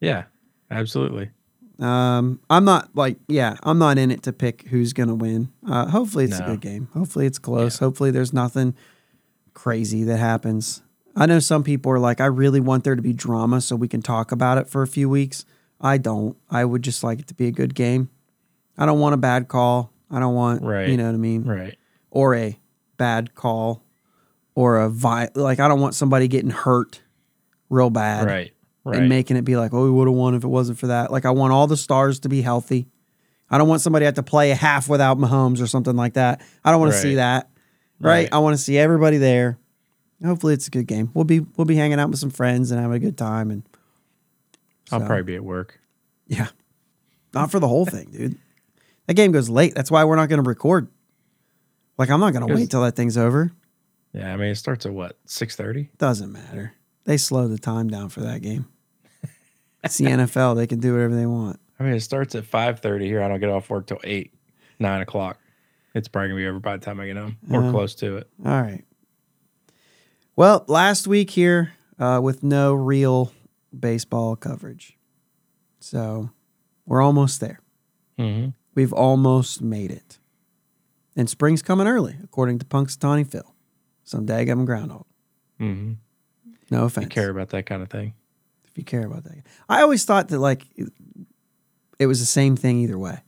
Yeah. 0.00 0.24
Absolutely. 0.68 1.30
Um, 1.78 2.40
I'm 2.50 2.64
not 2.64 2.88
like, 2.96 3.18
yeah, 3.28 3.56
I'm 3.62 3.78
not 3.78 3.98
in 3.98 4.10
it 4.10 4.24
to 4.24 4.32
pick 4.32 4.66
who's 4.68 4.92
gonna 4.92 5.14
win. 5.14 5.52
Uh, 5.64 5.86
hopefully 5.86 6.24
it's 6.24 6.40
a 6.40 6.42
good 6.42 6.60
game. 6.60 6.88
Hopefully 6.92 7.26
it's 7.26 7.38
close. 7.38 7.78
Hopefully 7.78 8.10
there's 8.10 8.32
nothing 8.32 8.74
crazy 9.54 10.02
that 10.04 10.16
happens. 10.16 10.82
I 11.16 11.26
know 11.26 11.38
some 11.38 11.62
people 11.64 11.90
are 11.92 11.98
like, 11.98 12.20
I 12.20 12.26
really 12.26 12.60
want 12.60 12.84
there 12.84 12.94
to 12.94 13.02
be 13.02 13.12
drama 13.14 13.60
so 13.62 13.74
we 13.74 13.88
can 13.88 14.02
talk 14.02 14.32
about 14.32 14.58
it 14.58 14.68
for 14.68 14.82
a 14.82 14.86
few 14.86 15.08
weeks. 15.08 15.44
I 15.80 15.96
don't. 15.98 16.36
I 16.50 16.64
would 16.64 16.82
just 16.82 17.02
like 17.02 17.18
it 17.20 17.26
to 17.28 17.34
be 17.34 17.46
a 17.48 17.52
good 17.52 17.74
game. 17.74 18.10
I 18.78 18.84
don't 18.86 19.00
want 19.00 19.14
a 19.14 19.18
bad 19.18 19.48
call. 19.48 19.90
I 20.10 20.20
don't 20.20 20.34
want, 20.34 20.62
Right. 20.62 20.88
you 20.88 20.96
know 20.96 21.06
what 21.06 21.14
I 21.14 21.18
mean, 21.18 21.44
Right. 21.44 21.76
or 22.10 22.34
a 22.34 22.58
bad 22.98 23.34
call, 23.34 23.82
or 24.54 24.78
a 24.78 24.88
vi- 24.90 25.30
like 25.34 25.58
I 25.58 25.68
don't 25.68 25.80
want 25.80 25.94
somebody 25.94 26.28
getting 26.28 26.50
hurt 26.50 27.00
real 27.70 27.90
bad 27.90 28.26
Right. 28.26 28.52
Right. 28.84 28.98
and 29.00 29.08
making 29.08 29.36
it 29.36 29.42
be 29.44 29.56
like, 29.56 29.74
oh, 29.74 29.84
we 29.84 29.90
would 29.90 30.06
have 30.06 30.14
won 30.16 30.34
if 30.34 30.44
it 30.44 30.48
wasn't 30.48 30.78
for 30.78 30.86
that. 30.88 31.10
Like, 31.10 31.24
I 31.24 31.30
want 31.30 31.52
all 31.52 31.66
the 31.66 31.76
stars 31.76 32.20
to 32.20 32.28
be 32.28 32.42
healthy. 32.42 32.86
I 33.50 33.58
don't 33.58 33.68
want 33.68 33.80
somebody 33.80 34.02
to 34.02 34.06
have 34.06 34.14
to 34.14 34.22
play 34.22 34.50
a 34.50 34.54
half 34.54 34.88
without 34.88 35.18
Mahomes 35.18 35.60
or 35.62 35.66
something 35.66 35.96
like 35.96 36.14
that. 36.14 36.40
I 36.64 36.70
don't 36.70 36.80
want 36.80 36.92
to 36.92 36.98
see 36.98 37.14
that. 37.16 37.48
Right? 38.00 38.10
Right. 38.10 38.28
I 38.32 38.38
want 38.38 38.56
to 38.56 38.62
see 38.62 38.76
everybody 38.78 39.16
there. 39.18 39.58
Hopefully, 40.24 40.54
it's 40.54 40.66
a 40.66 40.70
good 40.70 40.86
game. 40.86 41.10
We'll 41.14 41.24
be 41.24 41.40
we'll 41.40 41.64
be 41.66 41.76
hanging 41.76 42.00
out 42.00 42.10
with 42.10 42.18
some 42.18 42.30
friends 42.30 42.70
and 42.70 42.80
having 42.80 42.96
a 42.96 43.00
good 43.00 43.18
time. 43.18 43.50
And 43.50 43.62
I'll 44.90 45.00
probably 45.00 45.22
be 45.24 45.34
at 45.34 45.44
work. 45.44 45.80
yeah, 46.26 46.48
not 47.34 47.50
for 47.50 47.60
the 47.60 47.68
whole 47.68 47.84
thing, 47.86 48.08
dude. 48.10 48.38
That 49.06 49.14
game 49.14 49.30
goes 49.32 49.48
late. 49.48 49.74
That's 49.74 49.90
why 49.90 50.04
we're 50.04 50.16
not 50.16 50.28
going 50.28 50.42
to 50.42 50.48
record. 50.48 50.88
Like, 51.98 52.10
I'm 52.10 52.18
not 52.20 52.32
going 52.32 52.46
to 52.46 52.52
wait 52.54 52.70
till 52.70 52.82
that 52.82 52.96
thing's 52.96 53.16
over. 53.16 53.52
Yeah. 54.12 54.32
I 54.32 54.36
mean, 54.36 54.48
it 54.48 54.56
starts 54.56 54.84
at 54.86 54.92
what 54.92 55.18
six 55.26 55.54
thirty. 55.56 55.90
Doesn't 55.98 56.32
matter. 56.32 56.72
They 57.04 57.16
slow 57.18 57.46
the 57.48 57.58
time 57.58 57.88
down 57.88 58.08
for 58.08 58.20
that 58.22 58.42
game. 58.42 58.66
It's 59.84 59.98
the 59.98 60.06
NFL. 60.06 60.56
They 60.56 60.66
can 60.66 60.80
do 60.80 60.94
whatever 60.94 61.14
they 61.14 61.26
want. 61.26 61.60
I 61.78 61.84
mean, 61.84 61.92
it 61.94 62.00
starts 62.00 62.34
at 62.34 62.44
five 62.44 62.80
thirty 62.80 63.06
here. 63.06 63.22
I 63.22 63.28
don't 63.28 63.38
get 63.38 63.50
off 63.50 63.70
work 63.70 63.86
till 63.86 64.00
eight, 64.02 64.32
nine 64.80 65.02
o'clock. 65.02 65.38
It's 65.94 66.08
probably 66.08 66.28
gonna 66.30 66.40
be 66.40 66.46
over 66.48 66.58
by 66.58 66.76
the 66.76 66.84
time 66.84 66.98
I 67.00 67.06
get 67.06 67.16
home, 67.16 67.36
or 67.50 67.60
Uh-huh. 67.60 67.70
close 67.70 67.94
to 67.96 68.16
it. 68.16 68.28
All 68.44 68.60
right. 68.60 68.82
Well, 70.36 70.64
last 70.68 71.06
week 71.06 71.30
here 71.30 71.72
uh, 71.98 72.20
with 72.22 72.42
no 72.42 72.74
real 72.74 73.32
baseball 73.78 74.36
coverage. 74.36 74.98
So 75.80 76.30
we're 76.84 77.00
almost 77.02 77.40
there. 77.40 77.60
Mm-hmm. 78.18 78.50
We've 78.74 78.92
almost 78.92 79.62
made 79.62 79.90
it. 79.90 80.18
And 81.16 81.30
spring's 81.30 81.62
coming 81.62 81.86
early, 81.86 82.16
according 82.22 82.58
to 82.58 82.66
Punxsutawney 82.66 83.26
Phil. 83.26 83.54
Some 84.04 84.26
daggum 84.26 84.66
groundhog. 84.66 85.06
Mm-hmm. 85.60 85.92
No 86.70 86.84
offense. 86.84 87.04
You 87.04 87.10
care 87.10 87.30
about 87.30 87.48
that 87.50 87.64
kind 87.66 87.82
of 87.82 87.88
thing. 87.88 88.12
if 88.68 88.76
you 88.76 88.84
care 88.84 89.06
about 89.06 89.24
that. 89.24 89.38
I 89.70 89.80
always 89.80 90.04
thought 90.04 90.28
that 90.28 90.38
like 90.38 90.66
it- 90.76 90.92
it 91.98 92.06
was 92.06 92.20
the 92.20 92.26
same 92.26 92.56
thing 92.56 92.78
either 92.80 92.98
way. 92.98 93.20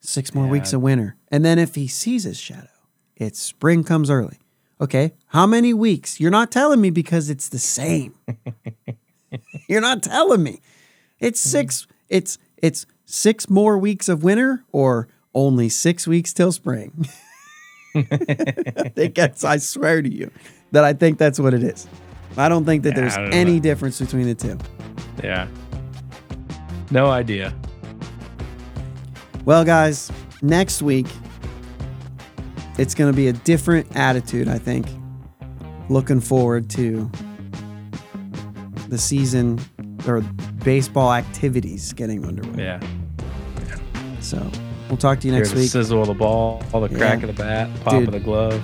Six 0.00 0.32
more 0.32 0.44
Yeah. 0.44 0.52
weeks 0.52 0.72
of 0.72 0.80
winter. 0.80 1.16
And 1.28 1.44
then 1.44 1.58
if 1.58 1.74
he 1.74 1.88
sees 1.88 2.22
his 2.22 2.38
shadow, 2.38 2.68
it's 3.16 3.40
spring 3.40 3.82
comes 3.82 4.10
early. 4.10 4.38
Okay. 4.80 5.12
How 5.28 5.46
many 5.46 5.72
weeks? 5.72 6.20
You're 6.20 6.30
not 6.30 6.50
telling 6.50 6.80
me 6.80 6.90
because 6.90 7.30
it's 7.30 7.48
the 7.48 7.58
same. 7.58 8.14
You're 9.68 9.80
not 9.80 10.02
telling 10.02 10.42
me. 10.42 10.60
It's 11.20 11.42
hmm. 11.42 11.50
six 11.50 11.86
it's 12.08 12.38
it's 12.58 12.86
six 13.04 13.48
more 13.48 13.78
weeks 13.78 14.08
of 14.08 14.22
winter 14.22 14.64
or 14.72 15.08
only 15.34 15.68
six 15.68 16.06
weeks 16.06 16.32
till 16.32 16.52
spring. 16.52 17.06
I 17.94 18.90
think 18.94 19.14
that's 19.14 19.44
I 19.44 19.58
swear 19.58 20.02
to 20.02 20.12
you 20.12 20.30
that 20.72 20.84
I 20.84 20.92
think 20.92 21.18
that's 21.18 21.38
what 21.38 21.54
it 21.54 21.62
is. 21.62 21.86
I 22.36 22.48
don't 22.48 22.64
think 22.64 22.82
that 22.82 22.90
Yeah, 22.90 23.00
there's 23.00 23.14
don't 23.14 23.30
know. 23.30 23.36
any 23.36 23.60
difference 23.60 24.00
between 24.00 24.26
the 24.26 24.34
two. 24.34 24.58
Yeah. 25.22 25.46
No 26.90 27.06
idea. 27.06 27.54
Well, 29.44 29.64
guys, 29.64 30.10
next 30.42 30.82
week 30.82 31.06
it's 32.78 32.94
going 32.94 33.12
to 33.12 33.16
be 33.16 33.28
a 33.28 33.32
different 33.32 33.94
attitude, 33.96 34.48
I 34.48 34.58
think. 34.58 34.86
Looking 35.88 36.20
forward 36.20 36.70
to 36.70 37.10
the 38.88 38.98
season 38.98 39.60
or 40.06 40.20
baseball 40.64 41.12
activities 41.12 41.92
getting 41.92 42.24
underway. 42.26 42.64
Yeah. 42.64 42.80
So 44.20 44.38
we'll 44.88 44.96
talk 44.96 45.20
to 45.20 45.26
you 45.26 45.32
Hear 45.34 45.42
next 45.42 45.52
the 45.52 45.60
week. 45.60 45.70
sizzle 45.70 46.00
of 46.00 46.08
the 46.08 46.14
ball, 46.14 46.62
all 46.72 46.80
the 46.80 46.88
crack 46.88 47.22
of 47.22 47.28
the 47.28 47.32
bat, 47.34 47.68
pop 47.84 47.94
Dude. 47.94 48.08
of 48.08 48.12
the 48.12 48.20
glove. 48.20 48.62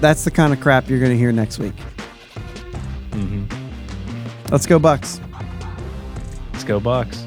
That's 0.00 0.24
the 0.24 0.30
kind 0.30 0.52
of 0.52 0.60
crap 0.60 0.88
you're 0.88 1.00
going 1.00 1.10
to 1.12 1.18
hear 1.18 1.32
next 1.32 1.58
week. 1.58 1.74
hmm 3.12 3.44
Let's 4.50 4.66
go, 4.66 4.78
Bucks. 4.78 5.20
Let's 6.52 6.64
go 6.64 6.80
Bucks. 6.80 7.26